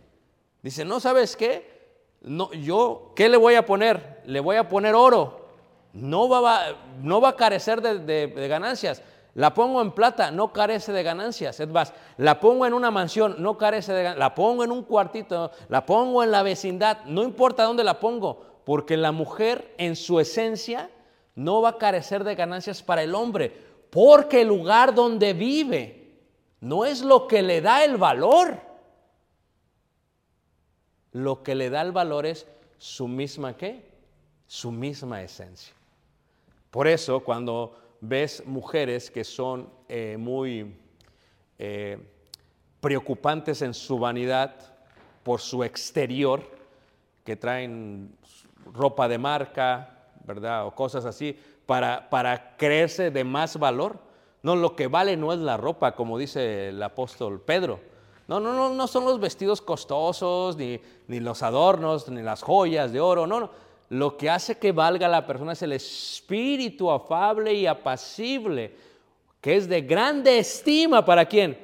Dice, 0.62 0.86
no, 0.86 1.00
¿sabes 1.00 1.36
qué? 1.36 1.74
No, 2.22 2.52
yo, 2.54 3.12
¿qué 3.16 3.28
le 3.28 3.36
voy 3.36 3.56
a 3.56 3.66
poner? 3.66 4.22
Le 4.26 4.40
voy 4.40 4.56
a 4.56 4.70
poner 4.70 4.96
oro. 4.96 5.43
No 5.94 6.28
va, 6.28 6.76
no 7.02 7.22
va 7.22 7.30
a 7.30 7.36
carecer 7.36 7.82
de 7.82 8.48
ganancias. 8.48 9.02
La 9.36 9.54
pongo 9.54 9.82
en 9.82 9.92
plata, 9.92 10.30
no 10.30 10.54
carece 10.54 10.92
de 10.92 11.02
ganancias. 11.02 11.60
Es 11.60 11.68
más, 11.68 11.92
la 12.18 12.40
pongo 12.40 12.68
en 12.68 12.74
una 12.74 12.92
mansión, 12.92 13.36
no 13.40 13.58
carece 13.58 13.92
de 13.92 14.04
ganancias. 14.04 14.20
La 14.20 14.36
pongo 14.36 14.64
en 14.64 14.72
un 14.72 14.84
cuartito, 14.84 15.52
la 15.70 15.86
pongo 15.86 16.24
en 16.24 16.32
la 16.32 16.44
vecindad, 16.44 17.04
no 17.06 17.24
importa 17.24 17.64
dónde 17.64 17.84
la 17.84 18.00
pongo, 18.00 18.62
porque 18.64 18.96
la 18.96 19.12
mujer 19.12 19.74
en 19.78 19.96
su 19.96 20.20
esencia 20.20 20.92
no 21.36 21.62
va 21.62 21.70
a 21.70 21.78
carecer 21.80 22.24
de 22.24 22.36
ganancias 22.36 22.84
para 22.84 23.02
el 23.02 23.16
hombre, 23.16 23.52
porque 23.90 24.42
el 24.42 24.50
lugar 24.50 24.94
donde 24.94 25.34
vive 25.34 26.20
no 26.62 26.86
es 26.86 27.02
lo 27.02 27.28
que 27.28 27.42
le 27.42 27.60
da 27.62 27.84
el 27.84 27.98
valor. 27.98 28.60
Lo 31.12 31.42
que 31.42 31.56
le 31.56 31.72
da 31.72 31.82
el 31.82 31.92
valor 31.92 32.28
es 32.28 32.46
su 32.78 33.08
misma 33.08 33.58
qué? 33.58 33.92
Su 34.46 34.72
misma 34.72 35.24
esencia. 35.24 35.74
Por 36.74 36.88
eso 36.88 37.20
cuando 37.20 37.76
ves 38.02 38.42
mujeres 38.48 39.12
que 39.12 39.24
son 39.24 39.70
eh, 39.88 40.18
muy 40.18 40.76
eh, 41.60 42.00
preocupantes 42.82 43.62
en 43.62 43.76
su 43.76 44.00
vanidad 44.00 44.56
por 45.22 45.40
su 45.40 45.64
exterior, 45.64 46.42
que 47.24 47.36
traen 47.36 48.18
ropa 48.74 49.08
de 49.08 49.20
marca, 49.20 50.08
¿verdad? 50.26 50.66
O 50.66 50.74
cosas 50.74 51.06
así, 51.06 51.38
para, 51.68 52.10
para 52.10 52.58
creerse 52.58 53.12
de 53.12 53.24
más 53.24 53.60
valor. 53.60 54.00
No, 54.42 54.56
lo 54.56 54.76
que 54.76 54.88
vale 54.88 55.16
no 55.16 55.32
es 55.32 55.38
la 55.38 55.58
ropa, 55.58 55.94
como 55.94 56.18
dice 56.18 56.70
el 56.70 56.82
apóstol 56.82 57.40
Pedro. 57.40 57.82
No, 58.28 58.40
no, 58.40 58.52
no, 58.52 58.74
no 58.74 58.88
son 58.88 59.06
los 59.06 59.20
vestidos 59.20 59.62
costosos, 59.62 60.58
ni, 60.58 60.82
ni 61.08 61.20
los 61.20 61.44
adornos, 61.44 62.10
ni 62.10 62.24
las 62.24 62.42
joyas 62.42 62.92
de 62.92 63.00
oro, 63.00 63.28
no, 63.28 63.42
no. 63.42 63.73
Lo 63.90 64.18
que 64.18 64.30
hace 64.30 64.58
que 64.58 64.72
valga 64.72 65.08
la 65.08 65.26
persona 65.26 65.54
es 65.54 65.62
el 65.62 65.74
espíritu 65.74 66.90
afable 66.90 67.54
y 67.54 67.68
apacible, 67.68 68.76
que 69.42 69.56
es 69.56 69.68
de 69.68 69.82
grande 69.82 70.40
estima 70.40 71.06
para 71.06 71.26
quién. 71.26 71.58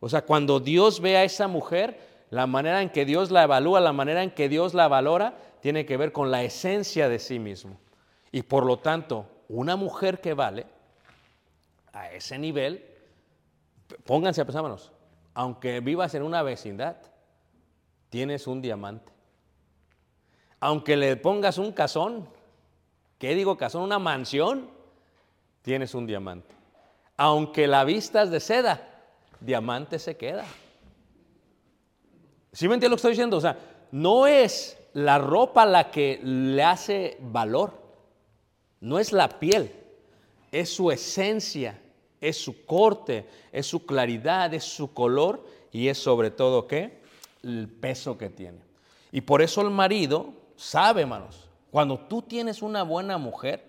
O 0.00 0.08
sea, 0.08 0.22
cuando 0.22 0.60
Dios 0.60 1.00
ve 1.00 1.16
a 1.16 1.24
esa 1.24 1.48
mujer, 1.48 1.98
la 2.30 2.46
manera 2.46 2.80
en 2.80 2.90
que 2.90 3.04
Dios 3.04 3.30
la 3.30 3.42
evalúa, 3.42 3.80
la 3.80 3.92
manera 3.92 4.22
en 4.22 4.30
que 4.30 4.48
Dios 4.48 4.72
la 4.72 4.88
valora, 4.88 5.36
tiene 5.60 5.84
que 5.84 5.96
ver 5.96 6.12
con 6.12 6.30
la 6.30 6.42
esencia 6.42 7.08
de 7.08 7.18
sí 7.18 7.38
mismo. 7.38 7.78
Y 8.32 8.42
por 8.42 8.64
lo 8.64 8.78
tanto, 8.78 9.26
una 9.48 9.76
mujer 9.76 10.20
que 10.20 10.32
vale 10.32 10.66
a 11.92 12.10
ese 12.12 12.38
nivel, 12.38 12.84
pónganse 14.04 14.40
a 14.40 14.44
pensar, 14.44 14.64
aunque 15.34 15.80
vivas 15.80 16.14
en 16.14 16.22
una 16.22 16.42
vecindad, 16.42 16.96
tienes 18.08 18.46
un 18.46 18.62
diamante. 18.62 19.12
Aunque 20.60 20.96
le 20.96 21.16
pongas 21.16 21.56
un 21.56 21.72
casón, 21.72 22.28
¿qué 23.18 23.34
digo 23.34 23.56
casón? 23.56 23.82
Una 23.82 23.98
mansión, 23.98 24.68
tienes 25.62 25.94
un 25.94 26.06
diamante. 26.06 26.54
Aunque 27.16 27.66
la 27.66 27.84
vistas 27.84 28.30
de 28.30 28.40
seda, 28.40 28.86
diamante 29.40 29.98
se 29.98 30.16
queda. 30.16 30.44
¿Sí 32.52 32.68
me 32.68 32.74
entiendes 32.74 32.90
lo 32.90 32.96
que 32.96 32.98
estoy 32.98 33.12
diciendo? 33.12 33.36
O 33.38 33.40
sea, 33.40 33.58
no 33.90 34.26
es 34.26 34.76
la 34.92 35.18
ropa 35.18 35.64
la 35.66 35.90
que 35.90 36.20
le 36.22 36.62
hace 36.62 37.16
valor, 37.20 37.72
no 38.80 38.98
es 38.98 39.12
la 39.12 39.28
piel, 39.28 39.72
es 40.50 40.68
su 40.70 40.90
esencia, 40.90 41.80
es 42.20 42.36
su 42.36 42.64
corte, 42.66 43.26
es 43.52 43.66
su 43.66 43.86
claridad, 43.86 44.52
es 44.52 44.64
su 44.64 44.92
color 44.92 45.44
y 45.72 45.88
es 45.88 45.98
sobre 45.98 46.30
todo 46.30 46.66
qué? 46.66 47.00
El 47.42 47.68
peso 47.68 48.18
que 48.18 48.28
tiene. 48.28 48.58
Y 49.12 49.22
por 49.22 49.42
eso 49.42 49.62
el 49.62 49.70
marido 49.70 50.32
sabe, 50.60 51.02
hermanos, 51.02 51.48
cuando 51.70 51.98
tú 51.98 52.20
tienes 52.20 52.60
una 52.60 52.82
buena 52.82 53.16
mujer, 53.16 53.64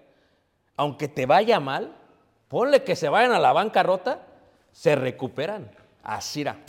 aunque 0.76 1.08
te 1.08 1.26
vaya 1.26 1.60
mal, 1.60 1.96
ponle 2.50 2.84
que 2.84 2.98
se 2.98 3.08
vayan 3.08 3.32
a 3.32 3.40
la 3.40 3.54
bancarrota, 3.54 4.28
se 4.74 4.96
recuperan. 4.96 5.72
Así 6.04 6.42
era, 6.42 6.60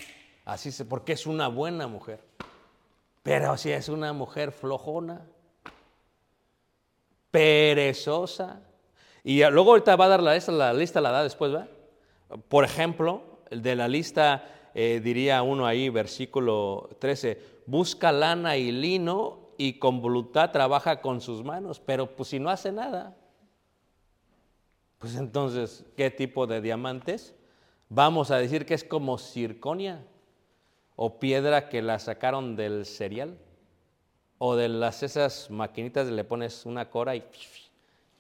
así 0.45 0.71
se, 0.71 0.85
porque 0.85 1.15
es 1.15 1.27
una 1.27 1.49
buena 1.49 1.89
mujer. 1.89 2.21
Pero 3.25 3.57
si 3.57 3.73
es 3.73 3.89
una 3.89 4.13
mujer 4.13 4.53
flojona, 4.53 5.23
perezosa, 7.33 8.61
y 9.25 9.45
luego 9.51 9.71
ahorita 9.71 9.97
va 9.97 10.05
a 10.05 10.09
dar 10.09 10.23
la 10.23 10.35
lista, 10.35 10.53
la 10.53 10.73
lista 10.73 11.01
la 11.01 11.11
da 11.11 11.23
después, 11.25 11.53
¿va? 11.53 11.67
Por 12.49 12.65
ejemplo, 12.65 13.23
de 13.51 13.75
la 13.75 13.89
lista, 13.89 14.45
eh, 14.75 15.01
diría 15.03 15.43
uno 15.43 15.67
ahí, 15.67 15.89
versículo 15.89 16.91
13, 17.01 17.63
busca 17.67 18.13
lana 18.13 18.57
y 18.57 18.71
lino 18.71 19.42
y 19.63 19.75
con 19.75 20.03
voluntad 20.03 20.51
trabaja 20.51 21.01
con 21.01 21.21
sus 21.21 21.45
manos, 21.45 21.79
pero 21.79 22.17
pues 22.17 22.31
si 22.31 22.41
no 22.41 22.51
hace 22.51 22.73
nada, 22.73 23.17
pues 24.99 25.15
entonces, 25.15 25.85
¿qué 25.97 26.11
tipo 26.11 26.49
de 26.49 26.61
diamantes? 26.61 27.37
Vamos 27.89 28.33
a 28.33 28.39
decir 28.39 28.67
que 28.67 28.75
es 28.75 28.83
como 28.83 29.19
circonia 29.19 30.05
o 30.97 31.21
piedra 31.21 31.69
que 31.69 31.81
la 31.81 32.01
sacaron 32.01 32.57
del 32.57 32.85
cereal 32.85 33.39
o 34.39 34.57
de 34.57 34.69
las 34.69 35.05
esas 35.05 35.49
maquinitas 35.49 36.09
le 36.09 36.25
pones 36.25 36.67
una 36.67 36.91
cora 36.91 37.15
y, 37.15 37.23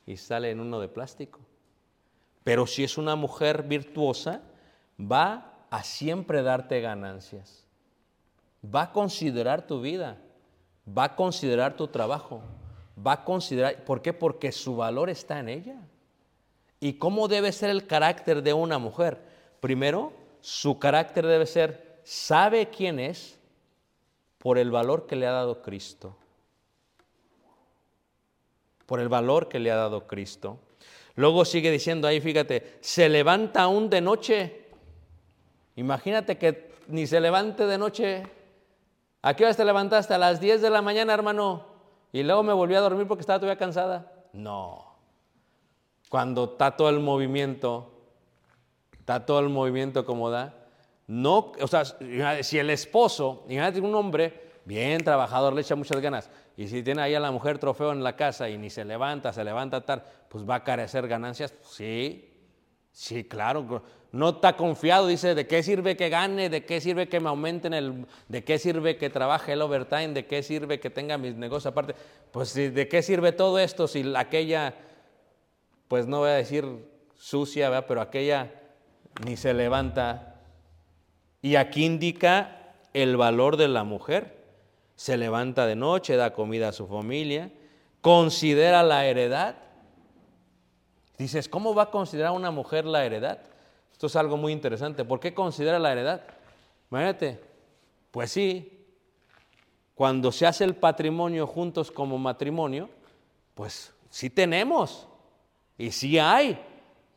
y 0.07 0.19
sale 0.19 0.53
en 0.53 0.61
uno 0.61 0.79
de 0.79 0.87
plástico. 0.87 1.41
Pero 2.45 2.69
si 2.69 2.85
es 2.85 2.99
una 2.99 3.17
mujer 3.17 3.65
virtuosa, 3.65 4.43
va 4.97 5.67
a 5.71 5.83
siempre 5.83 6.45
darte 6.45 6.81
ganancias. 6.81 7.67
Va 8.65 8.83
a 8.83 8.93
considerar 8.93 9.67
tu 9.67 9.81
vida, 9.81 10.19
va 10.87 11.05
a 11.05 11.17
considerar 11.17 11.77
tu 11.77 11.89
trabajo, 11.89 12.43
va 13.05 13.13
a 13.13 13.25
considerar, 13.25 13.85
¿por 13.85 14.03
qué? 14.03 14.13
Porque 14.13 14.53
su 14.53 14.77
valor 14.77 15.11
está 15.11 15.39
en 15.39 15.49
ella. 15.49 15.77
¿Y 16.81 16.95
cómo 16.95 17.29
debe 17.29 17.53
ser 17.53 17.71
el 17.71 17.87
carácter 17.87 18.43
de 18.43 18.53
una 18.53 18.79
mujer? 18.79 19.19
Primero, 19.61 20.13
su 20.41 20.79
carácter 20.79 21.27
debe 21.27 21.47
ser, 21.47 22.01
sabe 22.03 22.69
quién 22.71 22.99
es 22.99 23.39
por 24.39 24.59
el 24.59 24.73
valor 24.73 25.07
que 25.07 25.15
le 25.15 25.29
ha 25.29 25.33
dado 25.33 25.63
Cristo. 25.63 26.17
Por 28.87 28.99
el 28.99 29.09
valor 29.09 29.49
que 29.49 29.61
le 29.61 29.71
ha 29.71 29.77
dado 29.77 30.09
Cristo. 30.09 30.59
Luego 31.15 31.45
sigue 31.45 31.71
diciendo 31.71 32.09
ahí, 32.09 32.21
fíjate, 32.21 32.79
se 32.81 33.09
levanta 33.09 33.63
aún 33.63 33.89
de 33.89 34.01
noche. 34.01 34.67
Imagínate 35.77 36.37
que 36.39 36.73
ni 36.89 37.07
se 37.07 37.21
levante 37.21 37.67
de 37.67 37.79
noche. 37.79 38.25
¿A 39.23 39.35
qué 39.35 39.45
hora 39.45 39.55
te 39.55 39.65
levantaste? 39.65 40.15
A 40.15 40.19
las 40.19 40.41
10 40.41 40.61
de 40.61 40.71
la 40.71 40.83
mañana, 40.83 41.15
hermano. 41.15 41.67
Y 42.13 42.23
luego 42.23 42.43
me 42.43 42.53
volví 42.53 42.75
a 42.75 42.81
dormir 42.81 43.07
porque 43.07 43.21
estaba 43.21 43.39
todavía 43.39 43.59
cansada. 43.59 44.13
No. 44.33 44.93
Cuando 46.09 46.45
está 46.45 46.77
todo 46.77 46.91
el 46.91 47.01
movimiento, 47.01 47.91
está 48.99 49.25
todo 49.25 49.41
el 49.41 49.49
movimiento 49.49 50.05
como 50.05 50.29
da. 50.29 50.55
No, 51.07 51.53
o 51.61 51.67
sea, 51.67 51.85
si 51.85 52.59
el 52.59 52.71
esposo, 52.71 53.45
imagínate 53.49 53.81
un 53.81 53.95
hombre 53.95 54.53
bien 54.65 55.03
trabajador, 55.03 55.53
le 55.53 55.63
echa 55.63 55.75
muchas 55.75 56.01
ganas, 56.01 56.31
y 56.57 56.69
si 56.69 56.83
tiene 56.83 57.03
ahí 57.03 57.15
a 57.15 57.21
la 57.21 57.31
mujer 57.31 57.59
trofeo 57.59 57.93
en 57.93 58.05
la 58.05 58.15
casa 58.15 58.49
y 58.49 58.59
ni 58.59 58.71
se 58.71 58.85
levanta, 58.85 59.33
se 59.33 59.43
levanta 59.43 59.85
tarde, 59.85 60.05
pues 60.29 60.49
va 60.49 60.57
a 60.57 60.65
carecer 60.65 61.09
ganancias. 61.09 61.55
Sí, 61.63 62.31
sí, 62.93 63.25
claro. 63.25 63.83
No 64.13 64.29
está 64.29 64.57
confiado, 64.57 65.07
dice, 65.07 65.35
¿de 65.35 65.47
qué 65.47 65.63
sirve 65.63 65.97
que 65.97 66.11
gane? 66.11 66.51
¿De 66.51 66.67
qué 66.67 66.83
sirve 66.83 67.09
que 67.09 67.19
me 67.19 67.31
aumenten 67.31 67.73
el... 67.73 68.07
¿De 68.29 68.45
qué 68.45 68.59
sirve 68.59 68.99
que 68.99 69.09
trabaje 69.09 69.55
el 69.55 69.63
overtime? 69.63 70.09
¿De 70.09 70.27
qué 70.27 70.43
sirve 70.43 70.79
que 70.79 70.91
tenga 70.91 71.17
mis 71.17 71.35
negocios 71.35 71.73
aparte? 71.73 71.95
Pues 72.31 72.53
¿de 72.53 72.89
qué 72.89 73.03
sirve 73.03 73.33
todo 73.33 73.59
esto 73.59 73.89
si 73.89 74.15
aquella, 74.15 74.75
pues 75.89 76.07
no 76.07 76.19
voy 76.19 76.29
a 76.29 76.35
decir 76.35 76.67
sucia, 77.17 77.71
¿verdad? 77.71 77.87
pero 77.89 78.03
aquella 78.03 78.53
ni 79.25 79.39
se 79.39 79.55
levanta. 79.55 80.43
Y 81.41 81.57
aquí 81.57 81.87
indica 81.87 82.75
el 82.93 83.17
valor 83.17 83.57
de 83.57 83.69
la 83.69 83.83
mujer 83.83 84.43
se 84.95 85.17
levanta 85.17 85.67
de 85.67 85.75
noche, 85.75 86.17
da 86.17 86.33
comida 86.33 86.69
a 86.69 86.73
su 86.73 86.87
familia, 86.87 87.51
considera 88.01 88.83
la 88.83 89.07
heredad. 89.07 89.57
Dices, 91.19 91.49
¿cómo 91.49 91.75
va 91.75 91.85
a 91.85 91.91
considerar 91.91 92.33
una 92.33 92.51
mujer 92.51 92.85
la 92.85 93.05
heredad? 93.05 93.39
Esto 94.03 94.09
es 94.09 94.17
algo 94.17 94.37
muy 94.37 94.53
interesante. 94.53 95.05
¿Por 95.05 95.21
qué 95.21 95.33
considera 95.33 95.79
la 95.79 95.93
heredad? 95.93 96.25
Imagínate, 96.91 97.41
pues 98.11 98.33
sí, 98.33 98.85
cuando 99.95 100.33
se 100.33 100.45
hace 100.45 100.65
el 100.65 100.75
patrimonio 100.75 101.47
juntos 101.47 101.93
como 101.93 102.19
matrimonio, 102.19 102.91
pues 103.55 103.95
sí 104.11 104.29
tenemos 104.29 105.07
y 105.79 105.93
sí 105.93 106.19
hay, 106.19 106.61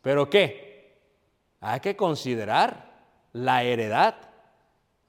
pero 0.04 0.30
¿qué? 0.30 1.00
Hay 1.60 1.80
que 1.80 1.96
considerar 1.96 2.94
la 3.34 3.64
heredad. 3.64 4.18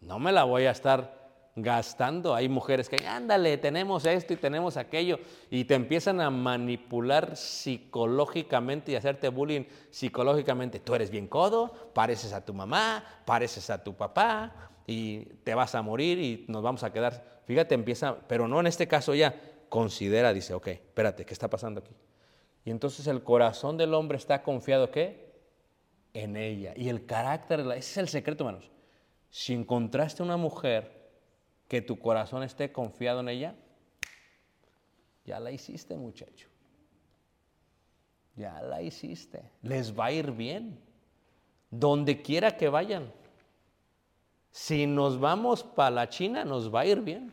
No 0.01 0.19
me 0.19 0.33
la 0.33 0.45
voy 0.45 0.65
a 0.65 0.71
estar 0.71 1.16
gastando. 1.57 2.35
Hay 2.35 2.49
mujeres 2.49 2.89
que, 2.89 3.05
ándale, 3.07 3.57
tenemos 3.57 4.05
esto 4.05 4.35
y 4.35 4.37
tenemos 4.37 4.77
aquello, 4.77 5.19
y 5.51 5.65
te 5.65 5.75
empiezan 5.75 6.21
a 6.21 6.31
manipular 6.31 7.37
psicológicamente 7.37 8.93
y 8.93 8.97
hacerte 8.97 9.31
bullying 9.31 9.65
psicológicamente. 9.91 10.79
Tú 10.79 10.95
eres 10.95 11.11
bien 11.11 11.27
codo, 11.27 11.73
pareces 11.95 12.33
a 12.35 12.45
tu 12.45 12.53
mamá, 12.55 13.03
pareces 13.25 13.71
a 13.71 13.83
tu 13.83 13.95
papá, 13.95 14.71
y 14.87 15.25
te 15.43 15.55
vas 15.55 15.75
a 15.75 15.83
morir 15.83 16.19
y 16.19 16.45
nos 16.49 16.63
vamos 16.63 16.85
a 16.85 16.93
quedar. 16.93 17.43
Fíjate, 17.47 17.75
empieza, 17.75 18.17
pero 18.29 18.47
no 18.47 18.61
en 18.61 18.67
este 18.67 18.87
caso 18.87 19.15
ya, 19.15 19.35
considera, 19.69 20.33
dice, 20.33 20.55
ok, 20.55 20.69
espérate, 20.69 21.25
¿qué 21.25 21.33
está 21.33 21.49
pasando 21.49 21.81
aquí? 21.81 21.95
Y 22.65 22.71
entonces 22.71 23.07
el 23.07 23.23
corazón 23.23 23.77
del 23.77 23.95
hombre 23.95 24.19
está 24.19 24.43
confiado, 24.43 24.91
¿qué? 24.91 25.33
En 26.15 26.37
ella. 26.37 26.73
Y 26.77 26.89
el 26.89 27.07
carácter, 27.07 27.61
ese 27.61 27.77
es 27.79 27.97
el 27.97 28.09
secreto, 28.09 28.45
hermanos. 28.45 28.71
Si 29.31 29.53
encontraste 29.53 30.23
una 30.23 30.37
mujer 30.37 30.96
que 31.69 31.83
tu 31.83 31.99
corazón 31.99 32.43
esté 32.43 32.73
confiado 32.73 33.21
en 33.21 33.29
ella, 33.29 33.55
ya 35.25 35.41
la 35.41 35.51
hiciste 35.51 35.97
muchacho. 35.97 36.49
Ya 38.37 38.61
la 38.61 38.83
hiciste. 38.83 39.51
Les 39.63 39.99
va 39.99 40.07
a 40.07 40.13
ir 40.13 40.31
bien. 40.31 40.79
Donde 41.71 42.23
quiera 42.23 42.57
que 42.57 42.69
vayan. 42.69 43.13
Si 44.53 44.87
nos 44.87 45.19
vamos 45.19 45.65
para 45.65 45.91
la 45.91 46.09
China, 46.09 46.45
nos 46.45 46.73
va 46.73 46.81
a 46.81 46.87
ir 46.87 47.01
bien. 47.01 47.33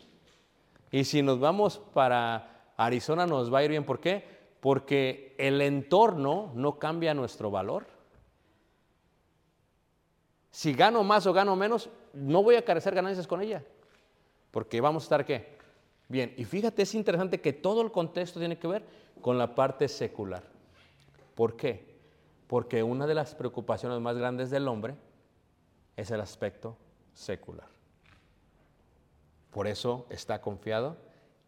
Y 0.91 1.03
si 1.03 1.21
nos 1.21 1.39
vamos 1.39 1.77
para 1.77 2.53
Arizona 2.77 3.25
nos 3.25 3.53
va 3.53 3.59
a 3.59 3.63
ir 3.63 3.71
bien. 3.71 3.85
¿Por 3.85 3.99
qué? 3.99 4.25
Porque 4.59 5.35
el 5.37 5.61
entorno 5.61 6.51
no 6.55 6.79
cambia 6.79 7.13
nuestro 7.13 7.51
valor. 7.51 7.85
Si 10.51 10.73
gano 10.73 11.03
más 11.03 11.25
o 11.25 11.33
gano 11.33 11.55
menos, 11.55 11.89
no 12.13 12.43
voy 12.43 12.55
a 12.55 12.65
carecer 12.65 12.93
ganancias 12.93 13.27
con 13.27 13.41
ella. 13.41 13.63
Porque 14.53 14.81
vamos 14.81 15.01
a 15.01 15.05
estar 15.05 15.25
qué? 15.25 15.57
Bien, 16.07 16.31
y 16.37 16.45
fíjate, 16.45 16.83
es 16.83 16.93
interesante 16.93 17.41
que 17.41 17.53
todo 17.53 17.81
el 17.81 17.91
contexto 17.91 18.37
tiene 18.37 18.59
que 18.59 18.67
ver 18.67 18.85
con 19.19 19.39
la 19.39 19.55
parte 19.55 19.87
secular. 19.87 20.43
¿Por 21.33 21.55
qué? 21.55 21.97
Porque 22.45 22.83
una 22.83 23.07
de 23.07 23.15
las 23.15 23.33
preocupaciones 23.33 23.99
más 23.99 24.15
grandes 24.15 24.51
del 24.51 24.67
hombre 24.67 24.93
es 25.97 26.11
el 26.11 26.21
aspecto 26.21 26.77
secular. 27.15 27.67
Por 29.49 29.65
eso 29.65 30.05
está 30.11 30.39
confiado 30.39 30.97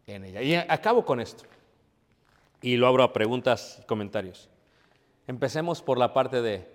en 0.08 0.24
ella. 0.24 0.42
Y 0.42 0.56
acabo 0.56 1.04
con 1.04 1.20
esto. 1.20 1.44
Y 2.60 2.76
lo 2.76 2.88
abro 2.88 3.04
a 3.04 3.12
preguntas 3.12 3.78
y 3.80 3.86
comentarios. 3.86 4.48
Empecemos 5.28 5.80
por 5.80 5.96
la 5.96 6.12
parte 6.12 6.42
de 6.42 6.68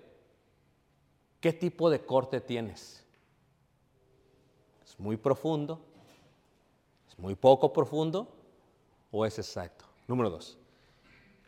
¿qué 1.40 1.52
tipo 1.52 1.90
de 1.90 2.00
corte 2.00 2.40
tienes? 2.40 3.04
¿Es 4.82 4.98
muy 4.98 5.18
profundo? 5.18 5.91
¿Es 7.12 7.18
muy 7.18 7.34
poco 7.34 7.74
profundo? 7.74 8.26
¿O 9.10 9.26
es 9.26 9.38
exacto? 9.38 9.84
Número 10.08 10.30
dos. 10.30 10.58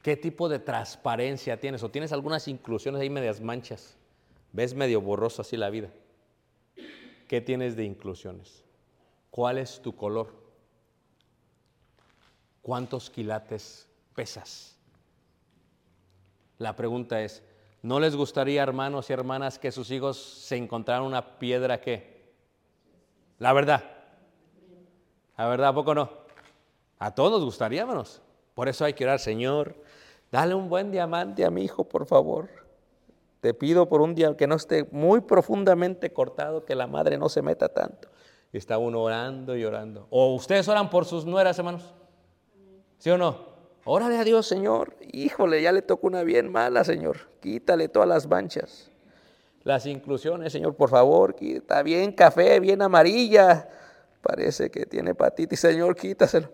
¿Qué 0.03 0.15
tipo 0.15 0.51
de 0.51 0.59
transparencia 0.59 1.59
tienes? 1.59 1.83
¿O 1.83 1.91
tienes 1.91 2.13
algunas 2.13 2.47
inclusiones 2.49 3.01
ahí 3.01 3.09
medias 3.09 3.41
manchas? 3.41 3.97
¿Ves 4.53 4.75
medio 4.75 5.01
borroso 5.01 5.41
así 5.41 5.57
la 5.57 5.71
vida? 5.71 5.89
¿Qué 7.27 7.41
tienes 7.41 7.77
de 7.77 7.85
inclusiones? 7.85 8.63
¿Cuál 9.31 9.57
es 9.57 9.81
tu 9.81 9.97
color? 9.97 10.35
¿Cuántos 12.61 13.09
quilates 13.09 13.89
pesas? 14.15 14.77
La 16.59 16.77
pregunta 16.77 17.23
es, 17.23 17.43
¿no 17.81 17.99
les 17.99 18.15
gustaría, 18.15 18.63
hermanos 18.63 19.09
y 19.09 19.15
hermanas, 19.15 19.59
que 19.59 19.73
sus 19.73 19.91
hijos 19.91 20.19
se 20.19 20.57
encontraran 20.57 21.05
una 21.05 21.39
piedra 21.39 21.81
que? 21.81 22.35
La 23.39 23.55
verdad. 23.55 23.94
La 25.37 25.49
verdad, 25.49 25.69
¿a 25.69 25.75
poco 25.75 25.95
no? 25.95 26.11
A 26.99 27.15
todos 27.15 27.33
nos 27.33 27.45
gustaría, 27.45 27.83
hermanos. 27.83 28.23
Por 28.55 28.69
eso 28.69 28.85
hay 28.85 28.95
que 28.95 29.05
orar, 29.05 29.19
Señor, 29.19 29.75
dale 30.31 30.55
un 30.55 30.69
buen 30.69 30.93
diamante 30.93 31.45
a 31.45 31.51
mi 31.51 31.65
hijo, 31.65 31.85
por 31.85 32.07
favor. 32.07 32.49
Te 33.41 33.53
pido 33.53 33.89
por 33.89 34.01
un 34.01 34.15
día 34.15 34.37
que 34.37 34.47
no 34.47 34.55
esté 34.55 34.89
muy 34.91 35.21
profundamente 35.21 36.13
cortado, 36.13 36.65
que 36.65 36.75
la 36.75 36.87
madre 36.87 37.19
no 37.19 37.29
se 37.29 37.43
meta 37.43 37.69
tanto. 37.69 38.09
Y 38.53 38.57
está 38.57 38.79
uno 38.79 39.03
orando 39.03 39.57
y 39.57 39.65
orando. 39.65 40.07
¿O 40.11 40.35
ustedes 40.35 40.69
oran 40.69 40.89
por 40.89 41.05
sus 41.05 41.27
nueras, 41.27 41.59
hermanos? 41.59 41.93
¿Sí 42.99 43.11
o 43.11 43.19
no? 43.19 43.53
Órale 43.85 44.17
a 44.17 44.25
Dios, 44.25 44.47
Señor. 44.47 44.97
Híjole, 45.13 45.61
ya 45.61 45.73
le 45.73 45.83
tocó 45.83 46.07
una 46.07 46.23
bien 46.23 46.51
mala, 46.51 46.85
Señor. 46.85 47.29
Quítale 47.41 47.89
todas 47.89 48.09
las 48.09 48.27
manchas. 48.27 48.91
Las 49.63 49.85
inclusiones, 49.87 50.53
Señor, 50.53 50.75
por 50.77 50.89
favor, 50.89 51.35
quita 51.35 51.83
bien 51.83 52.13
café, 52.13 52.61
bien 52.61 52.81
amarilla. 52.81 53.69
Parece 54.25 54.71
que 54.71 54.87
tiene 54.87 55.11
hepatitis, 55.11 55.61
Señor, 55.61 55.95
quítaselo. 55.95 56.49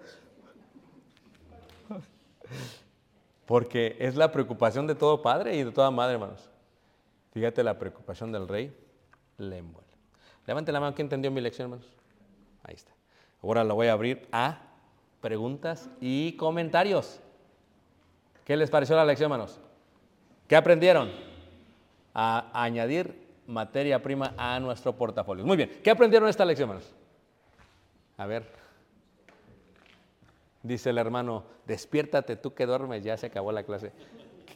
Porque 3.46 3.96
es 4.00 4.16
la 4.16 4.32
preocupación 4.32 4.88
de 4.88 4.96
todo 4.96 5.22
padre 5.22 5.56
y 5.56 5.62
de 5.62 5.70
toda 5.70 5.90
madre, 5.92 6.14
hermanos. 6.14 6.50
Fíjate 7.32 7.62
la 7.62 7.78
preocupación 7.78 8.32
del 8.32 8.48
rey 8.48 8.76
le 9.38 9.58
envuelve. 9.58 9.88
Levante 10.46 10.72
la 10.72 10.80
mano, 10.80 10.96
¿quién 10.96 11.06
entendió 11.06 11.30
mi 11.30 11.40
lección, 11.40 11.66
hermanos? 11.66 11.86
Ahí 12.64 12.74
está. 12.74 12.90
Ahora 13.40 13.62
lo 13.62 13.76
voy 13.76 13.86
a 13.86 13.92
abrir 13.92 14.26
a 14.32 14.62
preguntas 15.20 15.88
y 16.00 16.32
comentarios. 16.36 17.20
¿Qué 18.44 18.56
les 18.56 18.68
pareció 18.68 18.96
la 18.96 19.04
lección, 19.04 19.30
hermanos? 19.30 19.60
¿Qué 20.48 20.56
aprendieron? 20.56 21.08
A 22.14 22.50
añadir 22.52 23.28
materia 23.46 24.02
prima 24.02 24.34
a 24.36 24.58
nuestro 24.58 24.92
portafolio. 24.96 25.46
Muy 25.46 25.56
bien. 25.56 25.80
¿Qué 25.84 25.90
aprendieron 25.90 26.28
esta 26.28 26.44
lección, 26.44 26.70
hermanos? 26.70 26.99
A 28.20 28.26
ver. 28.26 28.44
Dice 30.62 30.90
el 30.90 30.98
hermano, 30.98 31.42
despiértate 31.64 32.36
tú 32.36 32.52
que 32.52 32.66
duermes, 32.66 33.02
ya 33.02 33.16
se 33.16 33.24
acabó 33.24 33.50
la 33.50 33.62
clase. 33.62 33.92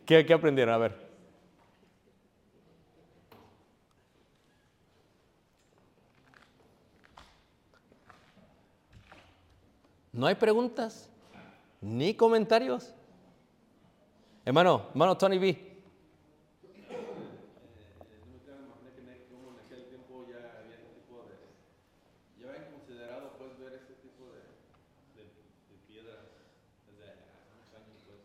¿Qué, 0.05 0.31
aprendieron? 0.35 0.75
A 0.75 0.77
ver. 0.77 0.95
No 10.13 10.27
hay 10.27 10.35
preguntas 10.35 11.09
ni 11.81 12.13
comentarios. 12.13 12.93
Hermano, 14.45 14.89
hermano 14.91 15.17
Tony 15.17 15.39
B. 15.39 15.75
¿Ya 22.39 22.49
habían 22.49 22.71
considerado 22.73 23.33
pues 23.39 23.59
ver 23.59 23.73
este 23.73 23.95
tipo 24.05 24.29
de, 24.29 24.45
de, 25.17 25.25
de 25.25 25.77
piedras 25.89 26.29
desde 26.87 27.09
hace 27.09 27.25
muchos 27.57 27.73
años 27.73 27.99
pues 28.05 28.21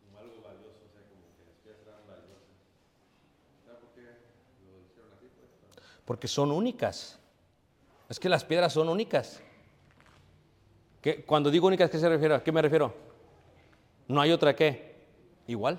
como 0.00 0.18
algo 0.18 0.40
valioso, 0.40 0.80
o 0.80 0.90
sea 0.90 1.04
como 1.12 1.28
que 1.36 1.44
las 1.44 1.60
piedras 1.60 1.84
eran 1.84 2.08
valiosas? 2.08 2.56
¿Sabes 3.64 3.80
por 3.84 3.92
qué 3.92 4.16
lo 4.64 4.80
hicieron 4.80 5.12
así 5.12 5.28
pues? 5.36 5.52
Porque 6.08 6.26
son 6.26 6.50
únicas. 6.50 7.18
Es 8.08 8.18
que 8.18 8.30
las 8.30 8.42
piedras 8.42 8.72
son 8.72 8.88
únicas. 8.88 9.42
¿Qué- 11.02 11.22
Cuando 11.22 11.50
digo 11.50 11.66
únicas, 11.66 11.90
¿qué 11.90 11.98
se 11.98 12.08
refiere? 12.08 12.34
¿A 12.34 12.42
qué 12.42 12.50
me 12.50 12.62
refiero? 12.62 12.94
No 14.08 14.18
hay 14.22 14.32
otra 14.32 14.56
que 14.56 14.94
igual. 15.48 15.78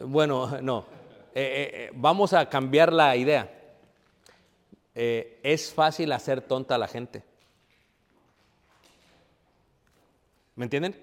Bueno, 0.00 0.60
no. 0.60 0.84
Eh, 1.34 1.42
eh, 1.42 1.70
eh, 1.72 1.90
vamos 1.94 2.32
a 2.32 2.48
cambiar 2.48 2.92
la 2.92 3.16
idea. 3.16 3.50
Es 4.94 5.72
fácil 5.74 6.12
hacer 6.12 6.40
tonta 6.40 6.76
a 6.76 6.78
la 6.78 6.86
gente. 6.86 7.24
¿Me 10.54 10.66
entienden? 10.66 10.94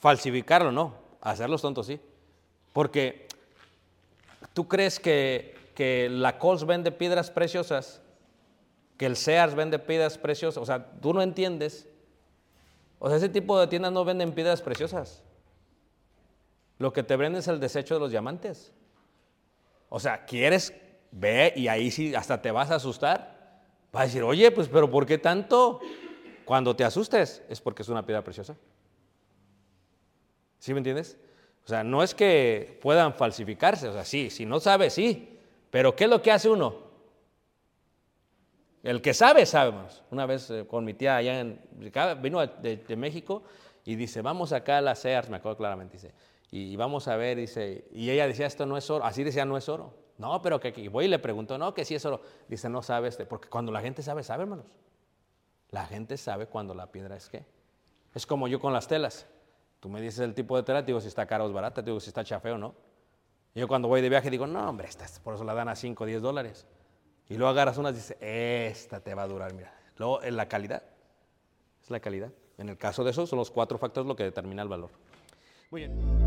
Falsificarlo, 0.00 0.72
no. 0.72 1.05
Hacerlos 1.20 1.62
tontos, 1.62 1.86
sí. 1.86 2.00
Porque 2.72 3.26
tú 4.52 4.68
crees 4.68 5.00
que, 5.00 5.54
que 5.74 6.08
la 6.10 6.38
Coles 6.38 6.64
vende 6.64 6.92
piedras 6.92 7.30
preciosas, 7.30 8.00
que 8.96 9.06
el 9.06 9.16
Sears 9.16 9.54
vende 9.54 9.78
piedras 9.78 10.18
preciosas. 10.18 10.62
O 10.62 10.66
sea, 10.66 10.92
tú 11.00 11.12
no 11.12 11.22
entiendes. 11.22 11.88
O 12.98 13.08
sea, 13.08 13.18
ese 13.18 13.28
tipo 13.28 13.58
de 13.58 13.66
tiendas 13.66 13.92
no 13.92 14.04
venden 14.04 14.32
piedras 14.32 14.62
preciosas. 14.62 15.22
Lo 16.78 16.92
que 16.92 17.02
te 17.02 17.16
venden 17.16 17.40
es 17.40 17.48
el 17.48 17.60
desecho 17.60 17.94
de 17.94 18.00
los 18.00 18.10
diamantes. 18.10 18.72
O 19.88 20.00
sea, 20.00 20.24
quieres, 20.24 20.74
ve 21.10 21.52
y 21.56 21.68
ahí 21.68 21.90
sí 21.90 22.14
hasta 22.14 22.42
te 22.42 22.50
vas 22.50 22.70
a 22.70 22.76
asustar. 22.76 23.62
Vas 23.92 24.02
a 24.02 24.06
decir, 24.06 24.22
oye, 24.22 24.50
pues, 24.50 24.68
pero 24.68 24.90
¿por 24.90 25.06
qué 25.06 25.18
tanto? 25.18 25.80
Cuando 26.44 26.76
te 26.76 26.84
asustes 26.84 27.42
es 27.48 27.60
porque 27.60 27.82
es 27.82 27.88
una 27.88 28.04
piedra 28.04 28.22
preciosa. 28.22 28.56
¿Sí 30.58 30.72
me 30.72 30.78
entiendes? 30.78 31.18
O 31.64 31.68
sea, 31.68 31.82
no 31.82 32.02
es 32.02 32.14
que 32.14 32.78
puedan 32.80 33.14
falsificarse, 33.14 33.88
o 33.88 33.92
sea, 33.92 34.04
sí, 34.04 34.30
si 34.30 34.46
no 34.46 34.60
sabe, 34.60 34.88
sí. 34.90 35.38
Pero 35.70 35.96
¿qué 35.96 36.04
es 36.04 36.10
lo 36.10 36.22
que 36.22 36.30
hace 36.30 36.48
uno? 36.48 36.86
El 38.82 39.02
que 39.02 39.12
sabe, 39.14 39.44
sabe, 39.46 39.70
hermanos. 39.70 40.04
Una 40.12 40.26
vez 40.26 40.48
eh, 40.50 40.64
con 40.68 40.84
mi 40.84 40.94
tía 40.94 41.16
allá 41.16 41.40
en, 41.40 41.60
vino 42.22 42.46
de, 42.46 42.96
México 42.96 43.42
y 43.84 43.96
dice, 43.96 44.22
vamos 44.22 44.52
acá 44.52 44.78
a 44.78 44.80
la 44.80 44.94
Sears, 44.94 45.28
me 45.28 45.38
acuerdo 45.38 45.58
claramente, 45.58 45.94
dice, 45.94 46.14
y 46.52 46.76
vamos 46.76 47.08
a 47.08 47.16
ver, 47.16 47.36
dice, 47.36 47.88
y 47.92 48.10
ella 48.10 48.28
decía, 48.28 48.46
esto 48.46 48.64
no 48.64 48.76
es 48.76 48.88
oro, 48.88 49.04
así 49.04 49.24
decía, 49.24 49.44
no 49.44 49.56
es 49.56 49.68
oro. 49.68 49.92
No, 50.18 50.40
pero 50.40 50.60
que, 50.60 50.72
que 50.72 50.88
voy 50.88 51.06
y 51.06 51.08
le 51.08 51.18
pregunto, 51.18 51.58
no, 51.58 51.74
que 51.74 51.84
sí 51.84 51.94
es 51.96 52.04
oro. 52.06 52.22
Dice, 52.48 52.68
no 52.68 52.80
sabe 52.80 53.08
este, 53.08 53.26
porque 53.26 53.48
cuando 53.48 53.72
la 53.72 53.80
gente 53.80 54.02
sabe, 54.02 54.22
sabe, 54.22 54.44
hermanos. 54.44 54.66
La 55.70 55.84
gente 55.84 56.16
sabe 56.16 56.46
cuando 56.46 56.74
la 56.74 56.90
piedra 56.92 57.16
es 57.16 57.28
qué. 57.28 57.44
Es 58.14 58.24
como 58.24 58.48
yo 58.48 58.60
con 58.60 58.72
las 58.72 58.86
telas. 58.86 59.26
Tú 59.86 59.90
me 59.92 60.00
dices 60.00 60.18
el 60.18 60.34
tipo 60.34 60.56
de 60.56 60.64
tela, 60.64 60.80
te 60.82 60.86
digo 60.86 61.00
si 61.00 61.06
está 61.06 61.26
cara 61.26 61.44
o 61.44 61.46
es 61.46 61.52
barata, 61.52 61.80
te 61.80 61.90
digo 61.90 62.00
si 62.00 62.08
está 62.08 62.24
chafeo 62.24 62.56
o 62.56 62.58
no. 62.58 62.74
Y 63.54 63.60
yo 63.60 63.68
cuando 63.68 63.86
voy 63.86 64.00
de 64.00 64.08
viaje 64.08 64.28
digo, 64.30 64.44
no, 64.44 64.68
hombre, 64.68 64.88
esta, 64.88 65.04
es- 65.04 65.20
por 65.20 65.34
eso 65.34 65.44
la 65.44 65.54
dan 65.54 65.68
a 65.68 65.76
5 65.76 66.02
o 66.02 66.06
10 66.08 66.20
dólares. 66.20 66.66
Y 67.28 67.34
luego 67.36 67.50
agarras 67.50 67.78
unas 67.78 67.92
y 67.92 67.98
dices, 67.98 68.16
esta 68.20 68.98
te 68.98 69.14
va 69.14 69.22
a 69.22 69.28
durar, 69.28 69.54
mira. 69.54 69.72
Luego, 69.96 70.24
en 70.24 70.34
la 70.36 70.48
calidad. 70.48 70.82
Es 71.84 71.88
la 71.90 72.00
calidad. 72.00 72.32
En 72.58 72.68
el 72.68 72.76
caso 72.76 73.04
de 73.04 73.12
eso, 73.12 73.28
son 73.28 73.38
los 73.38 73.52
cuatro 73.52 73.78
factores 73.78 74.08
lo 74.08 74.16
que 74.16 74.24
determina 74.24 74.60
el 74.62 74.68
valor. 74.68 74.90
Muy 75.70 75.82
bien. 75.82 76.25